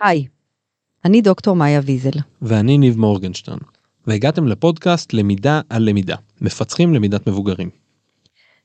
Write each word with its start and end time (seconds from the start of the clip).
היי, 0.00 0.26
אני 1.04 1.22
דוקטור 1.22 1.56
מאיה 1.56 1.80
ויזל. 1.84 2.10
ואני 2.42 2.78
ניב 2.78 2.98
מורגנשטרן, 2.98 3.58
והגעתם 4.06 4.46
לפודקאסט 4.46 5.12
למידה 5.12 5.60
על 5.68 5.82
למידה, 5.82 6.16
מפצחים 6.40 6.94
למידת 6.94 7.26
מבוגרים. 7.26 7.70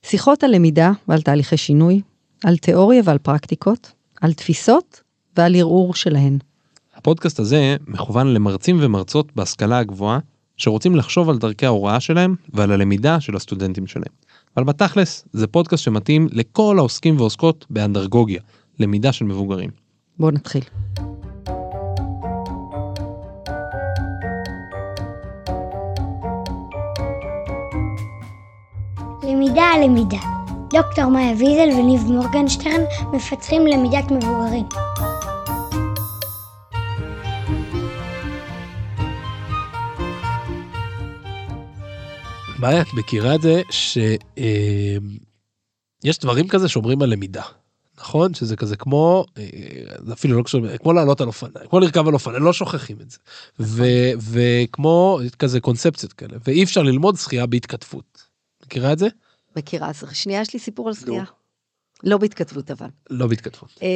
שיחות 0.03 0.43
על 0.43 0.55
למידה 0.55 0.91
ועל 1.07 1.21
תהליכי 1.21 1.57
שינוי, 1.57 2.01
על 2.43 2.57
תיאוריה 2.57 3.01
ועל 3.05 3.17
פרקטיקות, 3.17 3.91
על 4.21 4.33
תפיסות 4.33 5.01
ועל 5.37 5.55
ערעור 5.55 5.95
שלהן. 5.95 6.37
הפודקאסט 6.95 7.39
הזה 7.39 7.75
מכוון 7.87 8.33
למרצים 8.33 8.77
ומרצות 8.81 9.35
בהשכלה 9.35 9.77
הגבוהה, 9.77 10.19
שרוצים 10.57 10.95
לחשוב 10.95 11.29
על 11.29 11.37
דרכי 11.37 11.65
ההוראה 11.65 11.99
שלהם 11.99 12.35
ועל 12.53 12.71
הלמידה 12.71 13.19
של 13.19 13.35
הסטודנטים 13.35 13.87
שלהם. 13.87 14.13
אבל 14.57 14.63
בתכלס, 14.63 15.25
זה 15.33 15.47
פודקאסט 15.47 15.83
שמתאים 15.83 16.27
לכל 16.31 16.75
העוסקים 16.79 17.17
ועוסקות 17.17 17.65
באנדרגוגיה, 17.69 18.41
למידה 18.79 19.11
של 19.11 19.25
מבוגרים. 19.25 19.69
בואו 20.19 20.31
נתחיל. 20.31 20.63
למידה 29.27 29.63
על 29.63 29.83
למידה. 29.83 30.19
דוקטור 30.69 31.05
מאיה 31.05 31.31
ויזל 31.31 31.79
וניב 31.79 32.01
מורגנשטרן 32.01 32.81
מפתחים 33.13 33.67
למידת 33.67 34.11
מבוגרים. 34.11 34.65
מאיה, 42.59 42.81
את 42.81 42.87
מכירה 42.93 43.35
את 43.35 43.41
זה 43.41 43.61
שיש 43.69 44.19
דברים 46.19 46.47
כזה 46.47 46.69
שאומרים 46.69 47.01
על 47.01 47.09
למידה, 47.09 47.43
נכון? 47.97 48.33
שזה 48.33 48.55
כזה 48.55 48.75
כמו, 48.77 49.25
אה, 49.37 49.43
אפילו 50.13 50.37
לא 50.37 50.43
קשור, 50.43 50.77
כמו 50.77 50.93
לעלות 50.93 51.21
על 51.21 51.27
אופניים, 51.27 51.67
כמו 51.69 51.79
לרכב 51.79 52.07
על 52.07 52.13
אופניים, 52.13 52.43
לא 52.43 52.53
שוכחים 52.53 52.97
את 53.01 53.11
זה. 53.11 53.17
ו- 53.59 54.11
וכמו 54.31 55.19
כזה 55.39 55.59
קונספציות 55.59 56.13
כאלה, 56.13 56.37
ואי 56.47 56.63
אפשר 56.63 56.83
ללמוד 56.83 57.15
שחייה 57.15 57.45
בהתכתבות. 57.45 58.24
מכירה 58.65 58.93
את 58.93 58.99
זה? 58.99 59.07
מכירה, 59.55 59.89
אז 59.89 60.03
שנייה 60.13 60.41
יש 60.41 60.53
לי 60.53 60.59
סיפור 60.59 60.87
על 60.87 60.93
שחייה. 60.93 61.23
לא 62.03 62.17
בהתכתבות 62.17 62.71
אבל. 62.71 62.87
לא 63.09 63.27
בהתכתבות. 63.27 63.79
אה, 63.81 63.87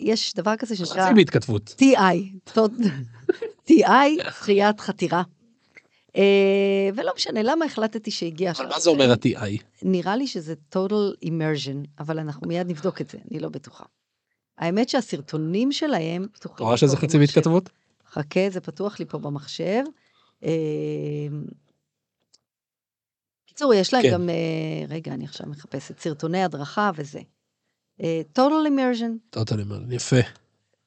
יש 0.00 0.34
דבר 0.34 0.56
כזה 0.56 0.76
שנקרא 0.76 1.06
חצי 1.06 1.14
בהתכתבות. 1.14 1.74
TI, 1.82 2.50
TI, 3.70 4.30
שחיית 4.30 4.80
חתירה. 4.80 5.22
אה, 6.16 6.90
ולא 6.94 7.12
משנה, 7.16 7.42
למה 7.42 7.64
החלטתי 7.64 8.10
שהגיע 8.10 8.50
אבל 8.50 8.66
מה 8.66 8.80
זה 8.80 8.90
אומר 8.90 9.12
ה-TI? 9.12 9.62
נראה 9.82 10.16
לי 10.16 10.26
שזה 10.26 10.54
total 10.74 11.24
immersion, 11.26 11.88
אבל 11.98 12.18
אנחנו 12.18 12.48
מיד 12.48 12.70
נבדוק 12.70 13.00
את 13.00 13.10
זה, 13.10 13.18
אני 13.30 13.40
לא 13.40 13.48
בטוחה. 13.48 13.84
האמת 14.58 14.88
שהסרטונים 14.88 15.72
שלהם 15.72 16.26
פתוחים. 16.32 16.54
אתה 16.54 16.64
רואה 16.64 16.76
שזה 16.76 16.96
חצי. 16.96 17.18
בהתכתבות? 17.18 17.70
חכה, 18.10 18.50
זה 18.50 18.60
פתוח 18.60 18.98
לי 18.98 19.04
פה 19.04 19.18
במחשב. 19.18 19.82
אה, 23.60 23.66
קיצור, 23.66 23.74
יש 23.74 23.94
להם 23.94 24.02
כן. 24.02 24.10
גם, 24.12 24.28
אה, 24.28 24.34
רגע, 24.88 25.14
אני 25.14 25.24
עכשיו 25.24 25.46
מחפשת 25.46 26.00
סרטוני 26.00 26.42
הדרכה 26.42 26.90
וזה. 26.96 27.20
אה, 28.02 28.20
total 28.38 28.68
immersion, 28.68 29.30
טוטלי 29.30 29.64
מרלין, 29.64 29.92
יפה. 29.92 30.20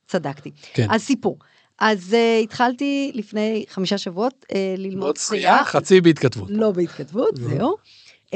צדקתי. 0.07 0.51
כן. 0.73 0.87
אז 0.91 1.01
סיפור. 1.01 1.39
אז 1.79 2.13
uh, 2.13 2.43
התחלתי 2.43 3.11
לפני 3.13 3.65
חמישה 3.69 3.97
שבועות 3.97 4.45
uh, 4.51 4.55
ללמוד 4.77 5.17
שחייה. 5.17 5.65
חצי 5.65 6.01
בהתכתבות. 6.01 6.49
לא 6.51 6.71
בהתכתבות. 6.71 7.35
זהו. 7.37 7.75
Uh, 8.25 8.35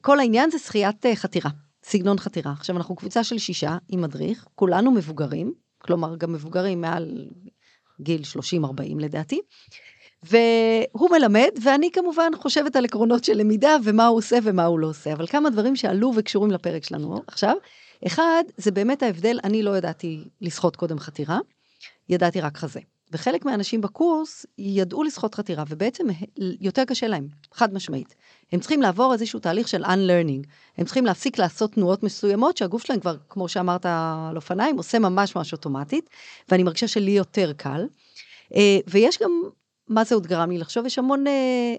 כל 0.00 0.18
העניין 0.18 0.50
זה 0.50 0.58
שחיית 0.58 1.06
uh, 1.06 1.08
חתירה, 1.14 1.50
סגנון 1.84 2.18
חתירה. 2.18 2.52
עכשיו, 2.52 2.76
אנחנו 2.76 2.96
קבוצה 2.96 3.24
של 3.24 3.38
שישה 3.38 3.76
עם 3.88 4.00
מדריך, 4.00 4.46
כולנו 4.54 4.90
מבוגרים, 4.90 5.52
כלומר, 5.78 6.16
גם 6.16 6.32
מבוגרים 6.32 6.80
מעל 6.80 7.28
גיל 8.00 8.22
30-40 8.60 8.64
לדעתי. 8.98 9.40
והוא 10.30 11.10
מלמד, 11.10 11.48
ואני 11.62 11.90
כמובן 11.90 12.30
חושבת 12.36 12.76
על 12.76 12.84
עקרונות 12.84 13.24
של 13.24 13.34
למידה 13.34 13.76
ומה 13.84 14.06
הוא 14.06 14.18
עושה 14.18 14.38
ומה 14.42 14.64
הוא 14.64 14.78
לא 14.78 14.86
עושה. 14.86 15.12
אבל 15.12 15.26
כמה 15.26 15.50
דברים 15.50 15.76
שעלו 15.76 16.12
וקשורים 16.16 16.50
לפרק 16.50 16.84
שלנו 16.84 17.22
עכשיו. 17.26 17.54
אחד, 18.06 18.44
זה 18.56 18.70
באמת 18.70 19.02
ההבדל, 19.02 19.38
אני 19.44 19.62
לא 19.62 19.76
ידעתי 19.76 20.24
לשחות 20.40 20.76
קודם 20.76 20.98
חתירה, 20.98 21.38
ידעתי 22.08 22.40
רק 22.40 22.56
חזה. 22.56 22.80
וחלק 23.12 23.44
מהאנשים 23.44 23.80
בקורס 23.80 24.46
ידעו 24.58 25.02
לשחות 25.02 25.34
חתירה, 25.34 25.64
ובעצם 25.68 26.06
יותר 26.60 26.84
קשה 26.84 27.06
להם, 27.06 27.28
חד 27.52 27.74
משמעית. 27.74 28.14
הם 28.52 28.60
צריכים 28.60 28.82
לעבור 28.82 29.12
איזשהו 29.12 29.40
תהליך 29.40 29.68
של 29.68 29.84
unlearning. 29.84 30.46
הם 30.78 30.84
צריכים 30.84 31.06
להפסיק 31.06 31.38
לעשות 31.38 31.72
תנועות 31.72 32.02
מסוימות, 32.02 32.56
שהגוף 32.56 32.86
שלהם 32.86 33.00
כבר, 33.00 33.16
כמו 33.28 33.48
שאמרת 33.48 33.86
על 33.86 34.36
אופניים, 34.36 34.76
עושה 34.76 34.98
ממש 34.98 35.36
ממש 35.36 35.52
אוטומטית, 35.52 36.10
ואני 36.48 36.62
מרגישה 36.62 36.88
שלי 36.88 37.10
יותר 37.10 37.52
קל. 37.56 37.86
אה, 38.54 38.78
ויש 38.86 39.18
גם, 39.22 39.30
מה 39.88 40.04
זה 40.04 40.14
עוד 40.14 40.26
גרם 40.26 40.50
לי 40.50 40.58
לחשוב? 40.58 40.86
יש 40.86 40.98
המון 40.98 41.26
אה, 41.26 41.74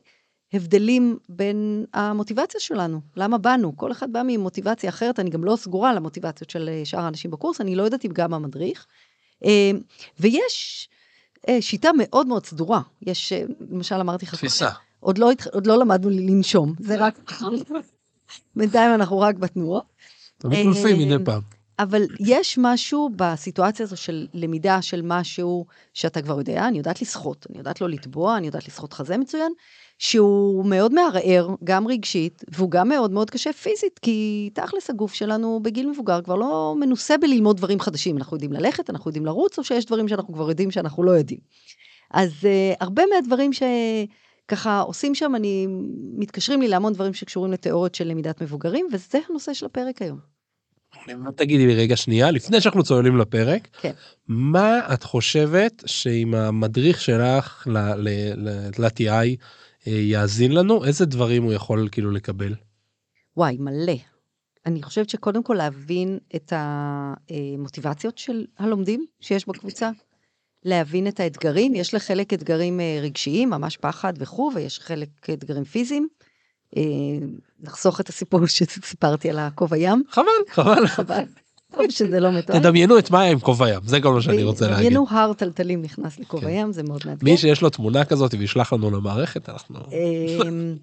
הבדלים 0.54 1.18
בין 1.30 1.86
המוטיבציה 1.94 2.60
שלנו. 2.60 3.02
למה 3.16 3.38
באנו? 3.38 3.78
כל 3.78 3.92
אחד 3.92 4.14
בא 4.14 4.22
ממוטיבציה 4.28 4.90
אחרת, 4.90 5.20
אני 5.20 5.30
גם 5.30 5.44
לא 5.44 5.56
סגורה 5.56 5.90
על 5.90 5.98
המוטיבציות 5.98 6.50
של 6.50 6.70
אה, 6.70 6.86
שאר 6.86 7.00
האנשים 7.00 7.32
בקורס, 7.32 7.62
אני 7.62 7.76
לא 7.76 7.84
יודעת 7.84 8.06
אם 8.06 8.12
גם 8.14 8.34
המדריך. 8.34 8.86
אה, 9.46 9.72
ויש 10.20 10.90
אה, 11.48 11.62
שיטה 11.62 11.90
מאוד 11.98 12.28
מאוד 12.28 12.46
סדורה. 12.46 12.82
יש, 13.02 13.34
אה, 13.34 13.44
למשל 13.72 13.96
אמרתי 13.96 14.26
לך, 14.26 14.36
תפיסה. 14.36 14.70
עוד 15.00 15.18
לא, 15.18 15.32
עוד 15.54 15.68
לא 15.68 15.80
למדנו 15.80 16.10
לנשום, 16.10 16.74
זה 16.80 16.96
רק... 16.96 17.32
בינתיים 18.56 18.94
אנחנו 18.94 19.20
רק 19.20 19.36
בתנועות. 19.36 19.84
תמיד 20.38 20.66
מולפים 20.66 21.00
אה, 21.00 21.06
מדי 21.06 21.26
פעם. 21.26 21.42
אבל 21.80 22.02
יש 22.20 22.58
משהו 22.62 23.10
בסיטואציה 23.16 23.84
הזו 23.84 23.98
של 23.98 24.28
למידה 24.34 24.82
של 24.82 25.02
משהו 25.04 25.66
שאתה 25.94 26.22
כבר 26.22 26.38
יודע, 26.38 26.68
אני 26.68 26.78
יודעת 26.78 27.02
לשחות, 27.02 27.48
אני 27.50 27.58
יודעת 27.58 27.82
לא 27.82 27.90
לטבוע, 27.90 28.38
אני 28.38 28.46
יודעת 28.48 28.68
לשחות 28.68 28.94
חזה 28.94 29.18
מצוין, 29.18 29.52
שהוא 30.00 30.66
מאוד 30.66 30.94
מערער, 30.94 31.50
גם 31.64 31.88
רגשית, 31.88 32.44
והוא 32.48 32.72
גם 32.72 32.90
מאוד 32.90 33.12
מאוד 33.12 33.30
קשה 33.30 33.54
פיזית, 33.54 34.00
כי 34.00 34.50
תכלס 34.54 34.90
הגוף 34.90 35.14
שלנו 35.14 35.60
בגיל 35.64 35.90
מבוגר 35.90 36.22
כבר 36.22 36.36
לא 36.36 36.76
מנוסה 36.80 37.18
בללמוד 37.18 37.58
דברים 37.58 37.80
חדשים. 37.80 38.18
אנחנו 38.18 38.36
יודעים 38.36 38.54
ללכת, 38.54 38.90
אנחנו 38.90 39.10
יודעים 39.10 39.26
לרוץ, 39.26 39.58
או 39.58 39.64
שיש 39.64 39.86
דברים 39.86 40.08
שאנחנו 40.08 40.34
כבר 40.34 40.50
יודעים 40.50 40.72
שאנחנו 40.72 41.04
לא 41.04 41.12
יודעים. 41.12 41.40
אז 42.12 42.32
uh, 42.42 42.78
הרבה 42.80 43.04
מהדברים 43.16 43.52
שככה 43.54 44.80
עושים 44.80 45.16
שם, 45.16 45.36
אני, 45.36 45.68
מתקשרים 46.18 46.62
לי 46.62 46.68
להמון 46.68 46.94
דברים 46.94 47.14
שקשורים 47.14 47.52
לתיאוריות 47.52 47.96
של 47.96 48.08
למידת 48.08 48.42
מבוגרים, 48.42 48.88
וזה 48.92 49.20
הנושא 49.30 49.54
של 49.54 49.66
הפרק 49.66 50.02
היום. 50.02 50.35
תגידי 51.36 51.68
לי 51.68 51.76
רגע 51.76 51.96
שנייה, 51.96 52.32
לפני 52.32 52.62
שאנחנו 52.62 52.84
צוללים 52.84 53.18
לפרק, 53.18 53.68
כן. 53.82 53.92
מה 54.28 54.94
את 54.94 55.04
חושבת 55.04 55.84
שאם 55.86 56.36
המדריך 56.36 57.02
שלך 57.02 57.68
ל-TI 57.68 59.10
אה, 59.88 59.92
יאזין 59.92 60.52
לנו, 60.52 60.86
איזה 60.86 61.06
דברים 61.06 61.44
הוא 61.44 61.54
יכול 61.54 61.90
כאילו 61.92 62.12
לקבל? 62.12 62.56
וואי, 63.38 63.58
מלא. 63.60 63.96
אני 64.66 64.84
חושבת 64.84 65.10
שקודם 65.10 65.44
כל 65.44 65.54
להבין 65.54 66.20
את 66.36 66.54
המוטיבציות 66.56 68.18
של 68.18 68.46
הלומדים 68.58 69.06
שיש 69.20 69.48
בקבוצה, 69.48 69.90
להבין 70.64 71.08
את 71.08 71.20
האתגרים, 71.20 71.76
יש 71.76 71.94
לחלק 71.94 72.34
אתגרים 72.34 72.80
אה, 72.80 73.00
רגשיים, 73.02 73.50
ממש 73.50 73.78
פחד 73.78 74.14
וכו', 74.18 74.52
ויש 74.56 74.80
חלק 74.80 75.30
אתגרים 75.34 75.64
פיזיים. 75.64 76.08
אה, 76.78 76.82
נחסוך 77.64 78.00
את 78.02 78.10
הסיפור 78.10 78.46
שסיפרתי 78.56 79.30
על 79.30 79.40
הכובע 79.40 79.78
ים, 79.78 80.04
חבל, 80.10 80.26
חבל. 80.48 80.88
חבל. 80.88 81.24
טוב 81.76 81.90
שזה 81.90 82.20
לא 82.20 82.32
מתואר. 82.32 82.60
תדמיינו 82.60 83.00
את 83.00 83.12
מאיה 83.12 83.32
עם 83.32 83.40
כובע 83.40 83.70
ים, 83.70 83.82
זה 83.86 84.02
כל 84.02 84.14
מה 84.14 84.22
שאני 84.22 84.44
רוצה 84.44 84.68
להגיד. 84.68 84.86
דמיינו 84.86 85.06
הר 85.10 85.34
טלטלים 85.34 85.82
נכנס 85.82 86.20
לכובע 86.20 86.48
כן. 86.48 86.50
ים, 86.50 86.74
זה 86.74 86.84
מאוד 86.84 87.02
מאתגר. 87.06 87.32
מי 87.32 87.38
שיש 87.38 87.62
לו 87.62 87.70
תמונה 87.70 88.06
כזאת 88.06 88.34
וישלח 88.34 88.74
לנו 88.74 88.92
למערכת, 88.92 89.50
אנחנו... 89.50 89.80
אמ, 89.92 90.76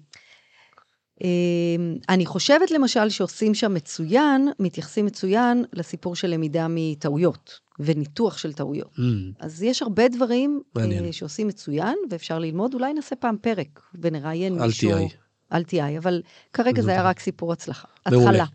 אמ, 1.23 1.95
אני 2.09 2.25
חושבת 2.25 2.71
למשל 2.71 3.09
שעושים 3.09 3.53
שם 3.53 3.73
מצוין, 3.73 4.49
מתייחסים 4.59 5.05
מצוין 5.05 5.65
לסיפור 5.73 6.15
של 6.15 6.27
למידה 6.27 6.67
מטעויות 6.69 7.59
וניתוח 7.79 8.37
של 8.37 8.53
טעויות. 8.53 8.95
Mm, 8.95 9.01
אז 9.39 9.63
יש 9.63 9.81
הרבה 9.81 10.07
דברים 10.07 10.61
מעניין. 10.75 11.05
אה, 11.05 11.13
שעושים 11.13 11.47
מצוין 11.47 11.95
ואפשר 12.09 12.39
ללמוד, 12.39 12.73
אולי 12.73 12.93
נעשה 12.93 13.15
פעם 13.15 13.37
פרק 13.41 13.81
ונראיין 14.01 14.61
מישהו. 14.61 14.89
תהיה. 14.89 15.01
אל 15.01 15.22
תהיה, 15.61 15.97
אבל 15.97 16.21
כרגע 16.53 16.81
זה 16.81 16.91
היה 16.91 17.03
רק 17.03 17.19
סיפור 17.19 17.53
הצלחה. 17.53 17.87
התחלה. 18.05 18.45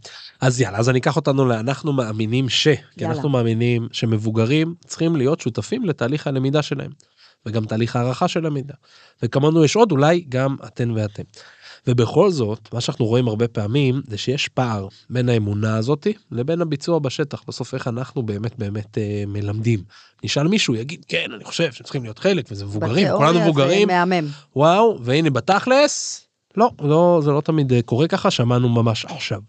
אז 0.40 0.60
יאללה, 0.60 0.78
אז 0.78 0.88
אני 0.88 0.98
אקח 0.98 1.16
אותנו 1.16 1.46
לאנחנו 1.46 1.92
מאמינים 1.92 2.48
ש... 2.48 2.68
כי. 2.98 3.06
אנחנו 3.06 3.28
מאמינים 3.28 3.88
שמבוגרים 3.92 4.74
צריכים 4.86 5.16
להיות 5.16 5.40
שותפים 5.40 5.84
לתהליך 5.84 6.26
הלמידה 6.26 6.62
שלהם, 6.62 6.90
וגם 7.46 7.66
תהליך 7.66 7.96
הערכה 7.96 8.28
של 8.28 8.46
המידע. 8.46 8.74
וכמונו 9.22 9.64
יש 9.64 9.76
עוד, 9.76 9.92
אולי 9.92 10.24
גם 10.28 10.56
אתן 10.66 10.90
ואתם. 10.90 11.22
ובכל 11.86 12.30
זאת, 12.30 12.68
מה 12.72 12.80
שאנחנו 12.80 13.04
רואים 13.06 13.28
הרבה 13.28 13.48
פעמים, 13.48 14.02
זה 14.06 14.18
שיש 14.18 14.48
פער 14.48 14.88
בין 15.10 15.28
האמונה 15.28 15.76
הזאתי 15.76 16.12
לבין 16.30 16.60
הביצוע 16.60 16.98
בשטח. 16.98 17.42
בסוף 17.48 17.74
איך 17.74 17.88
אנחנו 17.88 18.22
באמת 18.22 18.58
באמת 18.58 18.98
אה, 18.98 19.24
מלמדים. 19.26 19.82
נשאל 20.24 20.48
מישהו, 20.48 20.74
יגיד, 20.74 21.04
כן, 21.08 21.26
אני 21.34 21.44
חושב 21.44 21.72
שהם 21.72 21.84
צריכים 21.84 22.02
להיות 22.02 22.18
חלק, 22.18 22.46
וזה 22.50 22.64
מבוגרים, 22.64 23.06
כולנו 23.08 23.18
בתיאוריה 23.18 23.44
מבוגרים, 23.44 23.88
זה 23.88 24.04
מהמם. 24.04 24.28
וואו, 24.56 24.98
והנה 25.02 25.30
בתכלס, 25.30 26.27
לא, 26.56 26.70
לא, 26.80 27.20
זה 27.24 27.30
לא 27.30 27.40
תמיד 27.40 27.72
אה, 27.72 27.82
קורה 27.82 28.08
ככה, 28.08 28.30
שמענו 28.30 28.68
ממש 28.68 29.04
עכשיו. 29.04 29.40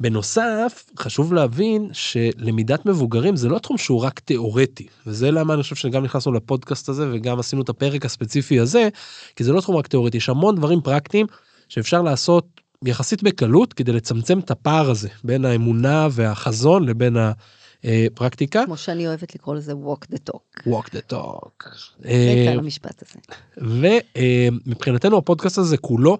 בנוסף, 0.00 0.84
חשוב 0.98 1.34
להבין 1.34 1.90
שלמידת 1.92 2.86
מבוגרים 2.86 3.36
זה 3.36 3.48
לא 3.48 3.58
תחום 3.58 3.78
שהוא 3.78 4.02
רק 4.02 4.18
תיאורטי, 4.20 4.86
וזה 5.06 5.30
למה 5.30 5.54
אני 5.54 5.62
חושב 5.62 5.76
שגם 5.76 6.04
נכנסנו 6.04 6.32
לפודקאסט 6.32 6.88
הזה 6.88 7.08
וגם 7.12 7.38
עשינו 7.38 7.62
את 7.62 7.68
הפרק 7.68 8.04
הספציפי 8.04 8.60
הזה, 8.60 8.88
כי 9.36 9.44
זה 9.44 9.52
לא 9.52 9.60
תחום 9.60 9.76
רק 9.76 9.86
תיאורטי, 9.86 10.16
יש 10.16 10.28
המון 10.28 10.56
דברים 10.56 10.80
פרקטיים 10.80 11.26
שאפשר 11.68 12.02
לעשות 12.02 12.60
יחסית 12.84 13.22
בקלות 13.22 13.72
כדי 13.72 13.92
לצמצם 13.92 14.38
את 14.38 14.50
הפער 14.50 14.90
הזה 14.90 15.08
בין 15.24 15.44
האמונה 15.44 16.08
והחזון 16.10 16.84
לבין 16.88 17.16
הפרקטיקה. 17.84 18.62
כמו 18.64 18.76
שאני 18.76 19.06
אוהבת 19.06 19.34
לקרוא 19.34 19.54
לזה 19.54 19.72
walk 19.72 20.14
the 20.14 20.30
talk. 20.30 20.60
walk 20.68 20.86
the 20.86 21.12
talk. 21.12 21.68
אה, 22.04 22.54
הזה. 22.56 23.34
ומבחינתנו 24.66 25.18
הפודקאסט 25.18 25.58
הזה 25.58 25.76
כולו 25.76 26.18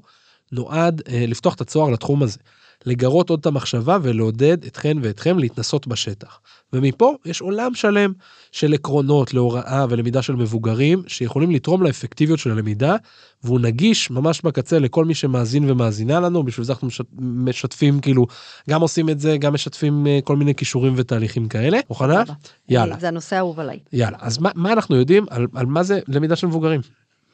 נועד 0.53 1.03
אה, 1.09 1.25
לפתוח 1.29 1.55
את 1.55 1.61
הצוהר 1.61 1.91
לתחום 1.91 2.23
הזה. 2.23 2.39
לגרות 2.87 3.31
עוד 3.31 3.41
את 3.41 3.47
המחשבה 3.47 3.99
ולעודד 4.03 4.65
אתכן 4.65 4.97
ואתכם 5.03 5.39
להתנסות 5.39 5.87
בשטח. 5.87 6.41
ומפה 6.73 7.15
יש 7.25 7.41
עולם 7.41 7.75
שלם 7.75 8.13
של 8.53 8.73
עקרונות 8.75 9.35
להוראה 9.35 9.87
ולמידה 9.91 10.23
של 10.23 10.37
מבוגרים 10.37 11.03
שיכולים 11.07 11.51
לתרום 11.51 11.83
לאפקטיביות 11.83 12.39
של 12.39 12.51
הלמידה 12.51 12.97
והוא 13.45 13.61
נגיש 13.61 14.11
ממש 14.11 14.43
בקצה 14.43 14.79
לכל 14.79 15.05
מי 15.05 15.15
שמאזין 15.15 15.71
ומאזינה 15.71 16.21
לנו 16.21 16.43
בשביל 16.43 16.65
זה 16.67 16.73
אנחנו 16.73 16.89
משת- 16.89 17.07
משתפים 17.21 18.01
כאילו 18.01 18.27
גם 18.71 18.81
עושים 18.81 19.09
את 19.09 19.21
זה 19.21 19.37
גם 19.37 19.55
משתפים 19.55 20.07
אה, 20.07 20.19
כל 20.25 20.37
מיני 20.37 20.55
כישורים 20.55 20.93
ותהליכים 20.97 21.49
כאלה. 21.49 21.79
מוכנה? 21.89 22.23
יאללה. 22.69 22.97
זה 23.01 23.09
הנושא 23.09 23.37
האהוב 23.37 23.61
עליי. 23.61 23.79
יאללה 23.93 24.19
אז 24.21 24.39
מה, 24.39 24.51
מה 24.55 24.73
אנחנו 24.73 24.97
יודעים 24.97 25.27
על, 25.31 25.47
על 25.55 25.67
מה 25.67 25.83
זה 25.83 26.01
למידה 26.09 26.37
של 26.37 26.47
מבוגרים? 26.47 26.81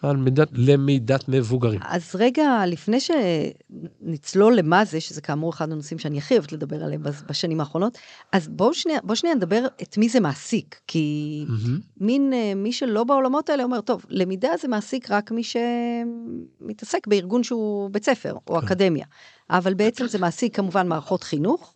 על 0.03 0.17
למידת, 0.17 0.49
למידת 0.53 1.29
מבוגרים. 1.29 1.81
אז 1.85 2.11
רגע, 2.15 2.67
לפני 2.67 2.99
שנצלול 3.01 4.57
למה 4.57 4.85
זה, 4.85 5.01
שזה 5.01 5.21
כאמור 5.21 5.51
אחד 5.51 5.73
הנושאים 5.73 5.99
שאני 5.99 6.19
הכי 6.19 6.35
אוהבת 6.35 6.53
לדבר 6.53 6.85
עליהם 6.85 7.03
בשנים 7.29 7.61
האחרונות, 7.61 7.99
אז 8.33 8.49
בואו 8.49 8.75
שנייה, 8.75 8.99
בוא 9.05 9.15
שנייה 9.15 9.35
נדבר 9.35 9.67
את 9.83 9.99
מי 9.99 10.09
זה 10.09 10.21
מעסיק, 10.21 10.81
כי 10.87 11.45
מהמם. 11.49 11.79
מין 12.01 12.33
אה, 12.33 12.53
מי 12.57 12.73
שלא 12.73 13.05
בעולמות 13.05 13.51
האלה 13.51 13.65
אומר, 13.65 13.81
טוב, 13.81 14.05
למידה 14.09 14.51
זה 14.63 14.69
מעסיק 14.69 15.11
רק 15.11 15.31
מי 15.31 15.43
שמתעסק 15.43 17.07
בארגון 17.07 17.43
שהוא 17.43 17.91
בית 17.91 18.05
ספר 18.05 18.33
או 18.33 18.59
כן. 18.59 18.67
אקדמיה, 18.67 19.07
אבל 19.51 19.75
בעצם 19.75 20.07
זה 20.07 20.19
מעסיק 20.19 20.57
כמובן 20.57 20.89
מערכות 20.89 21.23
חינוך, 21.23 21.75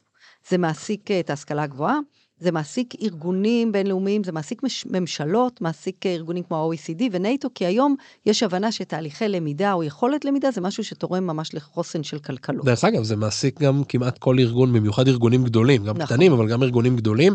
זה 0.48 0.58
מעסיק 0.58 1.10
אה, 1.10 1.20
את 1.20 1.30
ההשכלה 1.30 1.62
הגבוהה, 1.62 1.98
זה 2.44 2.52
מעסיק 2.52 2.94
ארגונים 3.02 3.72
בינלאומיים, 3.72 4.24
זה 4.24 4.32
מעסיק 4.32 4.62
מש, 4.62 4.86
ממשלות, 4.90 5.60
מעסיק 5.60 6.06
ארגונים 6.06 6.42
כמו 6.42 6.56
ה-OECD 6.56 7.02
ונאט"ו, 7.12 7.48
כי 7.54 7.66
היום 7.66 7.96
יש 8.26 8.42
הבנה 8.42 8.72
שתהליכי 8.72 9.28
למידה 9.28 9.72
או 9.72 9.84
יכולת 9.84 10.24
למידה 10.24 10.50
זה 10.50 10.60
משהו 10.60 10.84
שתורם 10.84 11.26
ממש 11.26 11.54
לחוסן 11.54 12.02
של 12.02 12.18
כלכלות. 12.18 12.64
דרך 12.64 12.84
אגב 12.84 13.02
זה 13.02 13.16
מעסיק 13.16 13.60
גם 13.60 13.82
כמעט 13.88 14.18
כל 14.18 14.38
ארגון 14.38 14.72
במיוחד 14.72 15.08
ארגונים 15.08 15.44
גדולים 15.44 15.84
גם 15.84 15.96
נכון. 15.96 16.06
קטנים 16.06 16.32
אבל 16.32 16.48
גם 16.48 16.62
ארגונים 16.62 16.96
גדולים. 16.96 17.34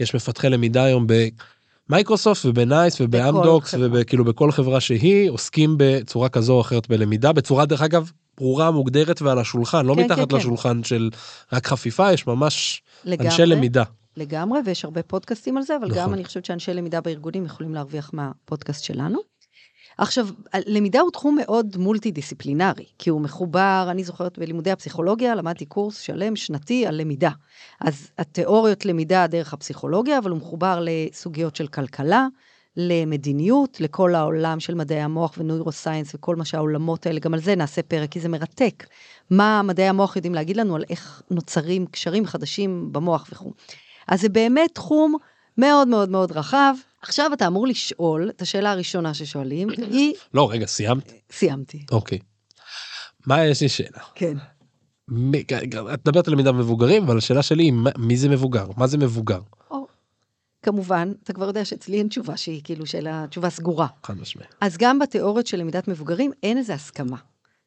יש 0.00 0.14
מפתחי 0.14 0.48
למידה 0.48 0.84
היום 0.84 1.06
במייקרוסופט 1.88 2.46
ובנייס 2.46 3.00
ובאמדוקס. 3.00 3.74
וכאילו 3.92 4.24
בכל 4.24 4.52
חברה 4.52 4.80
שהיא 4.80 5.30
עוסקים 5.30 5.74
בצורה 5.76 6.28
כזו 6.28 6.52
או 6.52 6.60
אחרת 6.60 6.88
בלמידה 6.88 7.32
בצורה 7.32 7.66
דרך 7.66 7.82
אגב 7.82 8.10
ברורה 8.38 8.70
מוגדרת 8.70 9.22
ועל 9.22 9.38
השולחן 9.38 9.86
לא 9.86 9.94
כן, 9.94 10.04
מתחת 10.04 10.18
כן, 10.18 10.28
כן. 10.28 10.36
לשולחן 10.36 10.84
של 10.84 11.10
רק 11.52 11.66
חפיפה 11.66 12.12
יש 12.12 12.26
ממש 12.26 12.82
לגמרי, 13.04 13.28
אנשי 13.28 13.46
למידה. 13.46 13.82
לגמרי, 14.16 14.60
ויש 14.64 14.84
הרבה 14.84 15.02
פודקאסטים 15.02 15.56
על 15.56 15.62
זה, 15.62 15.76
אבל 15.76 15.88
נכון. 15.88 15.98
גם 16.02 16.14
אני 16.14 16.24
חושבת 16.24 16.44
שאנשי 16.44 16.74
למידה 16.74 17.00
בארגונים 17.00 17.44
יכולים 17.44 17.74
להרוויח 17.74 18.10
מהפודקאסט 18.12 18.84
שלנו. 18.84 19.18
עכשיו, 19.98 20.28
למידה 20.66 21.00
הוא 21.00 21.10
תחום 21.10 21.36
מאוד 21.40 21.76
מולטי 21.76 22.10
דיסציפלינרי, 22.10 22.84
כי 22.98 23.10
הוא 23.10 23.20
מחובר, 23.20 23.86
אני 23.90 24.04
זוכרת 24.04 24.38
בלימודי 24.38 24.70
הפסיכולוגיה, 24.70 25.34
למדתי 25.34 25.66
קורס 25.66 25.98
שלם 25.98 26.36
שנתי 26.36 26.86
על 26.86 26.94
למידה. 26.94 27.30
אז 27.80 28.10
התיאוריות 28.18 28.86
למידה 28.86 29.26
דרך 29.26 29.54
הפסיכולוגיה, 29.54 30.18
אבל 30.18 30.30
הוא 30.30 30.38
מחובר 30.38 30.84
לסוגיות 30.84 31.56
של 31.56 31.66
כלכלה, 31.66 32.26
למדיניות, 32.76 33.80
לכל 33.80 34.14
העולם 34.14 34.60
של 34.60 34.74
מדעי 34.74 35.00
המוח 35.00 35.34
ונוירוסיינס 35.38 36.14
וכל 36.14 36.36
מה 36.36 36.44
שהעולמות 36.44 37.06
האלה, 37.06 37.20
גם 37.20 37.34
על 37.34 37.40
זה 37.40 37.54
נעשה 37.54 37.82
פרק, 37.82 38.10
כי 38.10 38.20
זה 38.20 38.28
מרתק. 38.28 38.86
מה 39.30 39.62
מדעי 39.62 39.88
המוח 39.88 40.16
יודעים 40.16 40.34
להגיד 40.34 40.56
לנו 40.56 40.76
על 40.76 40.84
איך 40.90 41.22
נוצרים 41.30 41.86
קשרים 41.86 42.26
חדשים 42.26 42.92
במוח 42.92 43.28
וכו'. 43.32 43.52
אז 44.08 44.20
זה 44.20 44.28
באמת 44.28 44.70
תחום 44.74 45.14
מאוד 45.58 45.88
מאוד 45.88 46.08
מאוד 46.08 46.32
רחב. 46.32 46.74
עכשיו 47.02 47.30
אתה 47.32 47.46
אמור 47.46 47.66
לשאול, 47.66 48.28
את 48.30 48.42
השאלה 48.42 48.70
הראשונה 48.72 49.14
ששואלים, 49.14 49.68
היא, 49.70 50.14
לא 50.34 50.50
רגע 50.50 50.66
סיימת 50.66 51.12
סיימתי, 51.32 51.84
אוקיי. 51.90 52.18
מה 53.26 53.44
יש 53.44 53.60
לי 53.60 53.68
שאלה. 53.68 53.98
כן. 54.14 54.36
מי- 55.08 55.44
את 55.94 56.08
מדברת 56.08 56.26
על 56.28 56.32
למידה 56.34 56.52
מבוגרים 56.52 57.02
אבל 57.02 57.18
השאלה 57.18 57.42
שלי 57.42 57.64
היא 57.64 57.72
מי 57.98 58.16
זה 58.16 58.28
מבוגר 58.28 58.66
מה 58.76 58.86
זה 58.86 58.98
מבוגר 58.98 59.40
או, 59.70 59.86
כמובן, 60.62 61.12
אתה 61.22 61.32
כבר 61.32 61.46
יודע 61.46 61.64
שאצלי 61.64 61.98
אין 61.98 62.08
תשובה 62.08 62.36
שהיא 62.36 62.60
כאילו 62.64 62.86
שאלה, 62.86 63.24
תשובה 63.30 63.50
סגורה. 63.50 63.86
חד 64.02 64.20
משמעית. 64.20 64.54
אז 64.60 64.76
גם 64.78 64.98
בתיאוריות 64.98 65.46
של 65.46 65.56
למידת 65.56 65.88
מבוגרים 65.88 66.30
אין 66.42 66.58
איזה 66.58 66.74
הסכמה. 66.74 67.16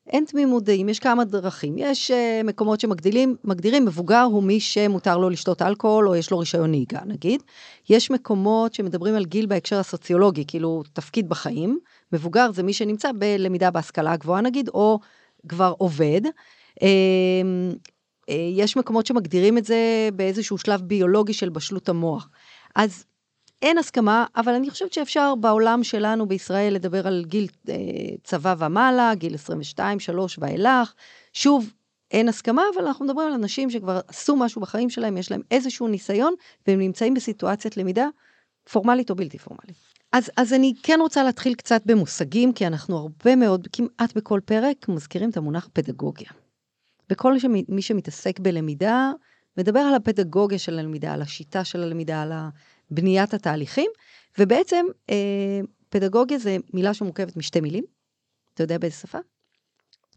אין 0.09 0.25
תמימות 0.25 0.63
דעים, 0.63 0.89
יש 0.89 0.99
כמה 0.99 1.23
דרכים. 1.23 1.75
יש 1.77 2.11
uh, 2.11 2.43
מקומות 2.43 2.79
שמגדילים, 2.79 3.35
מגדירים 3.43 3.85
מבוגר 3.85 4.21
הוא 4.21 4.43
מי 4.43 4.59
שמותר 4.59 5.17
לו 5.17 5.29
לשתות 5.29 5.61
אלכוהול 5.61 6.07
או 6.07 6.15
יש 6.15 6.31
לו 6.31 6.39
רישיון 6.39 6.71
נהיגה, 6.71 6.99
נגיד. 7.05 7.43
יש 7.89 8.11
מקומות 8.11 8.73
שמדברים 8.73 9.15
על 9.15 9.25
גיל 9.25 9.45
בהקשר 9.45 9.79
הסוציולוגי, 9.79 10.43
כאילו 10.47 10.83
תפקיד 10.93 11.29
בחיים. 11.29 11.79
מבוגר 12.11 12.51
זה 12.51 12.63
מי 12.63 12.73
שנמצא 12.73 13.11
בלמידה 13.19 13.71
בהשכלה 13.71 14.11
הגבוהה, 14.11 14.41
נגיד, 14.41 14.69
או 14.69 14.99
כבר 15.47 15.73
עובד. 15.77 16.21
אה, 16.81 16.87
אה, 18.29 18.49
יש 18.51 18.77
מקומות 18.77 19.05
שמגדירים 19.05 19.57
את 19.57 19.65
זה 19.65 20.09
באיזשהו 20.15 20.57
שלב 20.57 20.81
ביולוגי 20.81 21.33
של 21.33 21.49
בשלות 21.49 21.89
המוח. 21.89 22.29
אז 22.75 23.05
אין 23.61 23.77
הסכמה, 23.77 24.25
אבל 24.35 24.53
אני 24.53 24.69
חושבת 24.69 24.93
שאפשר 24.93 25.35
בעולם 25.35 25.83
שלנו 25.83 26.27
בישראל 26.27 26.73
לדבר 26.73 27.07
על 27.07 27.25
גיל 27.27 27.47
אה, 27.69 27.75
צבא 28.23 28.55
ומעלה, 28.59 29.11
גיל 29.15 29.33
22, 29.33 29.99
3 29.99 30.39
ואילך. 30.41 30.93
שוב, 31.33 31.73
אין 32.11 32.29
הסכמה, 32.29 32.63
אבל 32.75 32.87
אנחנו 32.87 33.05
מדברים 33.05 33.27
על 33.27 33.33
אנשים 33.33 33.69
שכבר 33.69 33.99
עשו 34.07 34.35
משהו 34.35 34.61
בחיים 34.61 34.89
שלהם, 34.89 35.17
יש 35.17 35.31
להם 35.31 35.41
איזשהו 35.51 35.87
ניסיון, 35.87 36.33
והם 36.67 36.79
נמצאים 36.79 37.13
בסיטואציית 37.13 37.77
למידה 37.77 38.07
פורמלית 38.71 39.09
או 39.09 39.15
בלתי 39.15 39.37
פורמלית. 39.37 39.75
אז, 40.11 40.31
אז 40.37 40.53
אני 40.53 40.73
כן 40.83 40.99
רוצה 41.01 41.23
להתחיל 41.23 41.55
קצת 41.55 41.81
במושגים, 41.85 42.53
כי 42.53 42.67
אנחנו 42.67 42.97
הרבה 42.97 43.35
מאוד, 43.35 43.67
כמעט 43.73 44.13
בכל 44.15 44.39
פרק, 44.45 44.89
מזכירים 44.89 45.29
את 45.29 45.37
המונח 45.37 45.69
פדגוגיה. 45.73 46.29
וכל 47.09 47.39
שמי, 47.39 47.65
מי 47.69 47.81
שמתעסק 47.81 48.39
בלמידה, 48.39 49.11
מדבר 49.57 49.79
על 49.79 49.95
הפדגוגיה 49.95 50.59
של 50.59 50.79
הלמידה, 50.79 51.13
על 51.13 51.21
השיטה 51.21 51.63
של 51.63 51.83
הלמידה, 51.83 52.21
על 52.21 52.31
בניית 52.91 53.33
התהליכים, 53.33 53.91
ובעצם 54.39 54.85
אה, 55.09 55.59
פדגוגיה 55.89 56.37
זה 56.37 56.57
מילה 56.73 56.93
שמורכבת 56.93 57.37
משתי 57.37 57.61
מילים. 57.61 57.83
אתה 58.53 58.63
יודע 58.63 58.77
באיזה 58.77 58.95
שפה? 58.95 59.17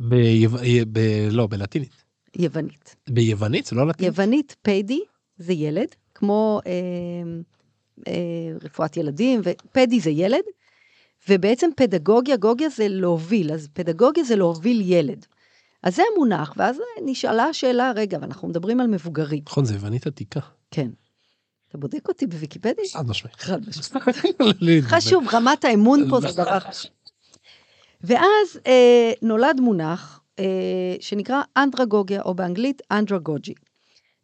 ביו... 0.01 0.51
ב... 0.93 0.99
לא 1.31 1.47
בלטינית. 1.47 2.09
יוונית. 2.37 2.97
ביוונית 3.09 3.67
זה 3.67 3.77
לא 3.77 3.89
לטינית? 3.89 4.13
יוונית 4.13 4.57
פדי 4.63 5.01
זה 5.39 5.53
ילד, 5.53 5.95
כמו 6.15 6.61
אה, 6.67 6.73
אה, 8.09 8.13
רפואת 8.63 8.97
ילדים, 8.97 9.41
ופדי 9.45 10.01
זה 10.01 10.11
ילד, 10.11 10.43
ובעצם 11.29 11.71
פדגוגיה, 11.77 12.37
גוגיה 12.37 12.69
זה 12.69 12.89
להוביל, 12.89 13.53
אז 13.53 13.69
פדגוגיה 13.73 14.25
זה 14.25 14.37
להוביל 14.37 14.81
ילד. 14.85 15.27
אז 15.83 15.97
זה 15.97 16.03
המונח, 16.13 16.55
ואז 16.57 16.77
נשאלה 17.05 17.45
השאלה, 17.45 17.93
רגע, 17.97 18.19
ואנחנו 18.21 18.49
מדברים 18.49 18.81
על 18.81 18.87
מבוגרים. 18.87 19.43
נכון 19.47 19.65
זה 19.65 19.75
יוונית 19.75 20.07
עתיקה. 20.07 20.41
כן. 20.71 20.91
אתה 21.69 21.79
בודק 21.79 22.09
אותי 22.09 22.27
בוויקיפדיה? 22.27 22.85
חד 22.93 23.09
משמעית. 23.09 23.37
חד 23.37 23.69
משמעית. 23.69 24.85
חשוב, 24.95 25.25
רמת 25.33 25.65
האמון 25.65 26.11
פה 26.11 26.21
זה 26.21 26.29
דבר 26.33 26.61
חשוב. 26.71 26.91
ואז 28.01 28.61
אה, 28.67 29.13
נולד 29.23 29.61
מונח 29.61 30.21
אה, 30.39 30.45
שנקרא 31.01 31.43
אנדרגוגיה, 31.57 32.23
או 32.23 32.35
באנגלית 32.35 32.83
אנדרגוג'י. 32.91 33.55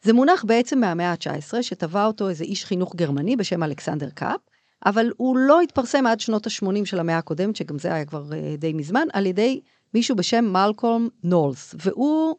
זה 0.03 0.13
מונח 0.13 0.45
בעצם 0.45 0.81
מהמאה 0.81 1.11
ה-19, 1.11 1.63
שטבע 1.63 2.07
אותו 2.07 2.29
איזה 2.29 2.45
איש 2.45 2.65
חינוך 2.65 2.97
גרמני 2.97 3.37
בשם 3.37 3.63
אלכסנדר 3.63 4.11
קאפ, 4.11 4.41
אבל 4.87 5.11
הוא 5.17 5.37
לא 5.37 5.61
התפרסם 5.61 6.07
עד 6.07 6.21
שנות 6.21 6.47
ה-80 6.47 6.85
של 6.85 7.01
המאה 7.01 7.19
הקודמת, 7.19 7.57
שגם 7.57 7.79
זה 7.79 7.95
היה 7.95 8.05
כבר 8.05 8.33
אה, 8.33 8.55
די 8.59 8.73
מזמן, 8.73 9.07
על 9.13 9.27
ידי 9.27 9.61
מישהו 9.95 10.17
בשם 10.17 10.45
מלקולם 10.45 11.09
נולס, 11.25 11.75
והוא, 11.79 12.37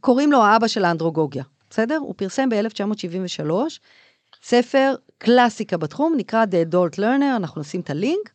קוראים 0.00 0.32
לו 0.32 0.42
האבא 0.42 0.68
של 0.68 0.84
האנדרוגוגיה, 0.84 1.44
בסדר? 1.70 1.96
הוא 1.96 2.14
פרסם 2.16 2.48
ב-1973 2.48 3.50
ספר 4.42 4.94
קלאסיקה 5.18 5.76
בתחום, 5.76 6.14
נקרא 6.16 6.44
The 6.44 6.72
Adult 6.72 6.94
Learner, 6.98 7.36
אנחנו 7.36 7.60
נשים 7.60 7.80
את 7.80 7.90
הלינק. 7.90 8.30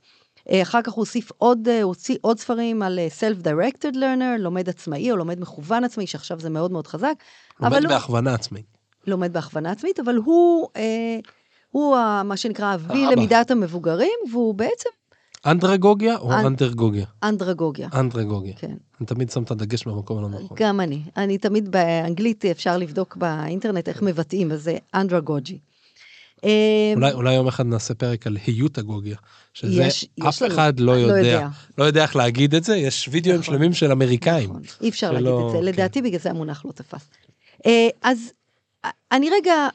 אה, 0.51 0.61
אחר 0.61 0.81
כך 0.81 0.91
הוא 0.93 1.01
הוסיף 1.01 1.31
עוד, 1.37 1.67
אה, 1.67 1.83
הוציא 1.83 2.17
עוד 2.21 2.39
ספרים 2.39 2.81
על 2.81 2.99
אה, 2.99 3.07
Self-Directed 3.19 3.95
Learner, 3.95 4.39
לומד 4.39 4.69
עצמאי 4.69 5.11
או 5.11 5.17
לומד 5.17 5.39
מכוון 5.39 5.83
עצמאי, 5.83 6.07
שעכשיו 6.07 6.39
זה 6.39 6.49
מאוד 6.49 6.71
מאוד 6.71 6.87
חזק. 6.87 7.13
לומד 7.59 7.73
אבל 7.73 7.85
הוא- 7.85 7.93
בהכוונה 7.93 8.33
עצמית. 8.33 8.65
לומד 9.07 9.33
בהכוונה 9.33 9.71
עצמית, 9.71 9.99
אבל 9.99 10.15
הוא, 10.15 10.67
אה, 10.75 11.17
הוא 11.71 11.95
ה, 11.97 12.21
מה 12.25 12.37
שנקרא 12.37 12.73
אבי. 12.75 13.05
למידת 13.11 13.51
המבוגרים, 13.51 14.19
והוא 14.31 14.53
בעצם 14.55 14.89
אנדרגוגיה 15.45 16.17
או 16.17 16.31
אנ- 16.33 16.45
אנדרגוגיה? 16.45 17.05
אנדרגוגיה. 17.23 17.87
אנדרגוגיה. 17.93 18.53
כן. 18.57 18.75
אני 18.99 19.07
תמיד 19.07 19.29
שם 19.31 19.43
את 19.43 19.51
הדגש 19.51 19.85
במקום 19.87 20.17
הלא 20.17 20.29
נכון. 20.29 20.57
גם 20.59 20.79
אני. 20.81 21.01
אני 21.17 21.37
תמיד 21.37 21.71
באנגלית 21.71 22.45
אפשר 22.45 22.77
לבדוק 22.77 23.15
באינטרנט 23.15 23.89
איך 23.89 24.01
מבטאים, 24.01 24.51
אז 24.51 24.63
זה 24.63 24.77
אנדרגוג'י. 24.95 25.59
אה, 26.45 26.93
אולי, 26.95 27.11
אולי 27.11 27.33
יום 27.33 27.47
אחד 27.47 27.65
נעשה 27.65 27.93
פרק 27.93 28.27
על 28.27 28.37
היוטגוגיה, 28.45 29.15
שזה 29.53 29.83
יש- 29.83 30.03
יש 30.17 30.25
אף 30.27 30.41
לנו. 30.41 30.53
אחד 30.53 30.79
לא 30.79 30.93
לא 30.95 30.99
יודע, 30.99 31.17
יודע. 31.17 31.47
לא 31.77 31.83
יודע 31.83 32.03
איך 32.03 32.15
להגיד 32.15 32.55
את 32.55 32.63
זה, 32.63 32.75
יש 32.77 33.09
וידאוים 33.11 33.39
נכון. 33.39 33.53
שלמים 33.55 33.73
של 33.73 33.91
אמריקאים. 33.91 34.49
נכון, 34.49 34.61
אי 34.81 34.89
אפשר 34.89 35.07
שלא- 35.11 35.19
להגיד 35.19 35.45
את 35.45 35.51
זה, 35.51 35.57
כן. 35.57 35.63
לדעתי 35.63 36.01
בגלל 36.01 36.19
זה 36.19 36.29
המונח 36.29 36.65
לא 36.65 36.71
תפס. 36.71 37.09
אה, 37.65 37.87
אז 38.01 38.31
אה, 38.85 38.89
אני 39.11 39.29
רגע 39.29 39.67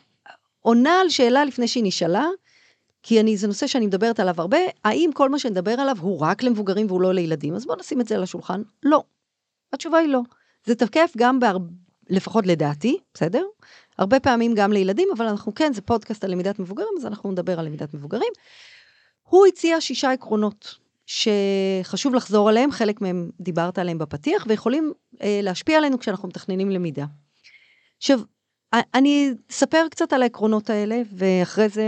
עונה 0.60 1.00
על 1.00 1.08
שאלה 1.10 1.44
לפני 1.44 1.68
שהיא 1.68 1.84
נשאלה, 1.84 2.26
כי 3.02 3.20
אני, 3.20 3.36
זה 3.36 3.46
נושא 3.46 3.66
שאני 3.66 3.86
מדברת 3.86 4.20
עליו 4.20 4.34
הרבה, 4.38 4.58
האם 4.84 5.10
כל 5.14 5.28
מה 5.28 5.38
שנדבר 5.38 5.70
עליו 5.72 5.96
הוא 6.00 6.18
רק 6.20 6.42
למבוגרים 6.42 6.86
והוא 6.86 7.00
לא 7.00 7.14
לילדים? 7.14 7.54
אז 7.54 7.66
בואו 7.66 7.78
נשים 7.78 8.00
את 8.00 8.08
זה 8.08 8.14
על 8.16 8.22
השולחן. 8.22 8.62
לא. 8.82 9.02
התשובה 9.72 9.98
היא 9.98 10.08
לא. 10.08 10.20
זה 10.66 10.74
תקף 10.74 11.10
גם, 11.16 11.40
בהר... 11.40 11.56
לפחות 12.10 12.46
לדעתי, 12.46 12.96
בסדר? 13.14 13.42
הרבה 14.00 14.20
פעמים 14.20 14.54
גם 14.54 14.72
לילדים, 14.72 15.08
אבל 15.16 15.26
אנחנו 15.26 15.54
כן, 15.54 15.72
זה 15.72 15.82
פודקאסט 15.82 16.24
על 16.24 16.30
למידת 16.30 16.58
מבוגרים, 16.58 16.88
אז 16.98 17.06
אנחנו 17.06 17.32
נדבר 17.32 17.58
על 17.58 17.66
למידת 17.66 17.94
מבוגרים. 17.94 18.32
הוא 19.22 19.46
הציע 19.46 19.80
שישה 19.80 20.12
עקרונות 20.12 20.74
שחשוב 21.06 22.14
לחזור 22.14 22.48
עליהם, 22.48 22.70
חלק 22.72 23.00
מהם 23.00 23.30
דיברת 23.40 23.78
עליהם 23.78 23.98
בפתיח, 23.98 24.44
ויכולים 24.48 24.92
אה, 25.22 25.40
להשפיע 25.42 25.78
עלינו 25.78 25.98
כשאנחנו 25.98 26.28
מתכננים 26.28 26.70
למידה. 26.70 27.06
עכשיו, 27.98 28.20
אני 28.94 29.30
אספר 29.50 29.86
קצת 29.90 30.12
על 30.12 30.22
העקרונות 30.22 30.70
האלה, 30.70 31.02
ואחרי 31.12 31.68
זה 31.68 31.84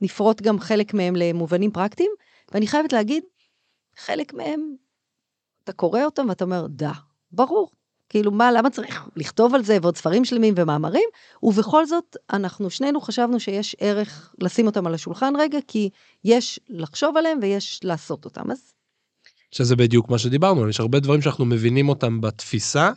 נפרוט 0.00 0.42
גם 0.42 0.60
חלק 0.60 0.94
מהם 0.94 1.16
למובנים 1.16 1.70
פרקטיים, 1.70 2.10
ואני 2.52 2.66
חייבת 2.66 2.92
להגיד, 2.92 3.24
חלק 3.96 4.34
מהם, 4.34 4.74
אתה 5.64 5.72
קורא 5.72 6.04
אותם 6.04 6.26
ואתה 6.28 6.44
אומר, 6.44 6.66
דה, 6.66 6.92
ברור. 7.32 7.75
כאילו, 8.08 8.30
מה, 8.30 8.52
למה 8.52 8.70
צריך 8.70 9.08
לכתוב 9.16 9.54
על 9.54 9.64
זה 9.64 9.78
ועוד 9.82 9.96
ספרים 9.96 10.24
שלמים 10.24 10.54
ומאמרים? 10.56 11.08
ובכל 11.42 11.86
זאת, 11.86 12.16
אנחנו 12.32 12.70
שנינו 12.70 13.00
חשבנו 13.00 13.40
שיש 13.40 13.76
ערך 13.80 14.34
לשים 14.40 14.66
אותם 14.66 14.86
על 14.86 14.94
השולחן 14.94 15.32
רגע, 15.38 15.58
כי 15.68 15.90
יש 16.24 16.60
לחשוב 16.68 17.16
עליהם 17.16 17.38
ויש 17.42 17.80
לעשות 17.84 18.24
אותם. 18.24 18.50
אז 18.50 18.58
שזה 19.50 19.76
בדיוק 19.76 20.10
מה 20.10 20.18
שדיברנו, 20.18 20.68
יש 20.68 20.80
הרבה 20.80 21.00
דברים 21.00 21.22
שאנחנו 21.22 21.44
מבינים 21.44 21.88
אותם 21.88 22.20
בתפיסה, 22.20 22.90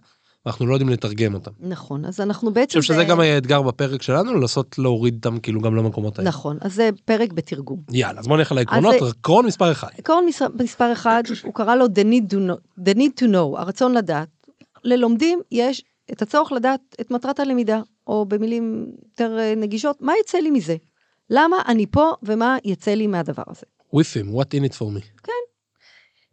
ואנחנו 0.45 0.67
לא 0.67 0.73
יודעים 0.73 0.89
לתרגם 0.89 1.33
אותם. 1.33 1.51
נכון, 1.59 2.05
אז 2.05 2.21
אנחנו 2.21 2.47
אני 2.47 2.55
בעצם... 2.55 2.79
חושב 2.79 2.93
שזה 2.93 3.03
גם 3.03 3.19
היה 3.19 3.37
אתגר 3.37 3.61
בפרק 3.61 4.01
שלנו, 4.01 4.33
לנסות 4.33 4.79
להוריד 4.79 5.15
אותם 5.15 5.39
כאילו 5.39 5.61
גם 5.61 5.75
למקומות 5.75 6.19
האלה. 6.19 6.29
נכון, 6.29 6.57
אז 6.61 6.73
זה 6.75 6.89
פרק 7.05 7.33
בתרגום. 7.33 7.79
יאללה, 7.91 8.19
אז 8.19 8.27
בוא 8.27 8.37
נלך 8.37 8.51
על 8.51 8.57
העקרונות, 8.57 8.95
עקרון 9.01 9.45
מספר 9.45 9.71
אחד. 9.71 9.87
עקרון 9.97 10.25
מס- 10.25 10.41
מספר 10.63 10.93
אחד, 10.93 11.23
הוא 11.43 11.53
קרא 11.53 11.75
לו 11.75 11.85
the 11.85 12.03
need, 12.03 12.33
to 12.33 12.35
know, 12.35 12.81
the 12.85 12.97
need 12.97 13.21
to 13.21 13.25
know, 13.25 13.59
הרצון 13.59 13.93
לדעת. 13.93 14.38
ללומדים 14.83 15.41
יש 15.51 15.83
את 16.11 16.21
הצורך 16.21 16.51
לדעת 16.51 16.95
את 17.01 17.11
מטרת 17.11 17.39
הלמידה, 17.39 17.81
או 18.07 18.25
במילים 18.25 18.85
יותר 19.05 19.39
אה, 19.39 19.53
נגישות, 19.57 20.01
מה 20.01 20.13
יצא 20.21 20.37
לי 20.37 20.51
מזה? 20.51 20.75
למה 21.29 21.57
אני 21.67 21.85
פה 21.85 22.11
ומה 22.23 22.57
יצא 22.63 22.91
לי 22.91 23.07
מהדבר 23.07 23.43
הזה? 23.47 23.65
with 23.95 24.13
him, 24.15 24.33
what 24.33 24.53
in 24.53 24.71
it 24.71 24.75
for 24.75 24.85
me. 24.85 25.29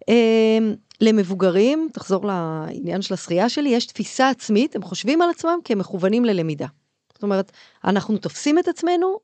אה, 0.08 0.58
למבוגרים, 1.00 1.88
תחזור 1.92 2.26
לעניין 2.26 3.02
של 3.02 3.14
השחייה 3.14 3.48
שלי, 3.48 3.68
יש 3.68 3.86
תפיסה 3.86 4.28
עצמית, 4.28 4.76
הם 4.76 4.82
חושבים 4.82 5.22
על 5.22 5.30
עצמם 5.30 5.58
כמכוונים 5.64 6.24
ללמידה. 6.24 6.66
זאת 7.14 7.22
אומרת, 7.22 7.52
אנחנו 7.84 8.18
תופסים 8.18 8.58
את 8.58 8.68
עצמנו 8.68 9.18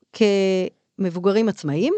כמבוגרים 0.99 1.49
עצמאיים, 1.49 1.95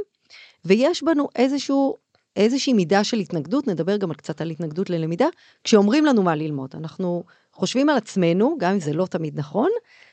ויש 0.65 1.03
בנו 1.03 1.29
איזשהו, 1.37 1.97
איזושהי 2.37 2.73
מידה 2.73 3.05
של 3.05 3.17
התנגדות, 3.19 3.67
נדבר 3.69 3.97
גם 3.97 4.13
קצת 4.13 4.41
על 4.41 4.51
התנגדות 4.51 4.91
ללמידה, 4.91 5.27
כשאומרים 5.65 6.05
לנו 6.05 6.23
מה 6.23 6.35
ללמוד. 6.35 6.71
אנחנו 6.75 7.25
חושבים 7.53 7.89
על 7.89 7.97
עצמנו, 7.97 8.57
גם 8.59 8.73
אם 8.73 8.81
זה 8.81 8.93
לא 8.93 9.07
תמיד 9.07 9.39
נכון, 9.39 9.71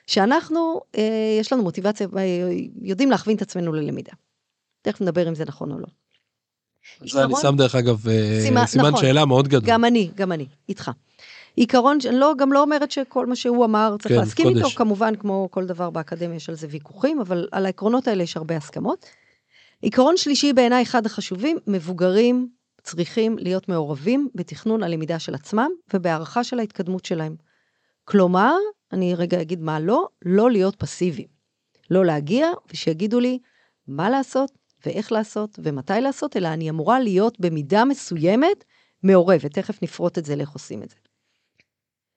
שאנחנו, 0.08 0.82
אה, 0.98 1.38
יש 1.40 1.54
לנו 1.54 1.64
מוטיבציה, 1.64 2.08
אה, 2.18 2.22
יודעים 2.82 3.12
להכווין 3.12 3.38
את 3.38 3.42
עצמנו 3.42 3.74
ללמידה. 3.74 4.12
תכף 4.82 5.02
נדבר 5.02 5.28
אם 5.28 5.36
זה 5.36 5.46
נכון 5.46 5.72
או 5.72 5.80
לא. 5.80 5.88
זה 7.12 7.24
אני 7.24 7.34
שם 7.42 7.56
דרך 7.58 7.76
אגב 7.76 8.08
אה, 8.08 8.40
סימן- 8.42 8.66
סימן 8.66 8.86
נכון. 8.88 9.02
שאלה 9.02 9.26
מאוד 9.26 9.48
גדול. 9.48 9.70
גם 9.70 9.86
אני, 9.86 10.10
גם 10.16 10.32
אני, 10.32 10.46
איתך. 10.70 10.92
עיקרון, 11.56 12.00
שאני 12.00 12.16
לא, 12.16 12.34
גם 12.38 12.54
לא 12.54 12.62
אומרת 12.62 12.92
שכל 12.92 13.26
מה 13.26 13.36
שהוא 13.36 13.66
אמר 13.66 13.96
צריך 14.00 14.14
כן, 14.14 14.20
להסכים 14.20 14.46
קודש. 14.48 14.58
איתו, 14.58 14.70
כמובן, 14.70 15.16
כמו 15.16 15.48
כל 15.52 15.66
דבר 15.66 15.90
באקדמיה 15.90 16.36
יש 16.36 16.50
על 16.50 16.56
זה 16.56 16.68
ויכוחים, 16.70 17.20
אבל 17.22 17.48
על 17.52 17.66
העקרונות 17.66 18.08
האלה 18.08 18.24
יש 18.24 18.38
הרבה 18.38 18.58
הסכמות. 18.58 19.06
עיקרון 19.82 20.18
שלישי 20.18 20.54
בעיניי, 20.54 20.84
אחד 20.84 21.06
החשובים, 21.06 21.58
מבוגרים 21.68 22.50
צריכים 22.84 23.38
להיות 23.38 23.70
מעורבים 23.70 24.30
בתכנון 24.36 24.84
הלמידה 24.84 25.20
של 25.20 25.36
עצמם 25.36 25.72
ובהערכה 25.94 26.44
של 26.44 26.60
ההתקדמות 26.60 27.06
שלהם. 27.06 27.36
כלומר, 28.04 28.56
אני 28.94 29.16
רגע 29.16 29.42
אגיד 29.42 29.62
מה 29.62 29.80
לא, 29.80 30.08
לא 30.26 30.52
להיות 30.52 30.76
פסיביים. 30.76 31.28
לא 31.90 32.06
להגיע 32.06 32.48
ושיגידו 32.72 33.20
לי 33.20 33.40
מה 33.88 34.10
לעשות 34.10 34.52
ואיך 34.86 35.12
לעשות 35.12 35.60
ומתי 35.64 35.94
לעשות, 36.02 36.38
אלא 36.38 36.48
אני 36.48 36.70
אמורה 36.70 37.00
להיות 37.00 37.40
במידה 37.40 37.86
מסוימת 37.86 38.64
מעורבת. 39.04 39.54
תכף 39.54 39.84
נפרוט 39.84 40.18
את 40.18 40.26
זה 40.26 40.36
לאיך 40.36 40.50
עושים 40.50 40.84
את 40.84 40.90
זה. 40.90 40.96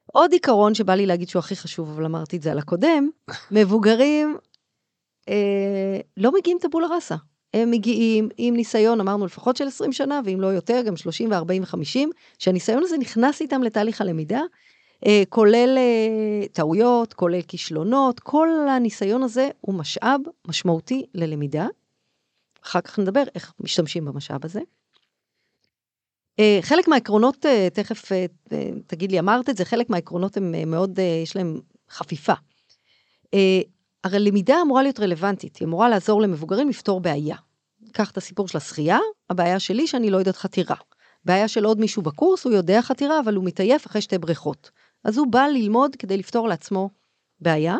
עוד 0.06 0.32
עיקרון 0.32 0.74
שבא 0.74 0.94
לי 0.94 1.06
להגיד 1.06 1.28
שהוא 1.28 1.40
הכי 1.40 1.56
חשוב, 1.56 1.90
אבל 1.90 2.04
אמרתי 2.04 2.36
את 2.36 2.42
זה 2.42 2.52
על 2.52 2.58
הקודם, 2.58 3.10
מבוגרים 3.50 4.36
אה, 5.28 6.00
לא 6.16 6.32
מגיעים 6.32 6.58
טבולה 6.60 6.86
ראסה. 6.86 7.16
הם 7.54 7.70
מגיעים 7.70 8.28
עם 8.36 8.56
ניסיון, 8.56 9.00
אמרנו 9.00 9.26
לפחות 9.26 9.56
של 9.56 9.66
20 9.66 9.92
שנה, 9.92 10.20
ואם 10.24 10.40
לא 10.40 10.46
יותר, 10.46 10.82
גם 10.86 10.96
30 10.96 11.30
ו-40 11.30 11.60
ו-50, 11.60 12.08
שהניסיון 12.38 12.82
הזה 12.82 12.98
נכנס 12.98 13.40
איתם 13.40 13.62
לתהליך 13.62 14.00
הלמידה, 14.00 14.40
אה, 15.06 15.22
כולל 15.28 15.78
אה, 15.78 16.46
טעויות, 16.52 17.14
כולל 17.14 17.42
כישלונות, 17.42 18.20
כל 18.20 18.48
הניסיון 18.68 19.22
הזה 19.22 19.48
הוא 19.60 19.74
משאב 19.74 20.20
משמעותי 20.48 21.06
ללמידה. 21.14 21.66
אחר 22.64 22.80
כך 22.80 22.98
נדבר 22.98 23.22
איך 23.34 23.52
משתמשים 23.60 24.04
במשאב 24.04 24.44
הזה. 24.44 24.60
אה, 26.38 26.58
חלק 26.62 26.88
מהעקרונות, 26.88 27.46
תכף 27.72 28.12
תגיד 28.86 29.10
לי, 29.10 29.18
אמרת 29.18 29.48
את 29.48 29.56
זה, 29.56 29.64
חלק 29.64 29.90
מהעקרונות 29.90 30.36
הם 30.36 30.70
מאוד, 30.70 30.98
יש 31.22 31.36
להם 31.36 31.60
חפיפה. 31.90 32.34
הרי 34.04 34.18
למידה 34.20 34.56
אמורה 34.62 34.82
להיות 34.82 35.00
רלוונטית, 35.00 35.56
היא 35.56 35.66
אמורה 35.68 35.88
לעזור 35.88 36.22
למבוגרים 36.22 36.68
לפתור 36.68 37.00
בעיה. 37.00 37.36
קח 37.92 38.10
את 38.10 38.16
הסיפור 38.16 38.48
של 38.48 38.58
השחייה, 38.58 38.98
הבעיה 39.30 39.60
שלי 39.60 39.86
שאני 39.86 40.10
לא 40.10 40.16
יודעת 40.16 40.36
חתירה. 40.36 40.76
בעיה 41.24 41.48
של 41.48 41.64
עוד 41.64 41.80
מישהו 41.80 42.02
בקורס, 42.02 42.44
הוא 42.44 42.52
יודע 42.52 42.82
חתירה, 42.82 43.20
אבל 43.20 43.34
הוא 43.34 43.44
מתעייף 43.44 43.86
אחרי 43.86 44.00
שתי 44.00 44.18
בריכות. 44.18 44.70
אז 45.04 45.18
הוא 45.18 45.26
בא 45.26 45.46
ללמוד 45.46 45.96
כדי 45.96 46.16
לפתור 46.16 46.48
לעצמו 46.48 46.90
בעיה. 47.40 47.76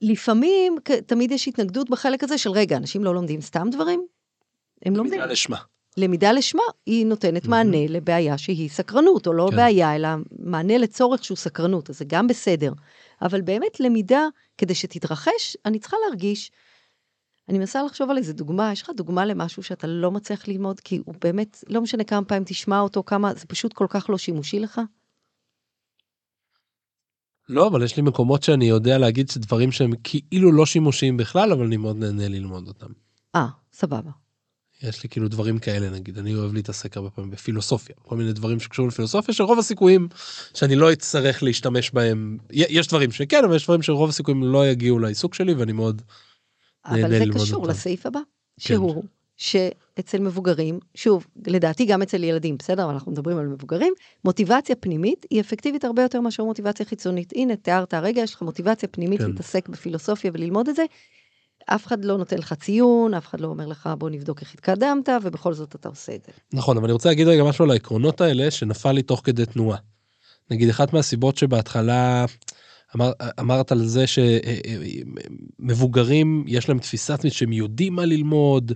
לפעמים, 0.00 0.76
תמיד 1.06 1.32
יש 1.32 1.48
התנגדות 1.48 1.90
בחלק 1.90 2.24
הזה 2.24 2.38
של 2.38 2.50
רגע, 2.50 2.76
אנשים 2.76 3.04
לא 3.04 3.14
לומדים 3.14 3.40
סתם 3.40 3.68
דברים? 3.70 4.06
הם 4.84 4.96
לומדים. 4.96 5.20
מילה 5.20 5.26
לשמה. 5.26 5.58
למידה 5.96 6.32
לשמה, 6.32 6.62
היא 6.86 7.06
נותנת 7.06 7.46
מענה 7.46 7.86
לבעיה 7.88 8.38
שהיא 8.38 8.70
סקרנות, 8.70 9.26
או 9.26 9.32
לא 9.32 9.48
כן. 9.50 9.56
בעיה, 9.56 9.96
אלא 9.96 10.08
מענה 10.38 10.78
לצורך 10.78 11.24
שהוא 11.24 11.36
סקרנות, 11.36 11.90
אז 11.90 11.98
זה 11.98 12.04
גם 12.04 12.26
בסדר. 12.26 12.72
אבל 13.22 13.40
באמת 13.40 13.80
למידה, 13.80 14.28
כדי 14.58 14.74
שתתרחש, 14.74 15.56
אני 15.64 15.78
צריכה 15.78 15.96
להרגיש, 16.06 16.50
אני 17.48 17.58
מנסה 17.58 17.82
לחשוב 17.82 18.10
על 18.10 18.18
איזה 18.18 18.32
דוגמה, 18.32 18.72
יש 18.72 18.82
לך 18.82 18.90
דוגמה 18.96 19.26
למשהו 19.26 19.62
שאתה 19.62 19.86
לא 19.86 20.10
מצליח 20.10 20.48
ללמוד, 20.48 20.80
כי 20.80 21.00
הוא 21.04 21.14
באמת, 21.20 21.64
לא 21.68 21.80
משנה 21.80 22.04
כמה 22.04 22.24
פעמים 22.24 22.44
תשמע 22.44 22.80
אותו, 22.80 23.02
כמה, 23.02 23.34
זה 23.34 23.46
פשוט 23.46 23.72
כל 23.72 23.86
כך 23.88 24.10
לא 24.10 24.18
שימושי 24.18 24.60
לך? 24.60 24.80
לא, 27.48 27.66
אבל 27.66 27.82
יש 27.82 27.96
לי 27.96 28.02
מקומות 28.02 28.42
שאני 28.42 28.64
יודע 28.64 28.98
להגיד 28.98 29.28
שדברים 29.28 29.72
שהם 29.72 29.92
כאילו 30.02 30.52
לא 30.52 30.66
שימושיים 30.66 31.16
בכלל, 31.16 31.52
אבל 31.52 31.66
אני 31.66 31.76
מאוד 31.76 31.96
נהנה 31.96 32.28
ללמוד 32.28 32.68
אותם. 32.68 32.92
אה, 33.34 33.46
סבבה. 33.72 34.23
יש 34.88 35.02
לי 35.02 35.08
כאילו 35.08 35.28
דברים 35.28 35.58
כאלה 35.58 35.90
נגיד, 35.90 36.18
אני 36.18 36.34
אוהב 36.34 36.54
להתעסק 36.54 36.96
הרבה 36.96 37.10
פעמים 37.10 37.30
בפילוסופיה, 37.30 37.96
כל 38.02 38.16
מיני 38.16 38.32
דברים 38.32 38.60
שקשורים 38.60 38.88
לפילוסופיה, 38.88 39.34
שרוב 39.34 39.58
הסיכויים 39.58 40.08
שאני 40.54 40.76
לא 40.76 40.92
אצטרך 40.92 41.42
להשתמש 41.42 41.90
בהם, 41.90 42.38
יש 42.50 42.88
דברים 42.88 43.12
שכן, 43.12 43.44
אבל 43.44 43.56
יש 43.56 43.64
דברים 43.64 43.82
שרוב 43.82 44.08
הסיכויים 44.08 44.42
לא 44.42 44.68
יגיעו 44.68 44.98
לעיסוק 44.98 45.34
שלי, 45.34 45.54
ואני 45.54 45.72
מאוד 45.72 46.02
נהנה 46.86 47.06
אבל 47.06 47.10
זה 47.10 47.24
ללמוד 47.24 47.42
קשור 47.42 47.60
אותם. 47.60 47.70
לסעיף 47.70 48.06
הבא, 48.06 48.20
כן. 48.20 48.24
שהוא 48.56 49.04
שאצל 49.36 50.18
מבוגרים, 50.18 50.78
שוב, 50.94 51.26
לדעתי 51.46 51.84
גם 51.84 52.02
אצל 52.02 52.24
ילדים, 52.24 52.56
בסדר, 52.56 52.90
אנחנו 52.90 53.12
מדברים 53.12 53.38
על 53.38 53.46
מבוגרים, 53.46 53.92
מוטיבציה 54.24 54.76
פנימית 54.76 55.26
היא 55.30 55.40
אפקטיבית 55.40 55.84
הרבה 55.84 56.02
יותר 56.02 56.20
מאשר 56.20 56.44
מוטיבציה 56.44 56.86
חיצונית. 56.86 57.32
הנה, 57.36 57.56
תיארת 57.56 57.94
הרגע, 57.94 58.22
יש 58.22 58.34
לך 58.34 58.42
מוטיבציה 58.42 58.88
פנימית 58.88 59.20
כן. 59.20 59.30
להתעסק 59.30 59.68
בפילוסופיה 59.68 60.30
וללמוד 60.34 60.68
את 60.68 60.76
זה. 60.76 60.84
אף 61.66 61.86
אחד 61.86 62.04
לא 62.04 62.18
נותן 62.18 62.38
לך 62.38 62.52
ציון, 62.52 63.14
אף 63.14 63.26
אחד 63.26 63.40
לא 63.40 63.46
אומר 63.46 63.66
לך 63.66 63.88
בוא 63.98 64.10
נבדוק 64.10 64.40
איך 64.40 64.54
התקדמת, 64.54 65.08
ובכל 65.22 65.54
זאת 65.54 65.74
אתה 65.74 65.88
עושה 65.88 66.14
את 66.14 66.24
זה. 66.26 66.32
נכון, 66.52 66.76
אבל 66.76 66.84
אני 66.84 66.92
רוצה 66.92 67.08
להגיד 67.08 67.28
רגע 67.28 67.44
משהו 67.44 67.64
על 67.64 67.70
העקרונות 67.70 68.20
האלה 68.20 68.50
שנפל 68.50 68.92
לי 68.92 69.02
תוך 69.02 69.20
כדי 69.24 69.46
תנועה. 69.46 69.78
נגיד, 70.50 70.68
אחת 70.68 70.92
מהסיבות 70.92 71.36
שבהתחלה 71.36 72.24
אמר, 72.96 73.12
אמרת 73.40 73.72
על 73.72 73.86
זה 73.86 74.04
שמבוגרים 75.60 76.44
יש 76.46 76.68
להם 76.68 76.78
תפיסה 76.78 77.14
עצמית 77.14 77.32
שהם 77.32 77.52
יודעים 77.52 77.94
מה 77.94 78.04
ללמוד 78.04 78.72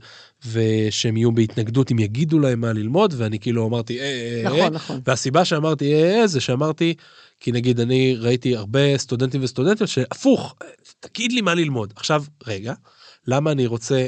ושהם 0.52 1.16
יהיו 1.16 1.32
בהתנגדות 1.32 1.92
אם 1.92 1.98
יגידו 1.98 2.38
להם 2.38 2.60
מה 2.60 2.72
ללמוד 2.72 3.14
ואני 3.16 3.38
כאילו 3.38 3.66
אמרתי 3.66 4.00
אה, 4.00 4.04
אה, 4.04 4.42
אה, 4.44 4.50
נכון, 4.50 4.74
נכון. 4.74 5.00
והסיבה 5.06 5.44
שאמרתי 5.44 5.94
אה, 5.94 6.20
אה, 6.20 6.26
זה 6.26 6.40
שאמרתי 6.40 6.94
כי 7.40 7.52
נגיד 7.52 7.80
אני 7.80 8.16
ראיתי 8.20 8.56
הרבה 8.56 8.98
סטודנטים 8.98 9.42
וסטודנטיות 9.44 9.90
שהפוך 9.90 10.56
תגיד 11.00 11.32
לי 11.32 11.40
מה 11.40 11.54
ללמוד 11.54 11.92
עכשיו 11.96 12.24
רגע 12.46 12.74
למה 13.26 13.52
אני 13.52 13.66
רוצה 13.66 14.06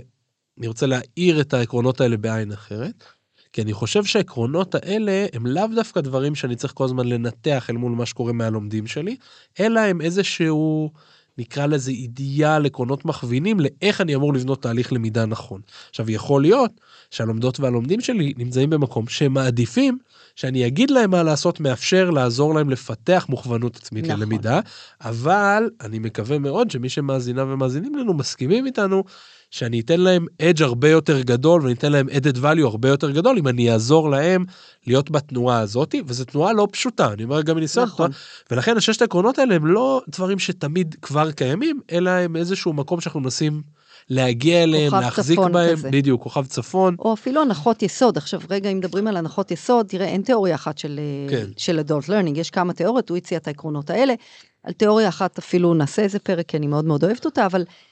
אני 0.58 0.68
רוצה 0.68 0.86
להאיר 0.86 1.40
את 1.40 1.54
העקרונות 1.54 2.00
האלה 2.00 2.16
בעין 2.16 2.52
אחרת. 2.52 3.04
כי 3.52 3.62
אני 3.62 3.72
חושב 3.72 4.04
שהעקרונות 4.04 4.74
האלה 4.74 5.26
הם 5.32 5.46
לאו 5.46 5.66
דווקא 5.74 6.00
דברים 6.00 6.34
שאני 6.34 6.56
צריך 6.56 6.72
כל 6.76 6.84
הזמן 6.84 7.08
לנתח 7.08 7.70
אל 7.70 7.76
מול 7.76 7.92
מה 7.92 8.06
שקורה 8.06 8.32
מהלומדים 8.32 8.86
שלי, 8.86 9.16
אלא 9.60 9.80
הם 9.80 10.00
איזשהו, 10.00 10.90
נקרא 11.38 11.66
לזה 11.66 11.90
אידיאל, 11.90 12.66
עקרונות 12.66 13.04
מכווינים 13.04 13.60
לאיך 13.60 14.00
אני 14.00 14.14
אמור 14.14 14.34
לבנות 14.34 14.62
תהליך 14.62 14.92
למידה 14.92 15.26
נכון. 15.26 15.60
עכשיו 15.90 16.10
יכול 16.10 16.42
להיות 16.42 16.80
שהלומדות 17.10 17.60
והלומדים 17.60 18.00
שלי 18.00 18.32
נמצאים 18.36 18.70
במקום 18.70 19.08
שהם 19.08 19.34
מעדיפים 19.34 19.98
שאני 20.34 20.66
אגיד 20.66 20.90
להם 20.90 21.10
מה 21.10 21.22
לעשות 21.22 21.60
מאפשר 21.60 22.10
לעזור 22.10 22.54
להם 22.54 22.70
לפתח 22.70 23.26
מוכוונות 23.28 23.76
עצמית 23.76 24.04
נכון. 24.04 24.20
ללמידה, 24.20 24.60
אבל 25.00 25.70
אני 25.80 25.98
מקווה 25.98 26.38
מאוד 26.38 26.70
שמי 26.70 26.88
שמאזינה 26.88 27.44
ומאזינים 27.44 27.94
לנו 27.94 28.14
מסכימים 28.14 28.66
איתנו 28.66 29.04
שאני 29.50 29.80
אתן 29.80 30.00
להם 30.00 30.26
אדג' 30.42 30.62
הרבה 30.62 30.88
יותר 30.88 31.20
גדול 31.20 31.62
ואני 31.62 31.74
אתן 31.74 31.92
להם 31.92 32.08
added 32.08 32.36
value 32.36 32.64
הרבה 32.64 32.88
יותר 32.88 33.10
גדול 33.10 33.38
אם 33.38 33.48
אני 33.48 33.72
אעזור 33.72 34.10
להם 34.10 34.44
להיות 34.86 35.10
בתנועה 35.10 35.60
הזאתי 35.60 36.02
וזו 36.06 36.24
תנועה 36.24 36.52
לא 36.52 36.68
פשוטה 36.72 37.12
אני 37.12 37.24
אומר 37.24 37.42
גם 37.42 37.56
מניסיון 37.56 37.86
נכון. 37.86 38.06
תנועה, 38.06 38.20
ולכן 38.50 38.76
הששת 38.76 39.02
העקרונות 39.02 39.38
האלה 39.38 39.54
הם 39.54 39.66
לא 39.66 40.02
דברים 40.08 40.38
שתמיד 40.38 40.96
כבר 41.02 41.32
קיימים 41.32 41.80
אלא 41.92 42.10
הם 42.10 42.36
איזשהו 42.36 42.72
מקום 42.72 43.00
שאנחנו 43.00 43.20
מנסים 43.20 43.62
להגיע 44.10 44.62
אליהם 44.62 44.94
להחזיק 44.94 45.38
בהם 45.38 45.76
כזה. 45.76 45.90
בדיוק 45.90 46.22
כוכב 46.22 46.46
צפון 46.46 46.96
או 46.98 47.12
אפילו 47.12 47.42
הנחות 47.42 47.82
יסוד. 47.82 48.16
עכשיו, 48.16 48.40
רגע, 48.50 48.70
אם 48.70 48.78
מדברים 48.78 49.06
על 49.06 49.16
הנחות 49.16 49.50
יסוד, 49.50 49.86
תראה, 49.86 50.06
אין 50.06 50.22
תיאוריה 50.22 50.54
אחת 50.54 50.78
של, 50.78 51.00
כן. 51.28 51.36
כן. 51.36 51.50
של 51.56 51.80
adult 51.80 52.06
learning, 52.06 52.38
יש 52.38 52.50
כמה 52.50 52.72
תיאוריות, 52.72 53.08
הוא 53.08 53.16
הציע 53.16 53.38
את 53.38 53.46
העקרונות 53.46 53.90
האלה. 53.90 54.14
על 54.62 54.72
תיאוריה 54.72 55.08
אחת 55.08 55.38
אפילו 55.38 55.74
נעשה 55.74 56.02
איזה 56.02 56.18
פרק, 56.18 56.46
כי 56.48 56.56
אני 56.56 56.66
מאוד 56.66 56.84
מאוד 56.84 57.04
אוהבת 57.04 57.24
אותה, 57.24 57.46
אבל, 57.46 57.60
אה, 57.60 57.89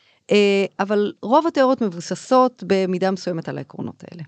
אבל 0.80 1.12
רוב 1.22 1.46
התיאוריות 1.46 1.80
מבוססות 1.80 2.62
במידה 2.66 3.10
מסוימת 3.10 3.48
על 3.48 3.58
העקרונות 3.58 4.04
האלה. 4.10 4.22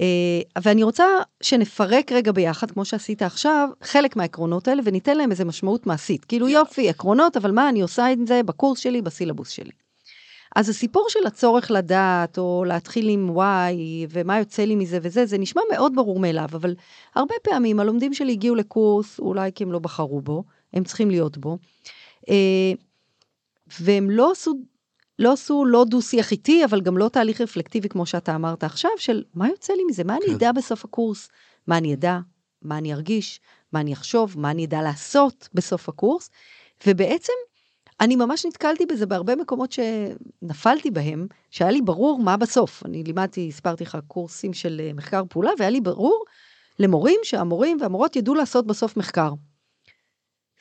אה, 0.00 0.62
ואני 0.62 0.82
רוצה 0.82 1.04
שנפרק 1.42 2.12
רגע 2.12 2.32
ביחד, 2.32 2.70
כמו 2.70 2.84
שעשית 2.84 3.22
עכשיו, 3.22 3.68
חלק 3.82 4.16
מהעקרונות 4.16 4.68
האלה, 4.68 4.82
וניתן 4.84 5.16
להם 5.16 5.30
איזה 5.30 5.44
משמעות 5.44 5.86
מעשית. 5.86 6.24
כאילו 6.24 6.48
יופי, 6.48 6.88
עקרונות, 6.88 7.36
אבל 7.36 7.50
מה 7.50 7.68
אני 7.68 7.80
עושה 7.82 8.06
עם 8.06 8.26
זה 8.26 8.42
בקורס 8.42 8.78
שלי, 8.78 9.02
בסילבוס 9.02 9.48
שלי. 9.48 9.70
אז 10.56 10.68
הסיפור 10.68 11.06
של 11.08 11.26
הצורך 11.26 11.70
לדעת, 11.70 12.38
או 12.38 12.64
להתחיל 12.66 13.08
עם 13.08 13.30
וואי, 13.30 14.06
ומה 14.10 14.38
יוצא 14.38 14.64
לי 14.64 14.76
מזה 14.76 14.98
וזה, 15.02 15.26
זה 15.26 15.38
נשמע 15.38 15.62
מאוד 15.72 15.94
ברור 15.94 16.20
מאליו, 16.20 16.48
אבל 16.52 16.74
הרבה 17.14 17.34
פעמים 17.42 17.80
הלומדים 17.80 18.14
שלי 18.14 18.32
הגיעו 18.32 18.54
לקורס, 18.54 19.18
אולי 19.18 19.50
כי 19.54 19.64
הם 19.64 19.72
לא 19.72 19.78
בחרו 19.78 20.20
בו, 20.20 20.44
הם 20.72 20.84
צריכים 20.84 21.10
להיות 21.10 21.38
בו, 21.38 21.58
אה, 22.28 22.72
והם 23.80 24.10
לא 24.10 24.32
עשו, 24.32 24.54
לא 25.18 25.32
עשו 25.32 25.64
לא 25.64 25.84
דו-שיח 25.84 26.32
איתי, 26.32 26.64
אבל 26.64 26.80
גם 26.80 26.98
לא 26.98 27.08
תהליך 27.08 27.40
רפלקטיבי, 27.40 27.88
כמו 27.88 28.06
שאתה 28.06 28.34
אמרת 28.34 28.64
עכשיו, 28.64 28.90
של 28.96 29.24
מה 29.34 29.48
יוצא 29.48 29.72
לי 29.72 29.84
מזה, 29.84 30.04
מה 30.04 30.16
אני 30.16 30.26
כן. 30.26 30.32
אדע 30.32 30.52
בסוף 30.52 30.84
הקורס, 30.84 31.28
מה 31.66 31.78
אני 31.78 31.94
אדע, 31.94 32.18
מה 32.62 32.78
אני 32.78 32.92
ארגיש, 32.92 33.40
מה 33.72 33.80
אני 33.80 33.92
אחשוב, 33.92 34.34
מה 34.38 34.50
אני 34.50 34.64
אדע 34.64 34.82
לעשות 34.82 35.48
בסוף 35.54 35.88
הקורס, 35.88 36.30
ובעצם 36.86 37.32
אני 38.00 38.16
ממש 38.16 38.46
נתקלתי 38.46 38.86
בזה 38.86 39.06
בהרבה 39.06 39.36
מקומות 39.36 39.72
שנפלתי 39.72 40.90
בהם, 40.90 41.26
שהיה 41.50 41.70
לי 41.70 41.82
ברור 41.82 42.18
מה 42.18 42.36
בסוף. 42.36 42.86
אני 42.86 43.04
לימדתי, 43.04 43.48
הסברתי 43.48 43.84
לך, 43.84 43.98
קורסים 44.06 44.52
של 44.52 44.80
אה, 44.84 44.92
מחקר 44.92 45.22
פעולה, 45.28 45.50
והיה 45.58 45.70
לי 45.70 45.80
ברור 45.80 46.24
למורים 46.78 47.20
שהמורים 47.22 47.78
והמורות 47.80 48.16
ידעו 48.16 48.34
לעשות 48.34 48.66
בסוף 48.66 48.96
מחקר. 48.96 49.30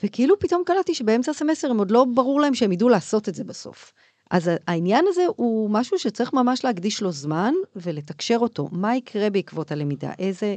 וכאילו 0.04 0.40
פתאום 0.40 0.64
קלטתי 0.66 0.94
שבאמצע 0.94 1.32
הסמסטר 1.32 1.72
הם 1.72 1.78
עוד 1.78 1.92
לא 1.92 2.06
ברור 2.16 2.42
להם 2.42 2.54
שהם 2.54 2.72
ידעו 2.72 2.90
לעשות 2.90 3.30
את 3.30 3.36
זה 3.36 3.44
בסוף. 3.44 3.94
אז 4.32 4.52
העניין 4.68 5.06
הזה 5.08 5.22
הוא 5.36 5.70
משהו 5.70 6.00
שצריך 6.00 6.34
ממש 6.34 6.64
להקדיש 6.64 7.02
לו 7.02 7.12
זמן 7.12 7.54
ולתקשר 7.76 8.38
אותו. 8.42 8.70
מה 8.72 8.96
יקרה 8.96 9.30
בעקבות 9.30 9.72
הלמידה? 9.72 10.12
איזה, 10.20 10.56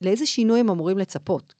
לאיזה 0.00 0.26
שינוי 0.26 0.60
הם 0.60 0.70
אמורים 0.70 0.98
לצפות? 0.98 1.54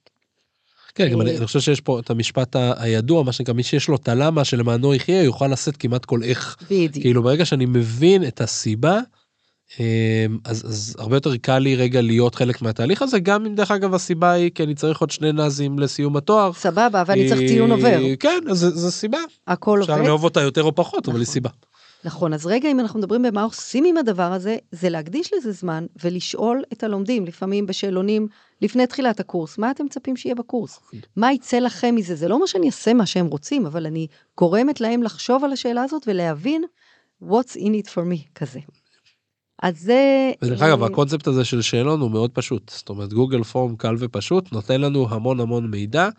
כן, 0.95 1.09
גם 1.09 1.21
אני 1.21 1.37
אני 1.37 1.45
חושב 1.45 1.59
שיש 1.59 1.81
פה 1.81 1.99
את 1.99 2.09
המשפט 2.09 2.55
הידוע, 2.55 3.23
מה 3.23 3.31
שנקרא, 3.31 3.53
מי 3.53 3.63
שיש 3.63 3.87
לו 3.87 3.95
את 3.95 4.07
הלמה 4.07 4.45
שלמענו 4.45 4.93
יחיה, 4.93 5.23
יוכל 5.23 5.47
לשאת 5.47 5.77
כמעט 5.77 6.05
כל 6.05 6.23
איך. 6.23 6.57
בדיוק. 6.63 6.93
כאילו 6.93 7.23
ברגע 7.23 7.45
שאני 7.45 7.65
מבין 7.65 8.27
את 8.27 8.41
הסיבה, 8.41 8.99
אז, 10.45 10.65
אז 10.65 10.95
הרבה 10.99 11.15
יותר 11.15 11.37
קל 11.37 11.59
לי 11.59 11.75
רגע 11.75 12.01
להיות 12.01 12.35
חלק 12.35 12.61
מהתהליך 12.61 13.01
הזה, 13.01 13.19
גם 13.19 13.45
אם 13.45 13.55
דרך 13.55 13.71
אגב 13.71 13.93
הסיבה 13.93 14.31
היא 14.31 14.51
כי 14.55 14.63
אני 14.63 14.75
צריך 14.75 14.99
עוד 14.99 15.11
שני 15.11 15.31
נאזים 15.31 15.79
לסיום 15.79 16.17
התואר. 16.17 16.53
סבבה, 16.53 17.03
ואני 17.05 17.29
צריך 17.29 17.41
אה, 17.41 17.47
ציון 17.47 17.71
עובר. 17.71 17.99
כן, 18.19 18.43
אז 18.49 18.59
זו 18.59 18.91
סיבה. 18.91 19.19
הכל 19.47 19.81
אפשר 19.81 19.93
עובד. 19.93 20.05
לאהוב 20.05 20.23
אותה 20.23 20.41
יותר 20.41 20.63
או 20.63 20.75
פחות, 20.75 21.07
אבל 21.07 21.17
היא 21.17 21.23
נכון. 21.23 21.33
סיבה. 21.33 21.49
נכון, 22.03 22.33
אז 22.33 22.45
רגע, 22.45 22.71
אם 22.71 22.79
אנחנו 22.79 22.99
מדברים 22.99 23.21
במה 23.21 23.43
עושים 23.43 23.85
עם 23.85 23.97
הדבר 23.97 24.33
הזה, 24.33 24.57
זה 24.71 24.89
להקדיש 24.89 25.33
לזה 25.33 25.51
זמן 25.51 25.85
ולשאול 26.03 26.63
את 26.73 26.83
הלומדים, 26.83 27.25
לפעמים 27.25 27.65
בשאלונים 27.65 28.27
לפני 28.61 28.87
תחילת 28.87 29.19
הקורס, 29.19 29.57
מה 29.57 29.71
אתם 29.71 29.85
מצפים 29.85 30.17
שיהיה 30.17 30.35
בקורס? 30.35 30.79
מה 31.15 31.33
יצא 31.33 31.59
לכם 31.59 31.95
מזה? 31.95 32.15
זה 32.15 32.27
לא 32.27 32.35
אומר 32.35 32.45
שאני 32.45 32.67
אעשה 32.67 32.93
מה 32.93 33.05
שהם 33.05 33.27
רוצים, 33.27 33.65
אבל 33.65 33.85
אני 33.85 34.07
גורמת 34.37 34.81
להם 34.81 35.03
לחשוב 35.03 35.43
על 35.43 35.51
השאלה 35.51 35.83
הזאת 35.83 36.03
ולהבין 36.07 36.63
what's 37.23 37.55
in 37.57 37.85
it 37.85 37.89
for 37.89 38.03
me 38.13 38.27
כזה. 38.35 38.59
אז 39.63 39.79
זה... 39.79 40.31
ודרך 40.41 40.61
אגב, 40.61 40.81
אה, 40.81 40.87
הקונספט 40.87 41.27
הזה 41.27 41.45
של 41.45 41.61
שאלון 41.61 42.01
הוא 42.01 42.11
מאוד 42.11 42.31
פשוט. 42.31 42.71
זאת 42.75 42.89
אומרת, 42.89 43.13
גוגל 43.13 43.43
פורם 43.43 43.75
קל 43.75 43.95
ופשוט, 43.99 44.51
נותן 44.51 44.81
לנו 44.81 45.07
המון 45.09 45.39
המון 45.39 45.67
מידע. 45.71 46.09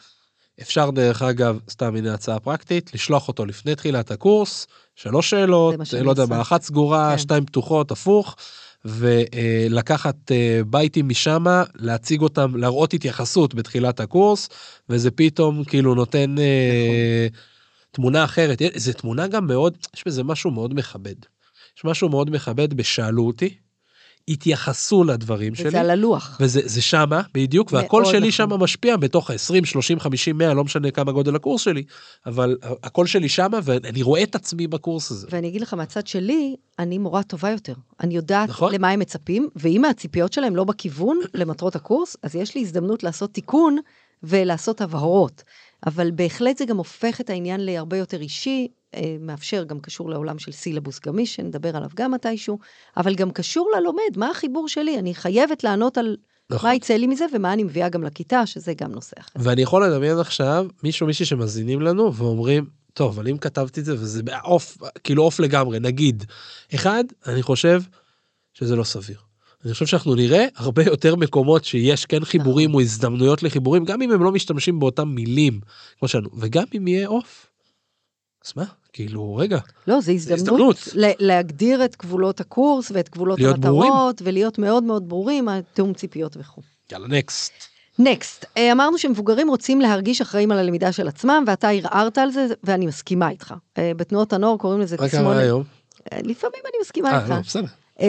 אפשר 0.61 0.91
דרך 0.91 1.23
אגב, 1.23 1.59
סתם 1.71 1.97
הנה 1.97 2.15
הצעה 2.15 2.41
פרקטית, 2.41 2.95
לשלוח 2.95 3.29
אותו 3.29 3.47
לפני 3.47 3.75
תחילת 3.75 4.11
הקורס, 4.11 4.67
שלוש 4.95 5.31
שאלות, 5.31 5.75
לא 6.03 6.11
יודע. 6.11 6.27
מה, 6.27 6.41
אחת 6.41 6.63
סגורה, 6.63 7.11
כן. 7.13 7.19
שתיים 7.19 7.47
פתוחות, 7.47 7.91
הפוך, 7.91 8.37
ולקחת 8.85 10.33
אה, 10.33 10.61
בייטים 10.67 11.09
משמה, 11.09 11.63
להציג 11.75 12.23
אותם, 12.23 12.57
להראות 12.57 12.95
התייחסות 12.95 13.55
בתחילת 13.55 14.01
הקורס, 14.01 14.49
וזה 14.89 15.11
פתאום 15.11 15.65
כאילו 15.65 15.95
נותן 15.95 16.39
אה, 16.39 17.27
נכון. 17.31 17.41
תמונה 17.91 18.25
אחרת. 18.25 18.63
זו 18.77 18.93
תמונה 18.93 19.27
גם 19.27 19.47
מאוד, 19.47 19.77
יש 19.97 20.03
בזה 20.07 20.25
משהו 20.25 20.51
מאוד 20.51 20.75
מכבד. 20.75 21.15
יש 21.77 21.85
משהו 21.85 22.09
מאוד 22.09 22.31
מכבד 22.31 22.75
בשאלו 22.75 23.27
אותי, 23.27 23.55
התייחסו 24.29 25.05
לדברים 25.05 25.55
שלי. 25.55 25.69
וזה 25.69 25.81
על 25.81 25.91
הלוח. 25.91 26.39
וזה 26.41 26.61
זה 26.65 26.83
שמה 26.83 27.23
בדיוק 27.35 27.73
והקול 27.73 28.05
שלי 28.05 28.19
נכון. 28.19 28.31
שמה 28.31 28.57
משפיע 28.57 28.97
בתוך 28.97 29.31
ה-20 29.31 29.67
30 29.67 30.01
50 30.01 30.39
100 30.39 30.55
לא 30.55 30.65
משנה 30.65 30.91
כמה 30.91 31.13
גודל 31.13 31.37
הקורס 31.37 31.63
שלי 31.63 31.83
אבל 32.27 32.57
הקול 32.83 33.07
שלי 33.07 33.29
שמה 33.29 33.59
ואני 33.63 34.03
רואה 34.03 34.23
את 34.23 34.35
עצמי 34.35 34.67
בקורס 34.67 35.11
הזה. 35.11 35.27
ואני 35.31 35.49
אגיד 35.49 35.61
לך, 35.61 35.75
מהצד 35.75 36.07
שלי, 36.07 36.57
אני 36.79 36.99
מורה 36.99 37.23
טובה 37.23 37.51
יותר. 37.51 37.75
אני 38.01 38.17
יודעת 38.17 38.49
נכון. 38.49 38.75
למה 38.75 38.91
הם 38.91 39.01
מצפים, 39.01 39.49
ואם 39.57 39.85
הציפיות 39.85 40.33
שלהם 40.33 40.57
לא 40.57 40.65
בכיוון 40.65 41.19
למטרות 41.35 41.77
הקורס, 41.77 42.17
אז 42.23 42.35
יש 42.35 42.55
לי 42.55 42.61
הזדמנות 42.61 43.03
לעשות 43.03 43.35
תיקון 43.35 43.77
ולעשות 44.23 44.81
הבהרות. 44.81 45.43
אבל 45.87 46.11
בהחלט 46.11 46.59
זה 46.59 46.65
גם 46.65 46.77
הופך 46.77 47.21
את 47.21 47.31
העניין 47.31 47.61
להרבה 47.61 47.97
יותר 47.97 48.21
אישי, 48.21 48.69
מאפשר, 49.21 49.65
גם 49.65 49.81
קשור 49.81 50.11
לעולם 50.11 50.39
של 50.39 50.53
סילבוס 50.53 51.01
גמיש, 51.01 51.35
שנדבר 51.35 51.77
עליו 51.77 51.89
גם 51.95 52.11
מתישהו, 52.11 52.59
אבל 52.97 53.15
גם 53.15 53.31
קשור 53.31 53.71
ללומד, 53.77 54.17
מה 54.17 54.31
החיבור 54.31 54.69
שלי? 54.69 54.99
אני 54.99 55.15
חייבת 55.15 55.65
לענות 55.65 55.99
על 55.99 56.17
נכון. 56.51 56.71
מה 56.71 56.75
יצא 56.75 56.95
לי 56.95 57.07
מזה 57.07 57.25
ומה 57.35 57.53
אני 57.53 57.63
מביאה 57.63 57.89
גם 57.89 58.05
לכיתה, 58.05 58.47
שזה 58.47 58.75
גם 58.75 58.93
נושא 58.93 59.21
אחר. 59.21 59.31
ואני 59.37 59.63
יכול 59.63 59.87
לדמיין 59.87 60.19
עכשיו 60.19 60.67
מישהו 60.83 61.07
מישהי 61.07 61.27
שמאזינים 61.27 61.81
לנו 61.81 62.15
ואומרים 62.15 62.67
טוב 62.95 63.19
אבל 63.19 63.29
אם 63.29 63.39
כתבתי 63.39 63.81
את 63.81 63.85
זה 63.85 63.95
וזה 63.95 64.23
עוף 64.43 64.79
כאילו 65.05 65.23
עוף 65.23 65.41
לגמרי 65.41 65.81
נגיד 65.81 66.25
אחד 66.75 67.05
אני 67.27 67.43
חושב 67.43 67.83
שזה 68.55 68.77
לא 68.77 68.85
סביר. 68.85 69.19
אני 69.65 69.73
חושב 69.73 69.87
שאנחנו 69.87 70.15
נראה 70.15 70.47
הרבה 70.57 70.83
יותר 70.83 71.17
מקומות 71.17 71.65
שיש 71.65 72.07
כן 72.07 72.25
חיבורים 72.25 72.75
או 72.75 72.81
הזדמנויות 72.81 73.43
לחיבורים 73.43 73.85
גם 73.85 74.03
אם 74.03 74.13
הם 74.13 74.23
לא 74.23 74.33
משתמשים 74.33 74.79
באותם 74.79 75.09
מילים 75.09 75.61
כמו 75.99 76.09
שלנו 76.09 76.29
וגם 76.39 76.65
אם 76.77 76.89
יהיה 76.89 77.09
עוף. 77.09 77.50
אז 78.47 78.53
מה 78.57 78.65
כאילו 78.93 79.37
רגע 79.37 79.59
לא, 79.87 80.01
זו 80.01 80.13
הזדמנות, 80.13 80.41
הזדמנות. 80.41 80.89
להגדיר 81.21 81.85
את 81.85 81.97
גבולות 81.97 82.41
הקורס 82.41 82.91
ואת 82.95 83.11
גבולות 83.11 83.39
להיות 83.39 83.59
ברורים. 83.59 83.93
המטרות, 83.93 84.23
ולהיות 84.25 84.59
מאוד 84.59 84.83
מאוד 84.83 85.09
ברורים, 85.09 85.49
תיאום 85.75 85.95
ציפיות 85.95 86.37
וכו'. 86.37 86.63
יאללה 86.93 87.09
נקסט. 87.09 87.53
נקסט, 87.99 88.45
אמרנו 88.73 88.99
שמבוגרים 88.99 89.49
רוצים 89.49 89.81
להרגיש 89.81 90.21
אחראים 90.21 90.51
על 90.51 90.59
הלמידה 90.59 90.93
של 90.93 91.09
עצמם, 91.09 91.45
ואתה 91.47 91.69
ערערת 91.69 92.19
על 92.19 92.31
זה, 92.31 92.47
ואני 92.65 92.87
מסכימה 92.87 93.31
איתך. 93.31 93.55
אה, 93.79 93.93
בתנועות 93.97 94.33
הנוער 94.33 94.57
קוראים 94.57 94.81
לזה 94.81 94.97
תסמונת... 94.97 95.37
היום? 95.37 95.65
אה, 96.13 96.19
לפעמים 96.25 96.61
אני 96.65 96.77
מסכימה 96.81 97.11
אה, 97.11 97.19
איתך. 97.19 97.31
לא, 97.31 97.37
בסדר. 97.37 97.67
אה, 98.01 98.07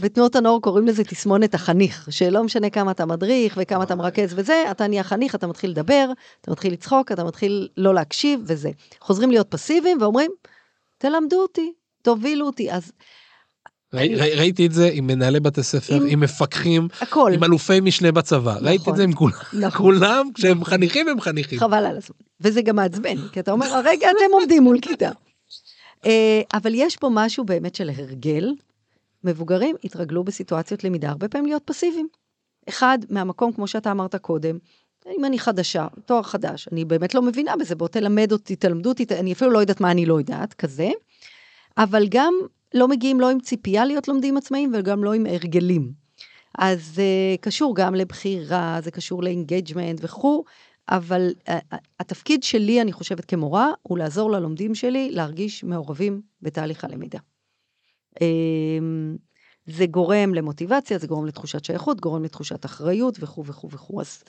בתנועות 0.00 0.36
הנוער 0.36 0.58
קוראים 0.60 0.86
לזה 0.86 1.04
תסמונת 1.04 1.54
החניך, 1.54 2.08
שלא 2.10 2.44
משנה 2.44 2.70
כמה 2.70 2.90
אתה 2.90 3.06
מדריך 3.06 3.58
וכמה 3.60 3.84
אתה 3.84 3.94
מרכז 3.94 4.32
וזה, 4.36 4.64
אתה 4.70 4.86
נהיה 4.86 5.02
חניך, 5.02 5.34
אתה 5.34 5.46
מתחיל 5.46 5.70
לדבר, 5.70 6.08
אתה 6.40 6.50
מתחיל 6.50 6.72
לצחוק, 6.72 7.12
אתה 7.12 7.24
מתחיל 7.24 7.68
לא 7.76 7.94
להקשיב 7.94 8.40
וזה. 8.46 8.70
חוזרים 9.00 9.30
להיות 9.30 9.46
פסיביים 9.50 9.98
ואומרים, 10.02 10.30
תלמדו 10.98 11.42
אותי, 11.42 11.72
תובילו 12.02 12.46
אותי, 12.46 12.72
אז 12.72 12.92
ראי- 13.94 14.14
ראי- 14.14 14.34
ראיתי 14.34 14.66
את 14.66 14.72
זה 14.72 14.90
עם 14.92 15.06
מנהלי 15.06 15.40
בתי 15.40 15.62
ספר, 15.62 15.94
עם- 15.94 16.06
עם 16.08 16.20
מפקחים, 16.20 16.88
הכל, 17.00 17.30
עם 17.34 17.44
אלופי 17.44 17.80
משנה 17.80 18.12
בצבא. 18.12 18.56
ראיתי 18.60 18.90
את 18.90 18.96
זה 18.96 19.02
עם 19.04 19.12
כולם. 19.12 19.34
נכון. 19.52 19.70
כולם, 19.86 20.28
כשהם 20.34 20.64
חניכים 20.64 21.08
הם 21.08 21.20
חניכים. 21.20 21.58
חבל 21.60 21.86
על 21.86 21.96
הזמן. 21.96 22.16
וזה 22.40 22.62
גם 22.62 22.76
מעצבן, 22.76 23.16
כי 23.32 23.40
אתה 23.40 23.52
אומר, 23.52 23.66
הרגע 23.66 24.08
אתם 24.10 24.32
עומדים 24.32 24.62
מול 24.62 24.78
כיתה. 24.82 25.10
אה, 26.06 26.40
אבל 26.54 26.70
יש 26.74 26.96
פה 26.96 27.08
משהו 27.12 27.44
באמת 27.44 27.74
של 27.74 27.90
הרגל. 27.96 28.52
מבוגרים 29.26 29.76
התרגלו 29.84 30.24
בסיטואציות 30.24 30.84
למידה 30.84 31.08
הרבה 31.08 31.28
פעמים 31.28 31.46
להיות 31.46 31.62
פסיביים. 31.64 32.08
אחד, 32.68 32.98
מהמקום, 33.10 33.52
כמו 33.52 33.66
שאתה 33.66 33.90
אמרת 33.90 34.16
קודם, 34.16 34.58
אם 35.18 35.24
אני 35.24 35.38
חדשה, 35.38 35.86
תואר 36.06 36.22
חדש, 36.22 36.68
אני 36.72 36.84
באמת 36.84 37.14
לא 37.14 37.22
מבינה 37.22 37.56
בזה, 37.56 37.74
בוא 37.74 37.88
תלמד 37.88 38.32
אותי, 38.32 38.56
תלמדו 38.56 38.88
אותי, 38.88 39.06
אני 39.10 39.32
אפילו 39.32 39.50
לא 39.50 39.58
יודעת 39.58 39.80
מה 39.80 39.90
אני 39.90 40.06
לא 40.06 40.18
יודעת, 40.18 40.54
כזה. 40.54 40.90
אבל 41.78 42.06
גם 42.08 42.34
לא 42.74 42.88
מגיעים 42.88 43.20
לא 43.20 43.30
עם 43.30 43.40
ציפייה 43.40 43.84
להיות 43.84 44.08
לומדים 44.08 44.36
עצמאיים 44.36 44.72
וגם 44.74 45.04
לא 45.04 45.12
עם 45.12 45.26
הרגלים. 45.26 45.92
אז 46.58 46.94
זה 46.94 47.36
קשור 47.40 47.76
גם 47.76 47.94
לבחירה, 47.94 48.78
זה 48.82 48.90
קשור 48.90 49.22
ל 49.22 49.29
engagement 49.29 49.98
וכו', 50.02 50.44
אבל 50.88 51.30
uh, 51.48 51.52
התפקיד 52.00 52.42
שלי, 52.42 52.80
אני 52.80 52.92
חושבת 52.92 53.24
כמורה, 53.24 53.70
הוא 53.82 53.98
לעזור 53.98 54.30
ללומדים 54.30 54.74
שלי 54.74 55.10
להרגיש 55.10 55.64
מעורבים 55.64 56.20
בתהליך 56.42 56.84
הלמידה. 56.84 57.18
Um, 58.16 59.18
זה 59.66 59.86
גורם 59.86 60.34
למוטיבציה, 60.34 60.98
זה 60.98 61.06
גורם 61.06 61.26
לתחושת 61.26 61.64
שייכות, 61.64 62.00
גורם 62.00 62.24
לתחושת 62.24 62.64
אחריות 62.64 63.18
וכו' 63.20 63.44
וכו' 63.46 63.70
וכו'. 63.70 64.00
אז, 64.00 64.22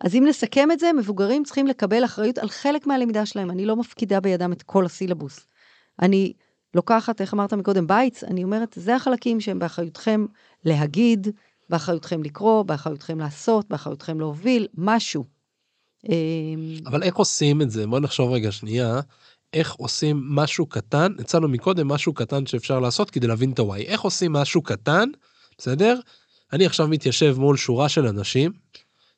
אז 0.00 0.14
אם 0.14 0.24
נסכם 0.28 0.70
את 0.72 0.80
זה, 0.80 0.92
מבוגרים 0.92 1.44
צריכים 1.44 1.66
לקבל 1.66 2.04
אחריות 2.04 2.38
על 2.38 2.48
חלק 2.48 2.86
מהלמידה 2.86 3.26
שלהם. 3.26 3.50
אני 3.50 3.66
לא 3.66 3.76
מפקידה 3.76 4.20
בידם 4.20 4.52
את 4.52 4.62
כל 4.62 4.86
הסילבוס. 4.86 5.46
אני 6.02 6.32
לוקחת, 6.74 7.20
איך 7.20 7.34
אמרת 7.34 7.52
מקודם, 7.52 7.86
bites, 7.86 8.24
אני 8.24 8.44
אומרת, 8.44 8.74
זה 8.76 8.96
החלקים 8.96 9.40
שהם 9.40 9.58
באחריותכם 9.58 10.26
להגיד, 10.64 11.28
באחריותכם 11.68 12.22
לקרוא, 12.22 12.62
באחריותכם 12.62 13.18
לעשות, 13.18 13.68
באחריותכם 13.68 14.20
להוביל, 14.20 14.66
משהו. 14.74 15.24
אמ, 16.08 16.76
אבל 16.86 17.02
איך 17.02 17.16
עושים 17.16 17.62
את 17.62 17.70
זה? 17.70 17.86
בוא 17.86 18.00
נחשוב 18.00 18.32
רגע 18.32 18.52
שנייה. 18.52 19.00
איך 19.52 19.72
עושים 19.72 20.22
משהו 20.28 20.66
קטן, 20.66 21.12
הצענו 21.18 21.48
מקודם 21.48 21.88
משהו 21.88 22.14
קטן 22.14 22.46
שאפשר 22.46 22.80
לעשות 22.80 23.10
כדי 23.10 23.26
להבין 23.26 23.52
את 23.52 23.58
ה-why. 23.58 23.76
איך 23.76 24.00
עושים 24.00 24.32
משהו 24.32 24.62
קטן, 24.62 25.08
בסדר? 25.58 26.00
אני 26.52 26.66
עכשיו 26.66 26.88
מתיישב 26.88 27.34
מול 27.38 27.56
שורה 27.56 27.88
של 27.88 28.06
אנשים, 28.06 28.52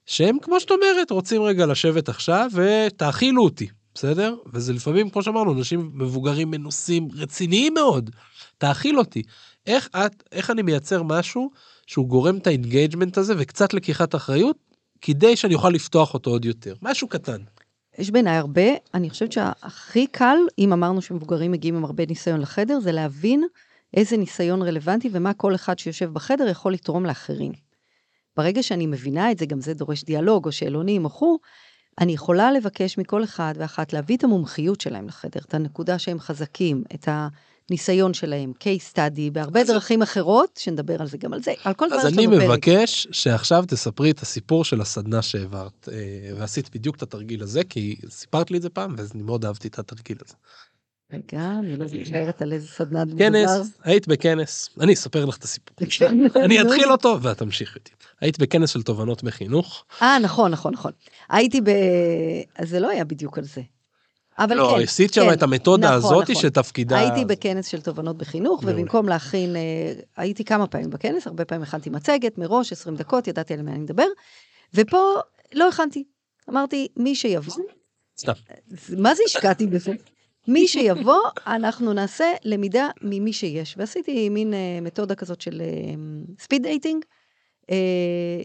שהם, 0.06 0.38
כמו 0.42 0.60
שאת 0.60 0.70
אומרת, 0.70 1.10
רוצים 1.10 1.42
רגע 1.42 1.66
לשבת 1.66 2.08
עכשיו 2.08 2.50
ותאכילו 2.54 3.44
אותי, 3.44 3.68
בסדר? 3.94 4.36
וזה 4.52 4.72
לפעמים, 4.72 5.10
כמו 5.10 5.22
שאמרנו, 5.22 5.52
אנשים 5.52 5.90
מבוגרים 5.94 6.50
מנוסים, 6.50 7.08
רציניים 7.14 7.74
מאוד, 7.74 8.10
תאכיל 8.58 8.98
אותי. 8.98 9.22
איך 9.66 9.88
את, 9.96 10.22
איך 10.32 10.50
אני 10.50 10.62
מייצר 10.62 11.02
משהו 11.02 11.50
שהוא 11.86 12.08
גורם 12.08 12.36
את 12.36 12.46
ה 12.46 12.53
engagement 12.53 13.18
הזה 13.18 13.34
וקצת 13.38 13.74
לקיחת 13.74 14.14
אחריות, 14.14 14.56
כדי 15.00 15.36
שאני 15.36 15.54
אוכל 15.54 15.70
לפתוח 15.70 16.14
אותו 16.14 16.30
עוד 16.30 16.44
יותר. 16.44 16.74
משהו 16.82 17.08
קטן. 17.08 17.40
יש 17.98 18.10
בעיניי 18.10 18.36
הרבה, 18.36 18.62
אני 18.94 19.10
חושבת 19.10 19.32
שהכי 19.32 20.06
קל, 20.06 20.36
אם 20.58 20.72
אמרנו 20.72 21.02
שמבוגרים 21.02 21.52
מגיעים 21.52 21.76
עם 21.76 21.84
הרבה 21.84 22.06
ניסיון 22.06 22.40
לחדר, 22.40 22.80
זה 22.80 22.92
להבין 22.92 23.44
איזה 23.94 24.16
ניסיון 24.16 24.62
רלוונטי 24.62 25.08
ומה 25.12 25.34
כל 25.34 25.54
אחד 25.54 25.78
שיושב 25.78 26.12
בחדר 26.12 26.48
יכול 26.48 26.72
לתרום 26.72 27.06
לאחרים. 27.06 27.52
ברגע 28.36 28.62
שאני 28.62 28.86
מבינה 28.86 29.30
את 29.30 29.38
זה, 29.38 29.46
גם 29.46 29.60
זה 29.60 29.74
דורש 29.74 30.04
דיאלוג 30.04 30.46
או 30.46 30.52
שאלונים 30.52 31.04
או 31.04 31.10
חו, 31.10 31.38
אני 32.00 32.12
יכולה 32.12 32.52
לבקש 32.52 32.98
מכל 32.98 33.24
אחד 33.24 33.54
ואחת 33.56 33.92
להביא 33.92 34.16
את 34.16 34.24
המומחיות 34.24 34.80
שלהם 34.80 35.06
לחדר, 35.06 35.40
את 35.48 35.54
הנקודה 35.54 35.98
שהם 35.98 36.20
חזקים, 36.20 36.84
את 36.94 37.08
הניסיון 37.70 38.14
שלהם, 38.14 38.52
case 38.60 38.94
study, 38.94 39.30
בהרבה 39.32 39.60
אז- 39.60 39.66
דרכים 39.66 40.02
אחרות, 40.02 40.60
שנדבר 40.62 41.00
על 41.00 41.06
זה 41.06 41.18
גם 41.18 41.32
על 41.32 41.42
זה, 41.42 41.52
על 41.64 41.74
כל 41.74 41.86
דבר 41.88 41.96
אז 41.96 42.06
יש 42.06 42.12
אני 42.18 42.26
לנו 42.26 42.36
פרק. 42.36 42.48
מבקש 42.50 43.06
שעכשיו 43.10 43.64
תספרי 43.68 44.10
את 44.10 44.20
הסיפור 44.20 44.64
של 44.64 44.80
הסדנה 44.80 45.22
שהעברת, 45.22 45.88
אה, 45.92 45.96
ועשית 46.38 46.70
בדיוק 46.74 46.96
את 46.96 47.02
התרגיל 47.02 47.42
הזה, 47.42 47.64
כי 47.64 47.96
סיפרת 48.10 48.50
לי 48.50 48.56
את 48.56 48.62
זה 48.62 48.70
פעם, 48.70 48.94
ואני 48.98 49.22
מאוד 49.22 49.44
אהבתי 49.44 49.68
את 49.68 49.78
התרגיל 49.78 50.16
הזה. 50.26 50.34
רגע, 51.12 51.50
אני 51.58 51.76
לא 51.76 51.86
זוכרת 51.86 52.42
על 52.42 52.52
איזה 52.52 52.68
סדנת 52.68 53.06
מדובר. 53.06 53.24
כנס, 53.24 53.50
היית 53.84 54.08
בכנס, 54.08 54.68
אני 54.80 54.92
אספר 54.92 55.24
לך 55.24 55.36
את 55.36 55.44
הסיפור. 55.44 55.76
אני 56.36 56.60
אתחיל 56.62 56.92
אותו 56.92 57.18
ואת 57.22 57.38
תמשיך 57.38 57.74
איתי. 57.76 57.90
היית 58.20 58.38
בכנס 58.38 58.70
של 58.70 58.82
תובנות 58.82 59.22
בחינוך. 59.22 59.84
אה, 60.02 60.18
נכון, 60.18 60.50
נכון, 60.50 60.72
נכון. 60.72 60.92
הייתי 61.28 61.60
ב... 61.60 61.68
אז 62.56 62.68
זה 62.68 62.80
לא 62.80 62.88
היה 62.90 63.04
בדיוק 63.04 63.38
על 63.38 63.44
זה. 63.44 63.60
אבל 64.38 64.56
לא, 64.56 64.74
כן. 64.76 64.82
עשית 64.82 65.14
שם 65.14 65.22
כן, 65.22 65.32
את 65.32 65.42
המתודה 65.42 65.86
נכון, 65.86 65.98
הזאת 65.98 66.30
נכון. 66.30 66.42
שתפקידה... 66.42 66.98
הייתי 66.98 67.24
בכנס 67.24 67.66
של 67.66 67.80
תובנות 67.80 68.18
בחינוך, 68.18 68.62
מעולה. 68.62 68.76
ובמקום 68.78 69.08
להכין, 69.08 69.56
אה, 69.56 69.92
הייתי 70.16 70.44
כמה 70.44 70.66
פעמים 70.66 70.90
בכנס, 70.90 71.26
הרבה 71.26 71.44
פעמים 71.44 71.62
הכנתי 71.62 71.90
מצגת 71.90 72.38
מראש, 72.38 72.72
20 72.72 72.96
דקות, 72.96 73.28
ידעתי 73.28 73.54
על 73.54 73.62
מה 73.62 73.70
אני 73.70 73.78
מדבר, 73.78 74.06
ופה 74.74 74.98
לא 75.52 75.68
הכנתי. 75.68 76.04
אמרתי, 76.50 76.88
מי 76.96 77.14
שיבוא, 77.14 77.64
סתם. 78.18 78.32
מה 78.98 79.14
זה 79.14 79.22
השקעתי 79.26 79.66
בזה? 79.66 79.92
מי 80.48 80.68
שיבוא, 80.68 81.20
אנחנו 81.46 81.92
נעשה 81.92 82.32
למידה 82.44 82.88
ממי 83.02 83.32
שיש. 83.32 83.74
ועשיתי 83.78 84.28
מין 84.28 84.54
אה, 84.54 84.78
מתודה 84.82 85.14
כזאת 85.14 85.40
של 85.40 85.62
speed 86.38 86.62
dating, 86.62 87.04
אה, 87.70 88.42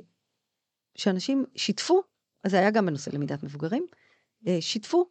שאנשים 0.95 1.45
שיתפו, 1.55 2.01
אז 2.43 2.51
זה 2.51 2.59
היה 2.59 2.71
גם 2.71 2.85
בנושא 2.85 3.09
למידת 3.13 3.43
מבוגרים, 3.43 3.85
אה, 4.47 4.57
שיתפו 4.61 5.05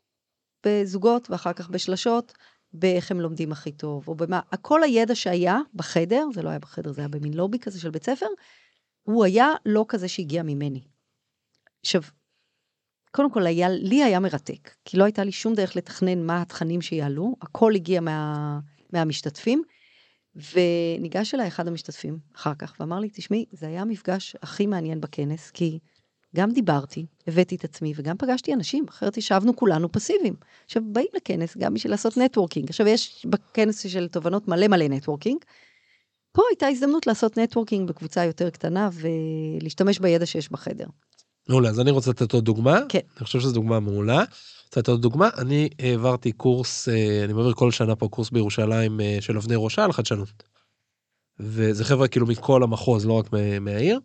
בזוגות 0.67 1.31
ואחר 1.31 1.53
כך 1.53 1.69
בשלשות, 1.71 2.33
באיך 2.73 3.11
הם 3.11 3.21
לומדים 3.21 3.53
הכי 3.53 3.73
טוב, 3.73 4.09
או 4.09 4.15
במה, 4.15 4.41
כל 4.63 4.83
הידע 4.83 5.15
שהיה 5.15 5.59
בחדר, 5.75 6.25
זה 6.35 6.43
לא 6.43 6.49
היה 6.49 6.59
בחדר, 6.59 6.93
זה 6.93 7.01
היה 7.01 7.09
במין 7.09 7.35
לובי 7.35 7.59
כזה 7.59 7.81
של 7.81 7.91
בית 7.91 8.05
ספר, 8.05 8.27
הוא 9.03 9.25
היה 9.25 9.49
לא 9.67 9.85
כזה 9.89 10.09
שהגיע 10.09 10.43
ממני. 10.43 10.83
עכשיו, 11.81 12.03
קודם 13.11 13.31
כל, 13.31 13.47
היה, 13.47 13.69
לי 13.69 14.03
היה 14.03 14.21
מרתק, 14.21 14.75
כי 14.85 14.97
לא 14.97 15.05
הייתה 15.05 15.25
לי 15.25 15.33
שום 15.33 15.55
דרך 15.55 15.77
לתכנן 15.77 16.27
מה 16.27 16.43
התכנים 16.43 16.81
שיעלו, 16.81 17.37
הכל 17.43 17.75
הגיע 17.75 18.01
מה, 18.01 18.61
מהמשתתפים, 18.93 19.63
וניגש 20.35 21.35
אליי 21.35 21.49
אחד 21.49 21.69
המשתתפים 21.69 22.19
אחר 22.35 22.55
כך 22.55 22.77
ואמר 22.81 22.99
לי, 22.99 23.09
תשמעי, 23.13 23.45
זה 23.53 23.67
היה 23.67 23.83
המפגש 23.83 24.37
הכי 24.43 24.67
מעניין 24.67 25.01
בכנס, 25.01 25.51
כי 25.51 25.79
גם 26.37 26.53
דיברתי, 26.53 27.07
הבאתי 27.27 27.57
את 27.57 27.65
עצמי, 27.65 27.93
וגם 27.97 28.17
פגשתי 28.19 28.55
אנשים, 28.55 28.85
אחרת 28.89 29.17
ישבנו 29.17 29.57
כולנו 29.57 29.93
פסיביים. 29.93 30.35
עכשיו, 30.65 30.83
באים 30.87 31.07
לכנס 31.17 31.57
גם 31.57 31.75
בשביל 31.75 31.93
לעשות 31.93 32.17
networking. 32.17 32.69
עכשיו, 32.69 32.87
יש 32.89 33.27
בכנס 33.27 33.87
של 33.87 34.09
תובנות 34.09 34.49
מלא 34.49 34.69
מלא 34.69 34.89
networking. 34.89 35.39
פה 36.33 36.43
הייתה 36.51 36.67
הזדמנות 36.67 37.07
לעשות 37.07 37.39
networking 37.39 37.89
בקבוצה 37.89 38.25
יותר 38.25 38.51
קטנה 38.51 38.91
ולהשתמש 38.93 39.99
בידע 39.99 40.27
שיש 40.27 40.53
בחדר. 40.53 40.87
מעולה, 41.49 41.69
אז 41.69 41.81
אני 41.81 41.91
רוצה 41.91 42.11
לתת 42.11 42.33
עוד 42.33 42.45
דוגמה. 42.45 42.81
כן. 42.89 42.99
אני 43.17 43.25
חושב 43.25 43.41
שזו 43.41 43.53
דוגמה 43.53 43.81
מעולה. 43.81 44.25
רוצה 44.67 44.81
לתת 44.81 44.89
עוד 44.89 45.03
דוגמה, 45.03 45.29
אני 45.39 45.69
העברתי 45.79 46.33
קורס, 46.33 46.89
אה, 46.89 47.25
אני 47.25 47.33
מעביר 47.33 47.53
כל 47.53 47.71
שנה 47.71 47.97
פה 47.97 48.09
קורס 48.09 48.31
בירושלים 48.31 49.01
אה, 49.01 49.17
של 49.21 49.37
אבני 49.37 49.55
ראשה 49.57 49.85
על 49.85 49.93
חדשנות. 49.93 50.43
וזה 51.41 51.85
חבר'ה 51.85 52.09
כאילו 52.09 52.27
מכל 52.27 52.63
המחוז, 52.63 53.07
לא 53.07 53.13
רק 53.13 53.33
מה- 53.33 53.59
מהעיר. 53.61 54.01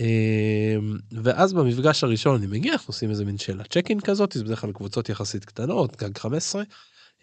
אה, 0.00 0.76
ואז 1.12 1.52
במפגש 1.52 2.04
הראשון 2.04 2.36
אני 2.36 2.46
מגיע, 2.46 2.72
אנחנו 2.72 2.90
עושים 2.90 3.10
איזה 3.10 3.24
מין 3.24 3.38
שאלה 3.38 3.64
צ'ק 3.64 3.86
אין 3.88 4.00
כזאת, 4.00 4.32
זה 4.32 4.44
בדרך 4.44 4.60
כלל 4.60 4.72
קבוצות 4.72 5.08
יחסית 5.08 5.44
קטנות, 5.44 5.96
גג 5.96 6.18
15. 6.18 6.62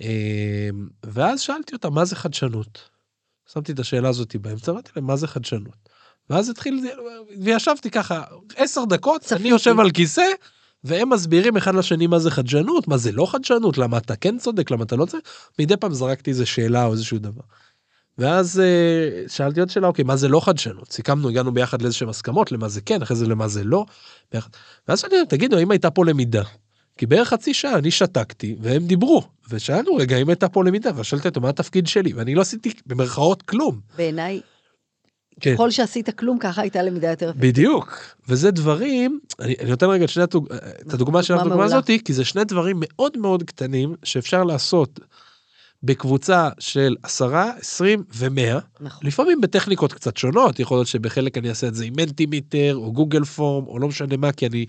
אה, 0.01 0.69
ואז 1.03 1.41
שאלתי 1.41 1.73
אותה, 1.73 1.89
מה 1.89 2.05
זה 2.05 2.15
חדשנות? 2.15 2.89
שמתי 3.53 3.71
את 3.71 3.79
השאלה 3.79 4.09
הזאת 4.09 4.35
באמצע, 4.35 4.71
אמרתי 4.71 4.91
להם, 4.95 5.05
מה 5.05 5.15
זה 5.15 5.27
חדשנות? 5.27 5.89
ואז 6.29 6.49
התחיל, 6.49 6.85
וישבתי 7.41 7.89
ככה 7.89 8.23
עשר 8.55 8.85
דקות, 8.85 9.21
צפיתי. 9.21 9.41
אני 9.41 9.49
יושב 9.49 9.79
על 9.79 9.91
כיסא, 9.91 10.31
והם 10.83 11.09
מסבירים 11.09 11.57
אחד 11.57 11.75
לשני 11.75 12.07
מה 12.07 12.19
זה 12.19 12.31
חדשנות, 12.31 12.87
מה 12.87 12.97
זה 12.97 13.11
לא 13.11 13.25
חדשנות, 13.25 13.77
למה 13.77 13.97
אתה 13.97 14.15
כן 14.15 14.37
צודק, 14.37 14.71
למה 14.71 14.83
אתה 14.83 14.95
לא 14.95 15.05
צודק, 15.05 15.23
מדי 15.59 15.77
פעם 15.77 15.93
זרקתי 15.93 16.29
איזה 16.29 16.45
שאלה 16.45 16.85
או 16.85 16.91
איזשהו 16.91 17.19
דבר. 17.19 17.41
ואז 18.17 18.59
אה, 18.59 19.27
שאלתי 19.27 19.59
עוד 19.59 19.69
שאלה, 19.69 19.87
אוקיי, 19.87 20.03
מה 20.03 20.15
זה 20.15 20.27
לא 20.27 20.39
חדשנות? 20.39 20.91
סיכמנו, 20.91 21.29
הגענו 21.29 21.51
ביחד 21.51 21.81
לאיזשהם 21.81 22.09
הסכמות, 22.09 22.51
למה 22.51 22.69
זה 22.69 22.81
כן, 22.81 23.01
אחרי 23.01 23.17
זה 23.17 23.27
למה 23.27 23.47
זה 23.47 23.63
לא. 23.63 23.85
ואז 24.87 24.99
שאלתי 24.99 25.15
תגידו, 25.29 25.57
האם 25.57 25.71
הייתה 25.71 25.91
פה 25.91 26.05
למידה? 26.05 26.43
כי 26.97 27.05
בערך 27.05 27.27
חצי 27.27 27.53
שעה 27.53 27.77
אני 27.77 27.91
שתקתי, 27.91 28.55
והם 28.61 28.85
דיברו, 28.85 29.23
ושאלנו 29.49 29.95
רגע, 29.95 30.15
האם 30.15 30.29
הייתה 30.29 30.49
פה 30.49 30.63
למידה? 30.63 30.91
ושאלתי 30.95 31.27
אותו, 31.27 31.41
מה 31.41 31.49
התפקיד 31.49 31.87
שלי? 31.87 32.13
ואני 32.13 32.35
לא 32.35 32.41
עשיתי 32.41 32.73
במרכאות 32.85 33.41
כלום. 33.41 33.79
בעיניי, 33.97 34.41
כן. 35.39 35.53
ככל 35.53 35.71
שעשית 35.71 36.09
כלום, 36.09 36.39
ככה 36.39 36.61
הייתה 36.61 36.83
למידה 36.83 37.09
יותר 37.09 37.29
אפקטיבית. 37.29 37.55
בדיוק 37.55 38.15
וזה 38.27 38.51
דברים 38.51 39.19
אני, 39.39 39.55
אני 39.59 39.69
נותן 39.69 39.85
רגע 39.85 40.07
שני 40.07 40.23
את 40.23 40.93
הדוגמה 40.93 41.23
של 41.23 41.33
דוגמה 41.33 41.47
הדוגמה. 41.47 41.65
הזאתי 41.65 42.03
כי 42.03 42.13
זה 42.13 42.25
שני 42.25 42.43
דברים 42.43 42.77
מאוד 42.79 43.17
מאוד 43.17 43.43
קטנים 43.43 43.95
שאפשר 44.03 44.43
לעשות 44.43 44.99
בקבוצה 45.83 46.49
של 46.59 46.95
10, 47.03 47.35
20 47.59 48.03
ו-100, 48.13 48.59
נכון. 48.79 49.07
לפעמים 49.07 49.41
בטכניקות 49.41 49.93
קצת 49.93 50.17
שונות, 50.17 50.59
יכול 50.59 50.77
להיות 50.77 50.87
שבחלק 50.87 51.37
אני 51.37 51.49
אעשה 51.49 51.67
את 51.67 51.75
זה 51.75 51.85
עם 51.85 51.93
מנטימיטר 51.97 52.75
או 52.75 52.93
גוגל 52.93 53.23
פורם 53.23 53.67
או 53.67 53.79
לא 53.79 53.87
משנה 53.87 54.17
מה, 54.17 54.31
כי 54.31 54.47
אני 54.47 54.65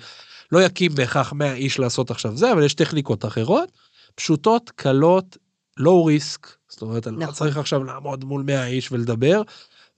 לא 0.53 0.67
אקים 0.67 0.95
בהכרח 0.95 1.33
100 1.33 1.55
איש 1.55 1.79
לעשות 1.79 2.11
עכשיו 2.11 2.37
זה, 2.37 2.53
אבל 2.53 2.65
יש 2.65 2.75
טכניקות 2.75 3.25
אחרות, 3.25 3.73
פשוטות, 4.15 4.71
קלות, 4.71 5.37
לואו 5.77 6.05
ריסק, 6.05 6.49
זאת 6.69 6.83
אומרת, 6.83 7.07
אני 7.07 7.17
לא 7.17 7.23
נכון. 7.23 7.35
צריך 7.35 7.57
עכשיו 7.57 7.85
לעמוד 7.85 8.25
מול 8.25 8.43
100 8.43 8.67
איש 8.67 8.93
ולדבר, 8.93 9.43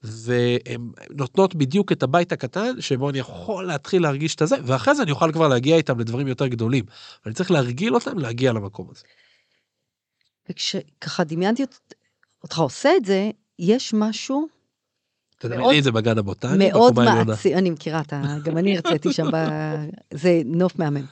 והן 0.03 0.91
נותנות 1.11 1.55
בדיוק 1.55 1.93
את 1.93 2.03
הבית 2.03 2.33
הקטן 2.33 2.81
שבו 2.81 3.11
אני 3.11 3.19
יכול 3.19 3.67
להתחיל 3.67 4.03
להרגיש 4.03 4.35
את 4.35 4.43
הזה, 4.43 4.57
ואחרי 4.65 4.95
זה 4.95 5.03
אני 5.03 5.11
אוכל 5.11 5.33
כבר 5.33 5.49
להגיע 5.49 5.77
איתם 5.77 6.01
לדברים 6.01 6.29
יותר 6.29 6.47
גדולים. 6.47 6.85
אני 7.27 7.35
צריך 7.35 7.51
להרגיל 7.51 7.95
אותם 7.95 8.19
להגיע 8.19 8.53
למקום 8.53 8.89
הזה. 8.91 9.03
וכשככה 10.51 11.25
דמיינתי 11.25 11.63
אות- 11.63 11.95
אותך 12.43 12.59
עושה 12.59 12.91
את 12.97 13.05
זה, 13.05 13.31
יש 13.59 13.95
משהו 13.95 14.47
תדמייני 15.39 15.79
את 15.79 15.85
זה 15.85 15.93
בגן 15.93 16.19
הבוטני, 16.19 16.69
מאוד. 16.69 16.95
מעצים, 16.95 17.59
אני 17.59 17.71
מכירה, 17.71 18.03
גם 18.45 18.59
אני 18.59 18.77
הרציתי 18.77 19.13
שם, 19.13 19.27
ב... 19.33 19.37
זה 20.23 20.43
נוף 20.45 20.79
מהמם. 20.79 21.07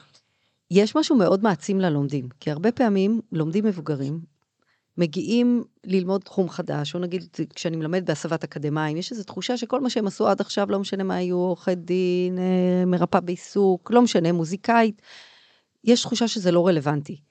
יש 0.71 0.95
משהו 0.95 1.15
מאוד 1.15 1.43
מעצים 1.43 1.79
ללומדים, 1.79 2.29
כי 2.39 2.51
הרבה 2.51 2.71
פעמים 2.71 3.21
לומדים 3.31 3.65
מבוגרים 3.65 4.19
מגיעים 4.97 5.63
ללמוד 5.85 6.21
תחום 6.21 6.49
חדש, 6.49 6.95
או 6.95 6.99
נגיד 6.99 7.27
כשאני 7.55 7.77
מלמד 7.77 8.05
בהסבת 8.05 8.43
אקדמאים, 8.43 8.97
יש 8.97 9.11
איזו 9.11 9.23
תחושה 9.23 9.57
שכל 9.57 9.81
מה 9.81 9.89
שהם 9.89 10.07
עשו 10.07 10.27
עד 10.27 10.41
עכשיו, 10.41 10.71
לא 10.71 10.79
משנה 10.79 11.03
מה 11.03 11.15
היו, 11.15 11.37
עורכי 11.37 11.75
דין, 11.75 12.39
אה, 12.39 12.85
מרפאה 12.85 13.21
בעיסוק, 13.21 13.91
לא 13.91 14.01
משנה, 14.01 14.31
מוזיקאית, 14.31 15.01
יש 15.83 16.01
תחושה 16.01 16.27
שזה 16.27 16.51
לא 16.51 16.67
רלוונטי. 16.67 17.21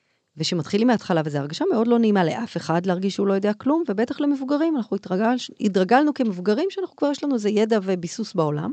ושמתחילים 0.40 0.87
מההתחלה, 0.87 1.22
וזו 1.24 1.38
הרגשה 1.38 1.64
מאוד 1.72 1.87
לא 1.87 1.98
נעימה 1.98 2.24
לאף 2.24 2.57
אחד 2.57 2.87
להרגיש 2.87 3.14
שהוא 3.14 3.26
לא 3.26 3.35
יודע 3.35 3.53
כלום, 3.53 3.85
ובטח 3.88 4.20
למבוגרים, 4.20 4.76
אנחנו 4.76 4.96
התרגל, 4.96 5.37
התרגלנו 5.61 6.14
כמבוגרים 6.14 6.66
שאנחנו 6.70 6.96
כבר 6.96 7.11
יש 7.11 7.24
לנו 7.24 7.35
איזה 7.35 7.50
ידע 7.50 7.79
וביסוס 7.83 8.35
בעולם. 8.35 8.72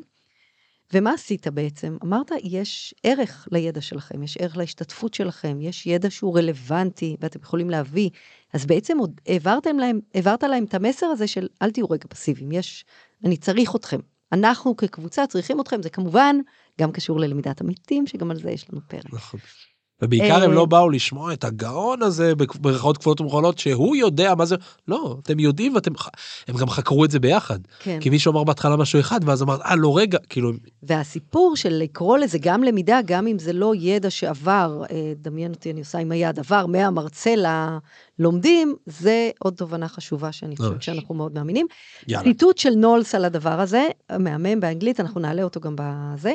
ומה 0.94 1.14
עשית 1.14 1.48
בעצם? 1.48 1.98
אמרת, 2.04 2.32
יש 2.44 2.96
ערך 3.04 3.48
לידע 3.52 3.82
שלכם, 3.82 4.24
יש 4.24 4.38
ערך 4.38 4.58
להשתתפות 4.58 5.14
שלכם, 5.14 5.62
יש 5.62 5.88
ידע 5.88 6.10
שהוא 6.10 6.38
רלוונטי 6.38 7.18
ואתם 7.20 7.40
יכולים 7.42 7.70
להביא. 7.70 8.10
אז 8.54 8.66
בעצם 8.66 8.98
עוד 8.98 9.22
העברתם 9.28 9.80
להם, 9.80 10.00
העברת 10.14 10.44
להם 10.44 10.64
את 10.64 10.74
המסר 10.74 11.06
הזה 11.06 11.28
של 11.28 11.48
אל 11.62 11.72
תהיו 11.72 11.90
רגע 11.90 12.06
פסיביים, 12.10 12.52
יש, 12.52 12.86
אני 13.26 13.38
צריך 13.38 13.76
אתכם. 13.76 14.00
אנחנו 14.32 14.78
כקבוצה 14.78 15.28
צריכים 15.28 15.62
אתכם, 15.62 15.82
זה 15.82 15.90
כמובן 15.90 16.36
גם 16.82 16.92
קשור 16.92 17.20
ללמידת 17.20 17.62
עמיתים, 17.62 18.08
שגם 18.08 18.32
על 18.32 18.40
זה 18.40 18.52
יש 18.52 18.66
לנו 18.70 18.82
פרק. 18.88 19.14
נכון. 19.14 19.40
ובעיקר 20.02 20.44
הם 20.44 20.50
אה, 20.50 20.56
לא 20.56 20.66
באו 20.66 20.90
לשמוע 20.90 21.34
את 21.34 21.44
הגאון 21.44 22.04
הזה 22.04 22.34
ברכאות 22.36 22.98
כפולות 22.98 23.22
ומכולות 23.22 23.58
שהוא 23.60 23.96
יודע 23.96 24.36
מה 24.36 24.46
זה 24.46 24.56
לא 24.88 25.18
אתם 25.24 25.40
יודעים 25.40 25.76
ואתם 25.76 25.92
הם 26.48 26.58
גם 26.58 26.70
חקרו 26.70 27.06
את 27.06 27.12
זה 27.12 27.20
ביחד 27.20 27.60
כן. 27.80 28.00
כי 28.02 28.10
מישהו 28.10 28.32
אמר 28.32 28.44
בהתחלה 28.44 28.76
משהו 28.76 29.00
אחד 29.00 29.20
ואז 29.26 29.42
אמר 29.42 29.62
אה 29.62 29.76
לא 29.76 29.98
רגע 29.98 30.18
כאילו 30.30 30.52
והסיפור 30.84 31.56
של 31.56 31.70
לקרוא 31.70 32.18
לזה 32.18 32.38
גם 32.42 32.64
למידה, 32.64 33.00
גם 33.06 33.28
אם 33.28 33.40
זה 33.40 33.54
לא 33.54 33.74
ידע 33.76 34.10
שעבר, 34.10 34.84
אה, 34.92 35.14
דמיין 35.16 35.52
אותי, 35.52 35.72
אני 35.72 35.80
עושה 35.80 35.98
עם 35.98 36.12
היד, 36.12 36.40
עבר 36.40 36.66
מהמרצה 36.66 37.34
ללומדים, 38.20 38.76
זה 38.86 39.30
עוד 39.40 39.54
תובנה 39.54 39.88
חשובה 39.88 40.32
שאני 40.32 40.58
חושבת. 40.58 40.82
שאנחנו 40.82 41.16
מאוד 41.16 41.34
מאמינים. 41.34 41.68
ציטוט 42.24 42.58
של 42.58 42.70
נולס 42.76 43.16
על 43.16 43.26
הדבר 43.26 43.60
הזה, 43.60 43.88
מהמם 44.20 44.60
באנגלית, 44.60 45.00
אנחנו 45.00 45.20
נעלה 45.20 45.44
אותו 45.44 45.60
גם 45.60 45.76
בזה. 45.78 46.34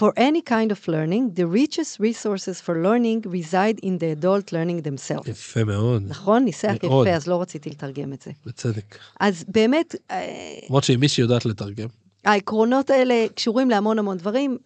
For 0.00 0.12
any 0.16 0.42
kind 0.42 0.72
of 0.72 0.88
learning, 0.88 1.34
the 1.34 1.46
richest 1.46 2.00
resources 2.00 2.60
for 2.60 2.74
learning 2.86 3.18
reside 3.36 3.78
in 3.88 3.98
the 3.98 4.08
adult 4.16 4.52
learning 4.52 4.82
themselves. 4.82 5.28
יפה 5.28 5.64
מאוד 5.64 6.02
נכון? 6.08 6.44
ניסח. 6.44 6.74
יפה, 6.82 7.10
אז 7.10 7.26
לא 7.26 7.42
רציתי 7.42 7.70
לתרגם 7.70 8.12
את 8.12 8.22
זה. 8.22 8.30
בצדק 8.46 8.98
אז 9.20 9.44
באמת, 9.48 9.94
אה, 10.10 10.24
למרות 10.68 10.84
שאם 10.84 11.00
מישהי 11.00 11.22
יודעת 11.22 11.46
לתרגם 11.46 11.88
העקרונות 12.24 12.90
האלה 12.90 13.26
קשורים 13.34 13.70
להמון 13.70 13.98
המון 13.98 14.16
דברים. 14.16 14.58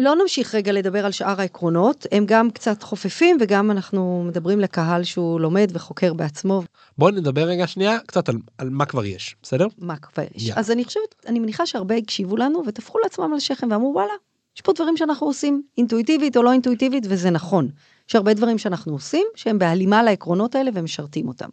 לא 0.00 0.16
נמשיך 0.16 0.54
רגע 0.54 0.72
לדבר 0.72 1.06
על 1.06 1.12
שאר 1.12 1.40
העקרונות, 1.40 2.06
הם 2.12 2.26
גם 2.26 2.50
קצת 2.50 2.82
חופפים 2.82 3.38
וגם 3.40 3.70
אנחנו 3.70 4.24
מדברים 4.26 4.60
לקהל 4.60 5.04
שהוא 5.04 5.40
לומד 5.40 5.70
וחוקר 5.72 6.14
בעצמו, 6.14 6.62
בוא 6.98 7.10
נדבר 7.10 7.42
רגע 7.42 7.66
שנייה 7.66 7.98
קצת 8.06 8.28
על, 8.28 8.36
על 8.58 8.70
מה 8.70 8.86
כבר 8.86 9.04
יש 9.04 9.36
בסדר 9.42 9.66
מה 9.78 9.96
כבר 9.96 10.22
יש. 10.34 10.42
יאללה. 10.42 10.60
אז 10.60 10.70
אני 10.70 10.84
חושבת, 10.84 11.14
אני 11.26 11.38
מניחה 11.38 11.66
שהרבה 11.66 11.94
הקשיבו 11.94 12.36
לנו 12.36 12.62
וטפחו 12.66 12.98
לעצמם 12.98 13.24
על 13.24 13.36
השכם 13.36 13.68
ואמרו 13.70 13.92
וואלה, 13.94 14.12
יש 14.56 14.60
פה 14.60 14.72
דברים 14.72 14.96
שאנחנו 14.96 15.26
עושים 15.26 15.62
אינטואיטיבית 15.78 16.36
או 16.36 16.42
לא 16.42 16.52
אינטואיטיבית 16.52 17.04
וזה 17.08 17.30
נכון. 17.30 17.68
יש 18.08 18.16
הרבה 18.16 18.34
דברים 18.34 18.58
שאנחנו 18.58 18.92
עושים 18.92 19.26
שהם 19.34 19.58
בהלימה 19.58 20.02
לעקרונות 20.02 20.54
האלה 20.54 20.70
ומשרתים 20.74 21.28
אותם. 21.28 21.48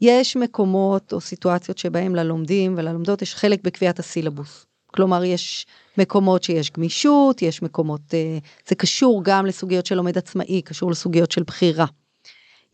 יש 0.00 0.36
מקומות 0.36 1.12
או 1.12 1.20
סיטואציות 1.20 1.78
שבהם 1.78 2.14
ללומדים 2.14 2.74
וללומדות 2.76 3.22
יש 3.22 3.34
חלק 3.34 3.62
בקביעת 3.62 3.98
הסילבוס. 3.98 4.66
כלומר, 4.86 5.24
יש 5.24 5.66
מקומות 5.98 6.42
שיש 6.42 6.70
גמישות, 6.70 7.42
יש 7.42 7.62
מקומות, 7.62 8.00
אה, 8.14 8.38
זה 8.68 8.74
קשור 8.74 9.20
גם 9.24 9.46
לסוגיות 9.46 9.86
של 9.86 9.94
לומד 9.94 10.18
עצמאי, 10.18 10.62
קשור 10.62 10.90
לסוגיות 10.90 11.30
של 11.30 11.42
בחירה. 11.42 11.86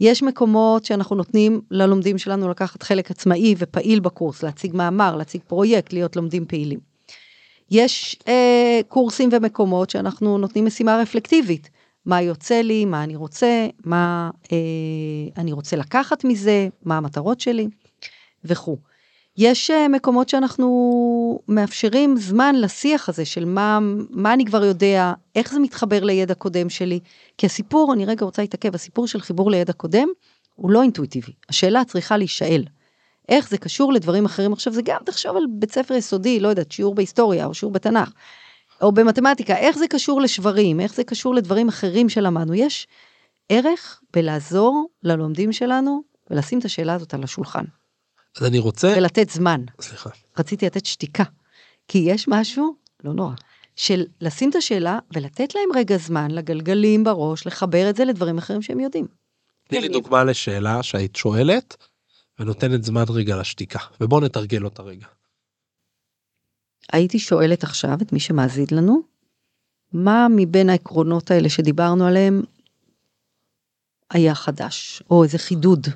יש 0.01 0.23
מקומות 0.23 0.85
שאנחנו 0.85 1.17
נותנים 1.17 1.61
ללומדים 1.71 2.19
שלנו 2.19 2.51
לקחת 2.51 2.83
חלק 2.83 3.11
עצמאי 3.11 3.55
ופעיל 3.59 4.01
בקורס, 4.01 4.43
להציג 4.43 4.77
מאמר, 4.77 5.17
להציג 5.17 5.41
פרויקט, 5.47 5.93
להיות 5.93 6.17
לומדים 6.17 6.47
פעילים. 6.47 6.79
יש 7.71 8.17
אה, 8.29 8.81
קורסים 8.89 9.29
ומקומות 9.33 9.91
שאנחנו 9.91 10.39
נותנים 10.39 10.65
משימה 10.65 10.99
רפלקטיבית. 10.99 11.71
מה 12.07 12.23
יוצא 12.23 12.61
לי, 12.61 12.85
מה 12.85 13.05
אני 13.05 13.17
רוצה, 13.17 13.67
מה 13.85 14.31
אה, 14.53 14.57
אני 15.37 15.53
רוצה 15.53 15.77
לקחת 15.77 16.25
מזה, 16.25 16.69
מה 16.85 16.97
המטרות 16.97 17.41
שלי 17.41 17.69
וכו'. 18.45 18.77
יש 19.37 19.71
אה, 19.71 19.89
מקומות 19.89 20.29
שאנחנו 20.29 21.41
מאפשרים 21.49 22.17
זמן 22.17 22.55
לשיח 22.55 23.09
הזה 23.09 23.25
של 23.25 23.45
מה, 23.45 23.79
מה 24.11 24.33
אני 24.33 24.45
כבר 24.45 24.65
יודע, 24.65 25.13
איך 25.37 25.53
זה 25.53 25.61
מתחבר 25.61 26.05
לידע 26.05 26.35
קודם 26.35 26.71
שלי. 26.71 27.01
כי 27.39 27.47
הסיפור, 27.47 27.93
אני 27.93 28.05
רגע 28.05 28.25
רוצה 28.25 28.43
להתעכב, 28.43 28.75
הסיפור 28.75 29.07
של 29.07 29.21
חיבור 29.21 29.51
לידע 29.51 29.73
קודם 29.73 30.09
הוא 30.55 30.71
לא 30.71 30.83
אינטואיטיבי. 30.83 31.33
השאלה 31.49 31.85
צריכה 31.85 32.17
להישאל. 32.17 32.65
איך 33.29 33.49
זה 33.49 33.59
קשור 33.59 33.93
לדברים 33.93 34.25
אחרים 34.25 34.53
עכשיו, 34.53 34.73
זה 34.73 34.83
גם 34.85 35.01
תחשוב 35.07 35.37
על 35.37 35.45
בית 35.51 35.73
ספר 35.73 35.95
יסודי, 35.95 36.41
לא 36.41 36.49
יודעת, 36.49 36.73
שיעור 36.73 36.95
בהיסטוריה 36.95 37.47
או 37.47 37.55
שיעור 37.55 37.73
בתנ"ך, 37.73 38.13
או 38.83 38.93
במתמטיקה, 38.93 39.57
איך 39.57 39.79
זה 39.79 39.89
קשור 39.89 40.21
לשברים, 40.21 40.81
איך 40.81 40.95
זה 40.95 41.05
קשור 41.05 41.35
לדברים 41.35 41.69
אחרים 41.69 42.09
שלמדנו. 42.09 42.55
יש 42.55 42.87
ערך 43.49 44.01
בלעזור 44.13 44.89
ללומדים 45.03 45.53
שלנו 45.53 46.03
ולשים 46.31 46.59
את 46.59 46.65
השאלה 46.65 46.95
הזאת 46.95 47.15
על 47.15 47.25
השולחן, 47.25 47.65
אז 48.37 48.47
אני 48.47 48.59
רוצה 48.59 48.95
ולתת 48.97 49.31
זמן. 49.31 49.61
סליחה 49.81 50.11
רציתי 50.39 50.67
לתת 50.67 50.87
שתיקה, 50.87 51.25
כי 51.89 51.99
יש 51.99 52.29
משהו, 52.29 52.77
לא 53.05 53.13
נורא, 53.13 53.35
של 53.77 54.05
לשים 54.21 54.51
את 54.51 54.55
השאלה 54.55 54.99
ולתת 55.15 55.55
להם 55.55 55.69
רגע 55.75 55.97
זמן 55.97 56.31
לגלגלים 56.31 57.05
בראש, 57.05 57.47
לחבר 57.47 57.91
את 57.91 57.97
זה 57.97 58.05
לדברים 58.05 58.39
אחרים 58.39 58.63
שהם 58.63 58.81
יודעים. 58.81 59.07
תני 59.69 59.81
לי. 59.81 59.89
דוגמה 59.89 60.25
לשאלה 60.25 60.83
שהיית 60.83 61.17
שואלת 61.17 61.77
ונותנת 62.39 62.85
זמן 62.85 63.05
רגע 63.09 63.37
לשתיקה 63.37 63.79
ובוא 64.01 64.21
נתרגל 64.21 64.65
אותה 64.65 64.83
רגע. 64.83 65.07
הייתי 66.93 67.19
שואלת 67.19 67.63
עכשיו 67.63 67.95
את 68.03 68.13
מי 68.13 68.21
שמאזין 68.21 68.67
לנו, 68.73 69.03
מה 69.93 70.27
מבין 70.37 70.71
העקרונות 70.71 71.31
האלה 71.31 71.49
שדיברנו 71.49 72.07
עליהם 72.07 72.43
היה 74.11 74.35
חדש, 74.35 75.03
או 75.11 75.25
איזה 75.25 75.39
חידוד. 75.39 75.87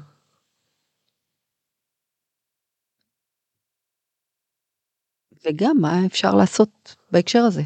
וגם 5.46 5.76
מה 5.80 6.06
אפשר 6.06 6.34
לעשות 6.34 6.96
בהקשר 7.12 7.38
הזה. 7.38 7.62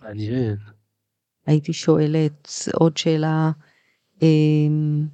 מעניין. 0.00 0.56
הייתי 1.46 1.72
שואלת 1.72 2.48
עוד 2.74 2.96
שאלה, 2.96 3.50
אמ, 4.22 5.06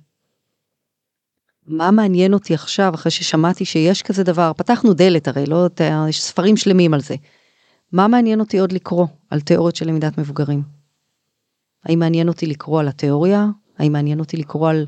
מה 1.66 1.90
מעניין 1.90 2.34
אותי 2.34 2.54
עכשיו, 2.54 2.94
אחרי 2.94 3.10
ששמעתי 3.12 3.64
שיש 3.64 4.02
כזה 4.02 4.24
דבר, 4.24 4.52
פתחנו 4.56 4.94
דלת 4.94 5.28
הרי, 5.28 5.46
לא, 5.46 5.68
יש 6.08 6.22
ספרים 6.22 6.56
שלמים 6.56 6.94
על 6.94 7.00
זה. 7.00 7.14
מה 7.92 8.08
מעניין 8.08 8.40
אותי 8.40 8.58
עוד 8.58 8.72
לקרוא 8.72 9.06
על 9.30 9.40
תיאוריות 9.40 9.76
של 9.76 9.88
למידת 9.88 10.18
מבוגרים? 10.18 10.62
האם 11.84 11.98
מעניין 11.98 12.28
אותי 12.28 12.46
לקרוא 12.46 12.80
על 12.80 12.88
התיאוריה? 12.88 13.46
האם 13.78 13.92
מעניין 13.92 14.20
אותי 14.20 14.36
לקרוא 14.36 14.70
על 14.70 14.86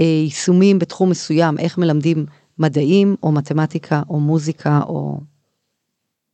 אה, 0.00 0.04
יישומים 0.04 0.78
בתחום 0.78 1.10
מסוים, 1.10 1.58
איך 1.58 1.78
מלמדים 1.78 2.26
מדעים, 2.60 3.16
או 3.22 3.32
מתמטיקה, 3.32 4.02
או 4.08 4.20
מוזיקה, 4.20 4.80
או 4.82 5.20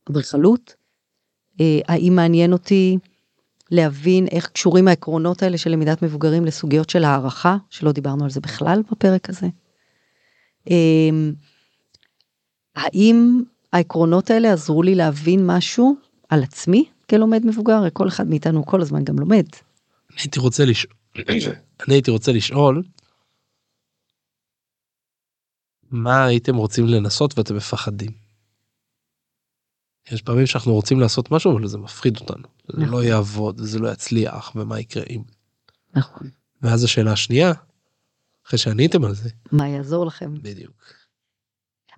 אדריכלות? 0.09 0.75
אה, 1.61 1.79
האם 1.87 2.13
מעניין 2.15 2.53
אותי 2.53 2.97
להבין 3.71 4.27
איך 4.31 4.47
קשורים 4.47 4.87
העקרונות 4.87 5.43
האלה 5.43 5.57
של 5.57 5.69
למידת 5.69 6.01
מבוגרים 6.01 6.45
לסוגיות 6.45 6.89
של 6.89 7.03
הערכה, 7.03 7.57
שלא 7.69 7.91
דיברנו 7.91 8.23
על 8.23 8.29
זה 8.29 8.39
בכלל 8.39 8.81
בפרק 8.91 9.29
הזה. 9.29 9.47
אמ, 10.69 11.33
האם 12.75 13.43
העקרונות 13.73 14.29
האלה 14.29 14.53
עזרו 14.53 14.83
לי 14.83 14.95
להבין 14.95 15.45
משהו 15.45 15.95
על 16.29 16.43
עצמי 16.43 16.85
כלומד 17.09 17.45
מבוגר? 17.45 17.89
כל 17.93 18.07
אחד 18.07 18.27
מאיתנו 18.29 18.65
כל 18.65 18.81
הזמן 18.81 19.03
גם 19.03 19.19
לומד. 19.19 19.45
הייתי 20.17 20.39
רוצה 20.39 20.65
לשאול, 20.65 20.93
אני 21.87 21.95
הייתי 21.95 22.11
רוצה 22.11 22.31
לשאול, 22.31 22.83
מה 25.91 26.25
הייתם 26.25 26.55
רוצים 26.55 26.85
לנסות 26.87 27.37
ואתם 27.37 27.55
מפחדים? 27.55 28.11
יש 30.11 30.21
פעמים 30.21 30.45
שאנחנו 30.45 30.73
רוצים 30.73 30.99
לעשות 30.99 31.31
משהו 31.31 31.57
אבל 31.57 31.67
זה 31.67 31.77
מפחיד 31.77 32.17
אותנו, 32.19 32.47
זה 32.67 32.77
נכון. 32.77 32.89
לא 32.89 33.03
יעבוד, 33.03 33.61
זה 33.61 33.79
לא 33.79 33.91
יצליח, 33.91 34.51
ומה 34.55 34.79
יקרה 34.79 35.03
אם. 35.09 35.21
נכון. 35.95 36.29
ואז 36.61 36.83
השאלה 36.83 37.11
השנייה, 37.11 37.53
אחרי 38.47 38.59
שעניתם 38.59 39.05
על 39.05 39.15
זה, 39.15 39.29
מה 39.51 39.67
יעזור 39.67 40.05
לכם? 40.05 40.33
בדיוק. 40.41 40.83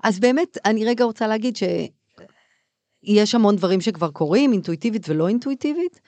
אז 0.04 0.19
באמת, 0.19 0.58
אני 0.65 0.86
רגע 0.86 1.04
רוצה 1.04 1.28
להגיד 1.28 1.56
שיש 1.56 3.36
המון 3.36 3.56
דברים 3.56 3.82
שכבר 3.82 4.12
קורים, 4.12 4.54
אינטואיטיבית 4.54 5.10
ולא 5.10 5.28
אינטואיטיבית, 5.28 6.02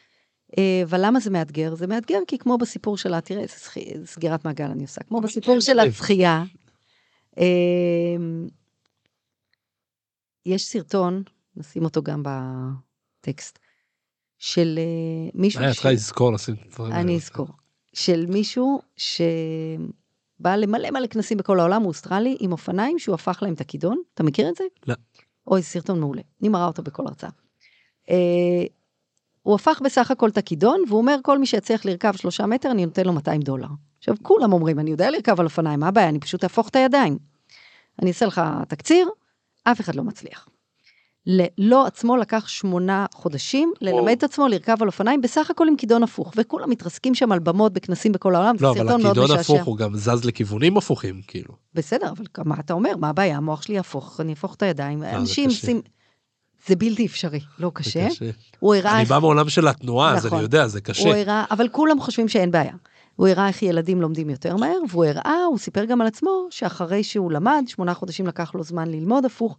אה, 0.57 0.81
אבל 0.83 1.05
למה 1.05 1.19
זה 1.19 1.29
מאתגר? 1.29 1.75
זה 1.75 1.87
מאתגר 1.87 2.19
כי 2.27 2.37
כמו 2.37 2.57
בסיפור 2.57 2.97
שלה, 2.97 3.21
תראה 3.21 3.41
איזה 3.41 3.55
סגירת 4.05 4.45
מעגל 4.45 4.65
אני 4.65 4.83
עושה, 4.83 5.03
כמו 5.03 5.21
בסיפור 5.21 5.59
של 5.59 5.79
הזכייה, 5.79 6.37
אה, 6.37 6.60
יש 10.45 10.65
סרטון, 10.65 11.23
נשים 11.55 11.83
אותו 11.83 12.01
גם 12.03 12.23
בטקסט, 12.25 13.59
של 14.37 14.79
אה, 14.79 15.29
מישהו... 15.33 15.61
אה, 15.61 15.67
את 15.69 15.73
ש- 15.73 15.75
צריכה 15.75 15.91
לזכור 15.91 16.33
לשים 16.33 16.55
את 16.55 16.65
הדברים 16.65 16.91
האלה. 16.91 17.03
אני 17.03 17.15
אזכור. 17.15 17.47
של 17.93 18.25
מישהו 18.29 18.81
שבא 18.97 20.55
למלא 20.55 20.91
מלא 20.91 21.07
כנסים 21.07 21.37
בכל 21.37 21.59
העולם, 21.59 21.81
הוא 21.81 21.87
אוסטרלי, 21.89 22.37
עם 22.39 22.51
אופניים 22.51 22.99
שהוא 22.99 23.15
הפך 23.15 23.39
להם 23.41 23.53
את 23.53 23.61
הכידון. 23.61 24.01
אתה 24.13 24.23
מכיר 24.23 24.49
את 24.49 24.55
זה? 24.55 24.63
לא. 24.87 24.95
אוי, 25.47 25.63
סרטון 25.63 25.99
מעולה. 25.99 26.21
אני 26.41 26.49
מראה 26.49 26.65
אותו 26.67 26.83
בכל 26.83 27.07
הרצאה. 27.07 27.29
אה, 28.09 28.63
הוא 29.41 29.55
הפך 29.55 29.81
בסך 29.85 30.11
הכל 30.11 30.29
את 30.29 30.37
הכידון, 30.37 30.83
והוא 30.87 30.97
אומר, 30.99 31.15
כל 31.23 31.39
מי 31.39 31.45
שיצליח 31.45 31.85
לרכב 31.85 32.13
שלושה 32.15 32.45
מטר, 32.45 32.71
אני 32.71 32.85
נותן 32.85 33.05
לו 33.05 33.13
200 33.13 33.41
דולר. 33.41 33.67
עכשיו, 34.01 34.15
כולם 34.21 34.53
אומרים, 34.53 34.79
אני 34.79 34.91
יודע 34.91 35.09
לרכב 35.11 35.39
על 35.39 35.45
אופניים, 35.45 35.79
מה 35.79 35.87
הבעיה? 35.87 36.09
אני 36.09 36.19
פשוט 36.19 36.43
אהפוך 36.43 36.69
את 36.69 36.75
הידיים. 36.75 37.17
אני 38.01 38.09
אעשה 38.09 38.25
לך 38.25 38.41
תקציר, 38.67 39.09
אף 39.63 39.81
אחד 39.81 39.95
לא 39.95 40.03
מצליח. 40.03 40.47
ל- 41.27 41.45
לו 41.57 41.85
עצמו 41.85 42.17
לקח 42.17 42.47
שמונה 42.47 43.05
חודשים 43.13 43.73
ללמד 43.81 44.11
את 44.17 44.23
עצמו 44.23 44.47
לרכב 44.47 44.77
על 44.81 44.87
אופניים, 44.87 45.21
בסך 45.21 45.49
הכל 45.49 45.67
עם 45.67 45.75
כידון 45.75 46.03
הפוך, 46.03 46.33
וכולם 46.35 46.69
מתרסקים 46.69 47.15
שם 47.15 47.31
על 47.31 47.39
במות 47.39 47.73
בכנסים 47.73 48.11
בכל 48.11 48.35
העולם, 48.35 48.57
זה 48.57 48.65
לא, 48.65 48.71
אבל 48.71 48.79
סרטון 48.79 49.01
מאוד 49.03 49.17
הכידון 49.17 49.37
משעשע. 49.37 49.53
הפוך 49.53 49.67
הוא 49.67 49.77
גם 49.77 49.95
זז 49.95 50.25
לכיוונים 50.25 50.77
הפוכים, 50.77 51.21
כאילו. 51.27 51.53
בסדר, 51.73 52.09
אבל 52.11 52.25
מה 52.45 52.55
אתה 52.59 52.73
אומר? 52.73 52.97
מה 52.97 53.09
הבעיה? 53.09 53.37
המוח 53.37 53.61
שלי 53.61 53.75
יהפוך, 53.75 54.21
אני 54.21 54.29
אהפוך 54.31 54.55
את 54.55 54.63
הידיים. 54.63 54.99
זה 54.99 55.15
אנשים. 55.15 55.49
עושים... 55.49 55.81
זה 56.67 56.75
בלתי 56.75 57.05
אפשרי, 57.05 57.39
לא 57.59 57.71
קשה. 57.73 58.09
זה 58.09 58.15
קשה. 58.15 58.31
הוא 58.59 58.75
הראה 58.75 58.97
אני. 58.97 59.05
בא 59.05 59.19
מעולם 59.19 59.49
של 59.49 59.67
התנועה, 59.67 60.13
אז 60.13 60.25
נכון. 60.25 60.37
אני 60.37 60.43
יודע, 60.43 60.67
זה 60.67 60.79
הוא 60.79 60.85
קשה. 60.85 61.21
הראה, 61.21 61.45
אבל 61.51 61.67
כולם 61.67 61.99
חושבים 61.99 62.27
שאין 62.27 62.51
בעיה. 62.51 62.73
הוא 63.21 63.27
הראה 63.27 63.47
איך 63.47 63.63
ילדים 63.63 64.01
לומדים 64.01 64.29
יותר 64.29 64.55
מהר, 64.55 64.77
והוא 64.89 65.05
הראה, 65.05 65.43
הוא 65.43 65.57
סיפר 65.57 65.85
גם 65.85 66.01
על 66.01 66.07
עצמו, 66.07 66.47
שאחרי 66.49 67.03
שהוא 67.03 67.31
למד, 67.31 67.63
שמונה 67.67 67.93
חודשים 67.93 68.27
לקח 68.27 68.55
לו 68.55 68.63
זמן 68.63 68.87
ללמוד 68.87 69.25
הפוך, 69.25 69.57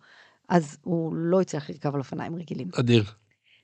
אז 0.48 0.76
הוא 0.82 1.14
לא 1.14 1.40
הצליח 1.40 1.70
לרכב 1.70 1.94
על 1.94 2.00
אופניים 2.00 2.36
רגילים. 2.36 2.68
אדיר. 2.80 3.04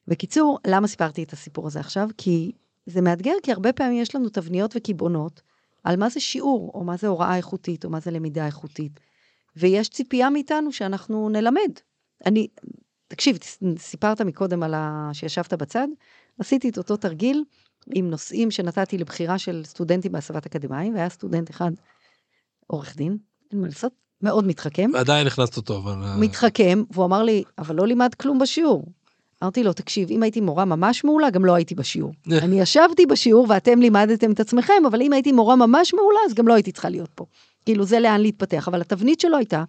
בקיצור, 0.08 0.58
למה 0.66 0.86
סיפרתי 0.86 1.22
את 1.22 1.32
הסיפור 1.32 1.66
הזה 1.66 1.80
עכשיו? 1.80 2.08
כי 2.18 2.52
זה 2.86 3.00
מאתגר, 3.00 3.32
כי 3.42 3.52
הרבה 3.52 3.72
פעמים 3.72 4.02
יש 4.02 4.14
לנו 4.14 4.28
תבניות 4.28 4.76
וקיבעונות 4.76 5.42
על 5.84 5.96
מה 5.96 6.08
זה 6.08 6.20
שיעור, 6.20 6.70
או 6.74 6.84
מה 6.84 6.96
זה 6.96 7.06
הוראה 7.06 7.36
איכותית, 7.36 7.84
או 7.84 7.90
מה 7.90 8.00
זה 8.00 8.10
למידה 8.10 8.46
איכותית. 8.46 9.00
ויש 9.56 9.88
ציפייה 9.88 10.30
מאיתנו 10.30 10.72
שאנחנו 10.72 11.28
נלמד. 11.28 11.72
אני, 12.26 12.48
תקשיב, 13.08 13.38
סיפרת 13.78 14.20
מקודם 14.20 14.62
על 14.62 14.74
ה... 14.74 15.10
שישבת 15.12 15.52
בצד, 15.52 15.88
עשיתי 16.38 16.68
את 16.68 16.78
אותו 16.78 16.96
תרגיל 16.96 17.44
עם 17.94 18.10
נושאים 18.10 18.50
שנתתי 18.50 18.98
לבחירה 18.98 19.38
של 19.38 19.62
סטודנטים 19.64 20.12
בהסבת 20.12 20.46
אקדמאים, 20.46 20.94
והיה 20.94 21.08
סטודנט 21.08 21.50
אחד, 21.50 21.70
עורך 22.66 22.96
דין, 22.96 23.16
אין 23.52 23.60
מה 23.60 23.66
לעשות, 23.66 23.92
מאוד 24.22 24.46
מתחכם. 24.46 24.90
עדיין 24.94 25.26
הכנסת 25.26 25.56
אותו, 25.56 25.76
אבל... 25.76 26.04
אה, 26.04 26.16
מתחכם, 26.16 26.82
והוא 26.90 27.04
אמר 27.04 27.22
לי, 27.22 27.42
אבל 27.58 27.76
לא 27.76 27.86
לימד 27.86 28.14
כלום 28.14 28.38
בשיעור. 28.38 28.84
אמרתי 29.42 29.64
לו, 29.64 29.72
תקשיב, 29.72 30.10
אם 30.10 30.22
הייתי 30.22 30.40
מורה 30.40 30.64
ממש 30.64 31.04
מעולה, 31.04 31.30
גם 31.30 31.44
לא 31.44 31.54
הייתי 31.54 31.74
בשיעור. 31.74 32.12
אני 32.32 32.60
ישבתי 32.60 33.06
בשיעור 33.06 33.46
ואתם 33.48 33.80
לימדתם 33.80 34.32
את 34.32 34.40
עצמכם, 34.40 34.82
אבל 34.86 35.02
אם 35.02 35.12
הייתי 35.12 35.32
מורה 35.32 35.56
ממש 35.56 35.94
מעולה, 35.94 36.18
אז 36.26 36.34
גם 36.34 36.48
לא 36.48 36.54
הייתי 36.54 36.72
צריכה 36.72 36.88
להיות 36.88 37.10
פה. 37.14 37.24
כאילו, 37.64 37.84
זה 37.84 38.00
לאן 38.00 38.20
להתפתח. 38.20 38.68
אבל 38.68 38.80
התבנית 38.80 39.20
שלו 39.20 39.36
הייתה 39.36 39.64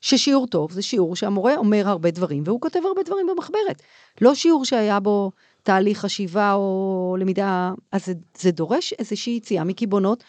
ששיעור 0.00 0.46
טוב 0.46 0.72
זה 0.72 0.82
שיעור 0.82 1.16
שהמורה 1.16 1.56
אומר 1.56 1.88
הרבה 1.88 2.10
דברים, 2.10 2.42
והוא 2.46 2.60
כותב 2.60 2.80
הרבה 2.84 3.02
דברים 3.02 3.26
במחברת. 3.26 3.82
לא 4.20 4.34
שיעור 4.34 4.64
שהיה 4.64 5.00
בו 5.00 5.32
תהליך 5.62 5.98
חשיבה 5.98 6.52
או 6.52 7.16
למידה, 7.20 7.72
אז 7.92 8.06
זה, 8.06 8.12
זה 8.38 8.50
דורש 8.50 8.92
איזושהי 8.92 9.36
יציאה 9.36 9.64
מקיבעונות. 9.64 10.24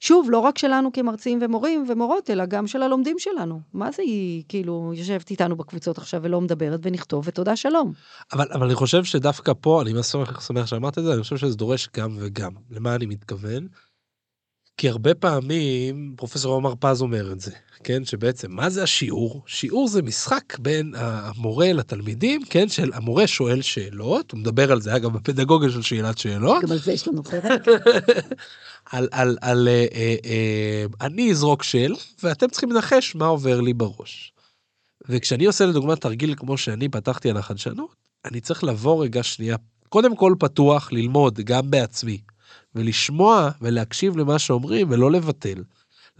שוב, 0.00 0.30
לא 0.30 0.38
רק 0.38 0.58
שלנו 0.58 0.92
כמרצים 0.92 1.38
ומורים 1.42 1.84
ומורות, 1.88 2.30
אלא 2.30 2.46
גם 2.46 2.66
של 2.66 2.82
הלומדים 2.82 3.18
שלנו. 3.18 3.60
מה 3.72 3.90
זה 3.92 4.02
היא, 4.02 4.44
כאילו, 4.48 4.92
יושבת 4.94 5.30
איתנו 5.30 5.56
בקבוצות 5.56 5.98
עכשיו 5.98 6.22
ולא 6.22 6.40
מדברת 6.40 6.80
ונכתוב 6.82 7.24
ותודה 7.28 7.56
שלום. 7.56 7.92
אבל, 8.32 8.46
אבל 8.52 8.66
אני 8.66 8.74
חושב 8.74 9.04
שדווקא 9.04 9.52
פה, 9.60 9.82
אני 9.82 10.02
שמח, 10.02 10.40
שמח 10.40 10.66
שאמרת 10.66 10.98
את 10.98 11.04
זה, 11.04 11.14
אני 11.14 11.22
חושב 11.22 11.36
שזה 11.36 11.56
דורש 11.56 11.88
גם 11.96 12.16
וגם. 12.20 12.52
למה 12.70 12.94
אני 12.94 13.06
מתכוון? 13.06 13.68
כי 14.78 14.88
הרבה 14.88 15.14
פעמים, 15.14 16.14
פרופסור 16.16 16.54
עומר 16.54 16.74
פז 16.80 17.02
אומר 17.02 17.32
את 17.32 17.40
זה, 17.40 17.52
כן? 17.84 18.04
שבעצם, 18.04 18.52
מה 18.52 18.70
זה 18.70 18.82
השיעור? 18.82 19.42
שיעור 19.46 19.88
זה 19.88 20.02
משחק 20.02 20.58
בין 20.58 20.94
המורה 20.96 21.72
לתלמידים, 21.72 22.40
כן? 22.50 22.68
של 22.68 22.90
המורה 22.94 23.26
שואל 23.26 23.62
שאלות, 23.62 24.30
הוא 24.30 24.40
מדבר 24.40 24.72
על 24.72 24.80
זה, 24.80 24.96
אגב, 24.96 25.12
בפדגוגיה 25.12 25.70
של 25.70 25.82
שאלת 25.82 26.18
שאלות. 26.18 26.62
גם 26.62 26.72
על 26.72 26.78
זה 26.78 26.92
יש 26.92 27.08
לנו 27.08 27.24
פרק. 27.24 27.66
על, 28.92 29.08
על, 29.10 29.38
על, 29.40 29.68
אה, 29.68 29.86
אה, 29.94 30.16
אה, 30.24 30.84
אני 31.00 31.30
אזרוק 31.30 31.62
שאלה, 31.62 31.96
ואתם 32.22 32.48
צריכים 32.48 32.72
לנחש 32.72 33.14
מה 33.14 33.26
עובר 33.26 33.60
לי 33.60 33.74
בראש. 33.74 34.32
וכשאני 35.08 35.46
עושה 35.46 35.66
לדוגמה 35.66 35.96
תרגיל 35.96 36.34
כמו 36.36 36.58
שאני 36.58 36.88
פתחתי 36.88 37.30
על 37.30 37.36
החדשנות, 37.36 37.94
אני 38.24 38.40
צריך 38.40 38.64
לבוא 38.64 39.04
רגע 39.04 39.22
שנייה, 39.22 39.56
קודם 39.88 40.16
כל 40.16 40.34
פתוח, 40.38 40.92
ללמוד 40.92 41.40
גם 41.40 41.70
בעצמי, 41.70 42.18
ולשמוע 42.78 43.50
ולהקשיב 43.60 44.16
למה 44.16 44.38
שאומרים 44.38 44.90
ולא 44.90 45.10
לבטל. 45.10 45.62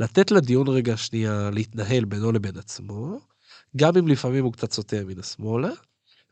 לתת 0.00 0.30
לדיון 0.30 0.68
רגע 0.68 0.96
שנייה 0.96 1.50
להתנהל 1.52 2.04
בינו 2.04 2.32
לבין 2.32 2.58
עצמו, 2.58 3.18
גם 3.76 3.96
אם 3.96 4.08
לפעמים 4.08 4.44
הוא 4.44 4.52
קצת 4.52 4.72
סוטה 4.72 4.96
מן 5.06 5.18
השמאלה, 5.18 5.70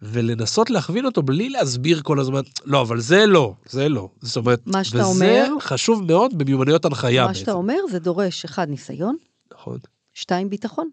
ולנסות 0.03 0.71
להכווין 0.71 1.07
אותו 1.07 1.23
בלי 1.23 1.49
להסביר 1.49 2.03
כל 2.03 2.21
הזמן, 2.21 2.41
לא, 2.65 2.83
אבל 2.83 3.01
זה 3.01 3.27
לא, 3.27 3.55
זה 3.69 3.89
לא. 3.89 4.09
זאת 4.23 4.37
אומרת, 4.37 4.61
מה 4.67 4.85
שאתה 4.85 4.97
וזה 4.99 5.07
אומר- 5.07 5.49
חשוב 5.61 6.03
מאוד 6.03 6.39
במיומנויות 6.39 6.85
הנחיה 6.85 7.23
מה 7.23 7.29
בעצם. 7.29 7.41
שאתה 7.41 7.53
אומר 7.53 7.77
זה 7.91 7.99
דורש, 7.99 8.45
אחד, 8.45 8.69
ניסיון, 8.69 9.17
נכון. 9.53 9.79
שתיים, 10.15 10.51
ביטחון. 10.51 10.91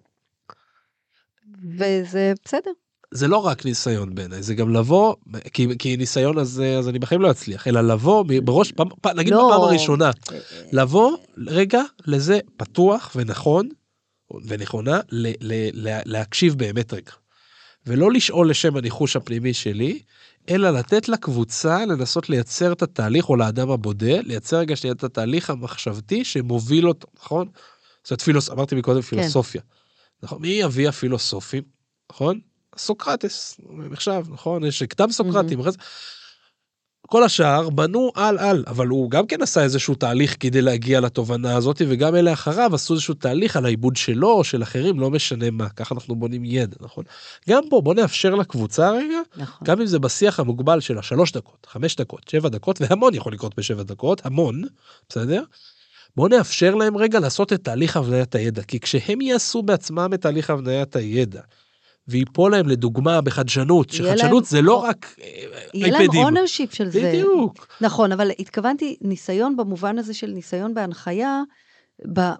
וזה 1.77 2.33
בסדר. 2.45 2.71
זה 3.13 3.27
לא 3.27 3.37
רק 3.37 3.65
ניסיון 3.65 4.15
בעיניי, 4.15 4.43
זה 4.43 4.55
גם 4.55 4.73
לבוא, 4.73 5.15
כי, 5.53 5.67
כי 5.79 5.97
ניסיון 5.97 6.39
אז, 6.39 6.61
אז 6.79 6.89
אני 6.89 6.99
בחיים 6.99 7.21
לא 7.21 7.31
אצליח, 7.31 7.67
אלא 7.67 7.81
לבוא 7.81 8.25
בראש, 8.43 8.71
פעם, 8.71 8.87
פעם, 9.01 9.17
נגיד 9.17 9.33
לא. 9.33 9.47
בפעם 9.47 9.61
הראשונה, 9.61 10.11
לבוא 10.71 11.17
רגע 11.47 11.81
לזה 12.05 12.39
פתוח 12.57 13.11
ונכון 13.15 13.69
ונכונה 14.47 14.99
ל, 15.09 15.27
ל, 15.27 15.69
ל, 15.73 15.99
להקשיב 16.05 16.57
באמת 16.57 16.93
רגע. 16.93 17.11
ולא 17.87 18.11
לשאול 18.11 18.49
לשם 18.49 18.77
הניחוש 18.77 19.15
הפנימי 19.15 19.53
שלי, 19.53 19.99
אלא 20.49 20.69
לתת 20.69 21.09
לקבוצה 21.09 21.85
לנסות 21.85 22.29
לייצר 22.29 22.71
את 22.71 22.81
התהליך, 22.81 23.29
או 23.29 23.35
לאדם 23.35 23.71
הבודד, 23.71 24.21
לייצר 24.25 24.57
רגע 24.57 24.75
שנייה 24.75 24.93
את 24.93 25.03
התהליך 25.03 25.49
המחשבתי 25.49 26.25
שמוביל 26.25 26.87
אותו, 26.87 27.07
נכון? 27.19 27.47
זאת 28.03 28.21
פילוס... 28.21 28.49
אמרתי 28.49 28.75
מקודם 28.75 29.01
פילוסופיה. 29.01 29.61
נכון? 30.23 30.41
מי 30.41 30.65
אבי 30.65 30.87
הפילוסופים? 30.87 31.63
נכון? 32.11 32.39
סוקרטס, 32.77 33.57
נחשב, 33.91 34.23
נכון? 34.29 34.63
יש 34.63 34.83
כתב 34.83 35.07
סוקרטים. 35.11 35.71
זה- 35.71 35.77
כל 37.07 37.23
השאר 37.23 37.69
בנו 37.69 38.11
על 38.15 38.39
על, 38.39 38.63
אבל 38.67 38.87
הוא 38.87 39.11
גם 39.11 39.27
כן 39.27 39.41
עשה 39.41 39.63
איזשהו 39.63 39.95
תהליך 39.95 40.35
כדי 40.39 40.61
להגיע 40.61 40.99
לתובנה 40.99 41.55
הזאת, 41.55 41.81
וגם 41.87 42.15
אלה 42.15 42.33
אחריו 42.33 42.75
עשו 42.75 42.93
איזשהו 42.93 43.13
תהליך 43.13 43.55
על 43.57 43.65
העיבוד 43.65 43.95
שלו 43.95 44.31
או 44.31 44.43
של 44.43 44.63
אחרים, 44.63 44.99
לא 44.99 45.09
משנה 45.11 45.51
מה, 45.51 45.69
ככה 45.69 45.95
אנחנו 45.95 46.15
בונים 46.15 46.45
ידע, 46.45 46.75
נכון? 46.79 47.03
גם 47.49 47.63
פה 47.69 47.81
בוא 47.81 47.93
נאפשר 47.93 48.35
לקבוצה 48.35 48.91
רגע, 48.91 49.17
נכון. 49.37 49.67
גם 49.67 49.79
אם 49.81 49.85
זה 49.85 49.99
בשיח 49.99 50.39
המוגבל 50.39 50.79
של 50.79 50.97
השלוש 50.97 51.31
דקות, 51.31 51.67
חמש 51.69 51.95
דקות, 51.95 52.27
שבע 52.27 52.49
דקות, 52.49 52.81
והמון 52.81 53.13
יכול 53.13 53.33
לקרות 53.33 53.57
בשבע 53.57 53.83
דקות, 53.83 54.25
המון, 54.25 54.63
בסדר? 55.09 55.43
בוא 56.15 56.29
נאפשר 56.29 56.75
להם 56.75 56.97
רגע 56.97 57.19
לעשות 57.19 57.53
את 57.53 57.63
תהליך 57.63 57.97
הבניית 57.97 58.35
הידע, 58.35 58.63
כי 58.63 58.79
כשהם 58.79 59.21
יעשו 59.21 59.61
בעצמם 59.63 60.09
את 60.13 60.21
תהליך 60.21 60.49
הבניית 60.49 60.95
הידע, 60.95 61.41
ויפול 62.07 62.51
להם 62.51 62.67
לדוגמה 62.69 63.21
בחדשנות, 63.21 63.89
שחדשנות 63.89 64.45
זה 64.45 64.61
לא 64.61 64.75
רק 64.75 65.15
אה, 65.21 65.27
יהיה 65.73 65.87
להם 65.87 66.01
אייפדים. 66.01 66.23
ownership 66.23 66.73
של 66.73 66.89
זה. 66.89 67.11
בדיוק. 67.13 67.67
נכון, 67.81 68.11
אבל 68.11 68.31
התכוונתי 68.39 68.97
ניסיון 69.01 69.57
במובן 69.57 69.97
הזה 69.97 70.13
של 70.13 70.27
ניסיון 70.27 70.73
בהנחיה, 70.73 71.41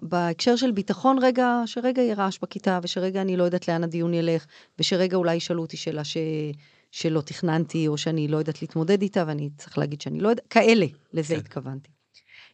בהקשר 0.02 0.56
של 0.56 0.70
ביטחון 0.70 1.18
רגע, 1.22 1.62
שרגע 1.66 2.02
יהיה 2.02 2.14
רעש 2.14 2.38
בכיתה, 2.42 2.78
ושרגע 2.82 3.22
אני 3.22 3.36
לא 3.36 3.44
יודעת 3.44 3.68
לאן 3.68 3.84
הדיון 3.84 4.14
ילך, 4.14 4.46
ושרגע 4.78 5.16
אולי 5.16 5.34
ישאלו 5.34 5.62
אותי 5.62 5.76
שאלה 5.76 6.04
ש... 6.04 6.16
שלא 6.90 7.20
תכננתי, 7.20 7.88
או 7.88 7.98
שאני 7.98 8.28
לא 8.28 8.36
יודעת 8.36 8.62
להתמודד 8.62 9.02
איתה, 9.02 9.24
ואני 9.26 9.50
צריך 9.58 9.78
להגיד 9.78 10.00
שאני 10.00 10.20
לא 10.20 10.28
יודעת, 10.28 10.46
כאלה, 10.46 10.86
לזה 11.12 11.34
כן. 11.34 11.40
התכוונתי. 11.40 11.93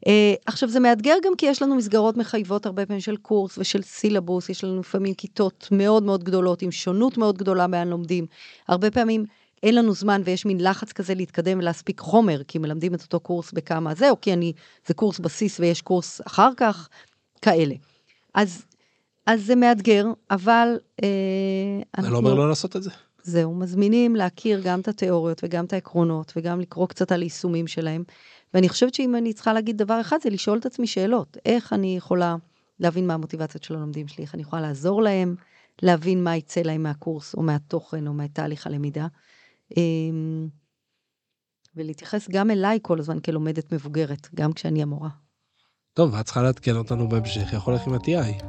אה, 0.06 0.34
עכשיו, 0.46 0.68
זה 0.68 0.80
מאתגר 0.80 1.14
גם 1.24 1.32
כי 1.38 1.46
יש 1.46 1.62
לנו 1.62 1.74
מסגרות 1.74 2.16
מחייבות 2.16 2.66
הרבה 2.66 2.86
פעמים 2.86 3.00
של 3.00 3.16
קורס 3.16 3.58
ושל 3.58 3.82
סילבוס, 3.82 4.48
יש 4.48 4.64
לנו 4.64 4.80
לפעמים 4.80 5.14
כיתות 5.14 5.68
מאוד 5.72 6.02
מאוד 6.02 6.24
גדולות, 6.24 6.62
עם 6.62 6.70
שונות 6.70 7.18
מאוד 7.18 7.38
גדולה 7.38 7.66
באן 7.66 7.88
לומדים. 7.88 8.26
הרבה 8.68 8.90
פעמים 8.90 9.24
אין 9.62 9.74
לנו 9.74 9.92
זמן 9.92 10.22
ויש 10.24 10.46
מין 10.46 10.60
לחץ 10.60 10.92
כזה 10.92 11.14
להתקדם 11.14 11.58
ולהספיק 11.58 12.00
חומר, 12.00 12.42
כי 12.48 12.58
מלמדים 12.58 12.94
את 12.94 13.02
אותו 13.02 13.20
קורס 13.20 13.52
בכמה 13.52 13.94
זה, 13.94 14.10
או 14.10 14.20
כי 14.20 14.32
אני, 14.32 14.52
זה 14.86 14.94
קורס 14.94 15.18
בסיס 15.18 15.60
ויש 15.60 15.82
קורס 15.82 16.20
אחר 16.26 16.50
כך, 16.56 16.88
כאלה. 17.42 17.74
אז, 18.34 18.64
אז 19.26 19.44
זה 19.46 19.56
מאתגר, 19.56 20.06
אבל 20.30 20.78
אה, 21.02 21.08
אני 21.98 22.10
לא 22.10 22.16
אומר 22.16 22.34
לא 22.34 22.48
לעשות 22.48 22.76
את 22.76 22.82
זה. 22.82 22.90
זהו, 23.22 23.54
מזמינים 23.54 24.16
להכיר 24.16 24.60
גם 24.64 24.80
את 24.80 24.88
התיאוריות 24.88 25.40
וגם 25.44 25.64
את 25.64 25.72
העקרונות, 25.72 26.32
וגם 26.36 26.60
לקרוא 26.60 26.86
קצת 26.86 27.12
על 27.12 27.22
יישומים 27.22 27.66
שלהם. 27.66 28.04
ואני 28.54 28.68
חושבת 28.68 28.94
שאם 28.94 29.16
אני 29.16 29.32
צריכה 29.32 29.52
להגיד 29.52 29.78
דבר 29.78 30.00
אחד, 30.00 30.16
זה 30.22 30.30
לשאול 30.30 30.58
את 30.58 30.66
עצמי 30.66 30.86
שאלות. 30.86 31.36
איך 31.44 31.72
אני 31.72 31.96
יכולה 31.96 32.36
להבין 32.80 33.06
מה 33.06 33.14
המוטיבציות 33.14 33.64
של 33.64 33.76
הלומדים 33.76 34.08
שלי, 34.08 34.24
איך 34.24 34.34
אני 34.34 34.42
יכולה 34.42 34.62
לעזור 34.62 35.02
להם, 35.02 35.34
להבין 35.82 36.24
מה 36.24 36.36
יצא 36.36 36.60
להם 36.60 36.82
מהקורס, 36.82 37.34
או 37.34 37.42
מהתוכן, 37.42 38.06
או 38.06 38.14
מתהליך 38.14 38.66
הלמידה. 38.66 39.06
אמ, 39.76 40.48
ולהתייחס 41.76 42.28
גם 42.30 42.50
אליי 42.50 42.78
כל 42.82 42.98
הזמן 42.98 43.20
כלומדת 43.20 43.72
מבוגרת, 43.72 44.28
גם 44.34 44.52
כשאני 44.52 44.82
המורה. 44.82 45.08
טוב, 45.94 46.14
את 46.14 46.24
צריכה 46.24 46.42
לעדכן 46.42 46.76
אותנו 46.76 47.08
בהמשך, 47.08 47.52
יכול 47.52 47.74
לך 47.74 47.86
עם 47.86 47.92
ה-TI. 47.94 48.44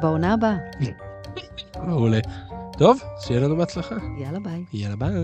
בעונה 0.00 0.32
הבאה. 0.32 0.56
מעולה. 1.86 2.20
טוב, 2.78 3.00
שיהיה 3.20 3.40
לנו 3.40 3.56
בהצלחה. 3.56 3.96
יאללה 4.20 4.38
ביי. 4.40 4.64
יאללה 4.72 4.96
ביי. 4.96 5.22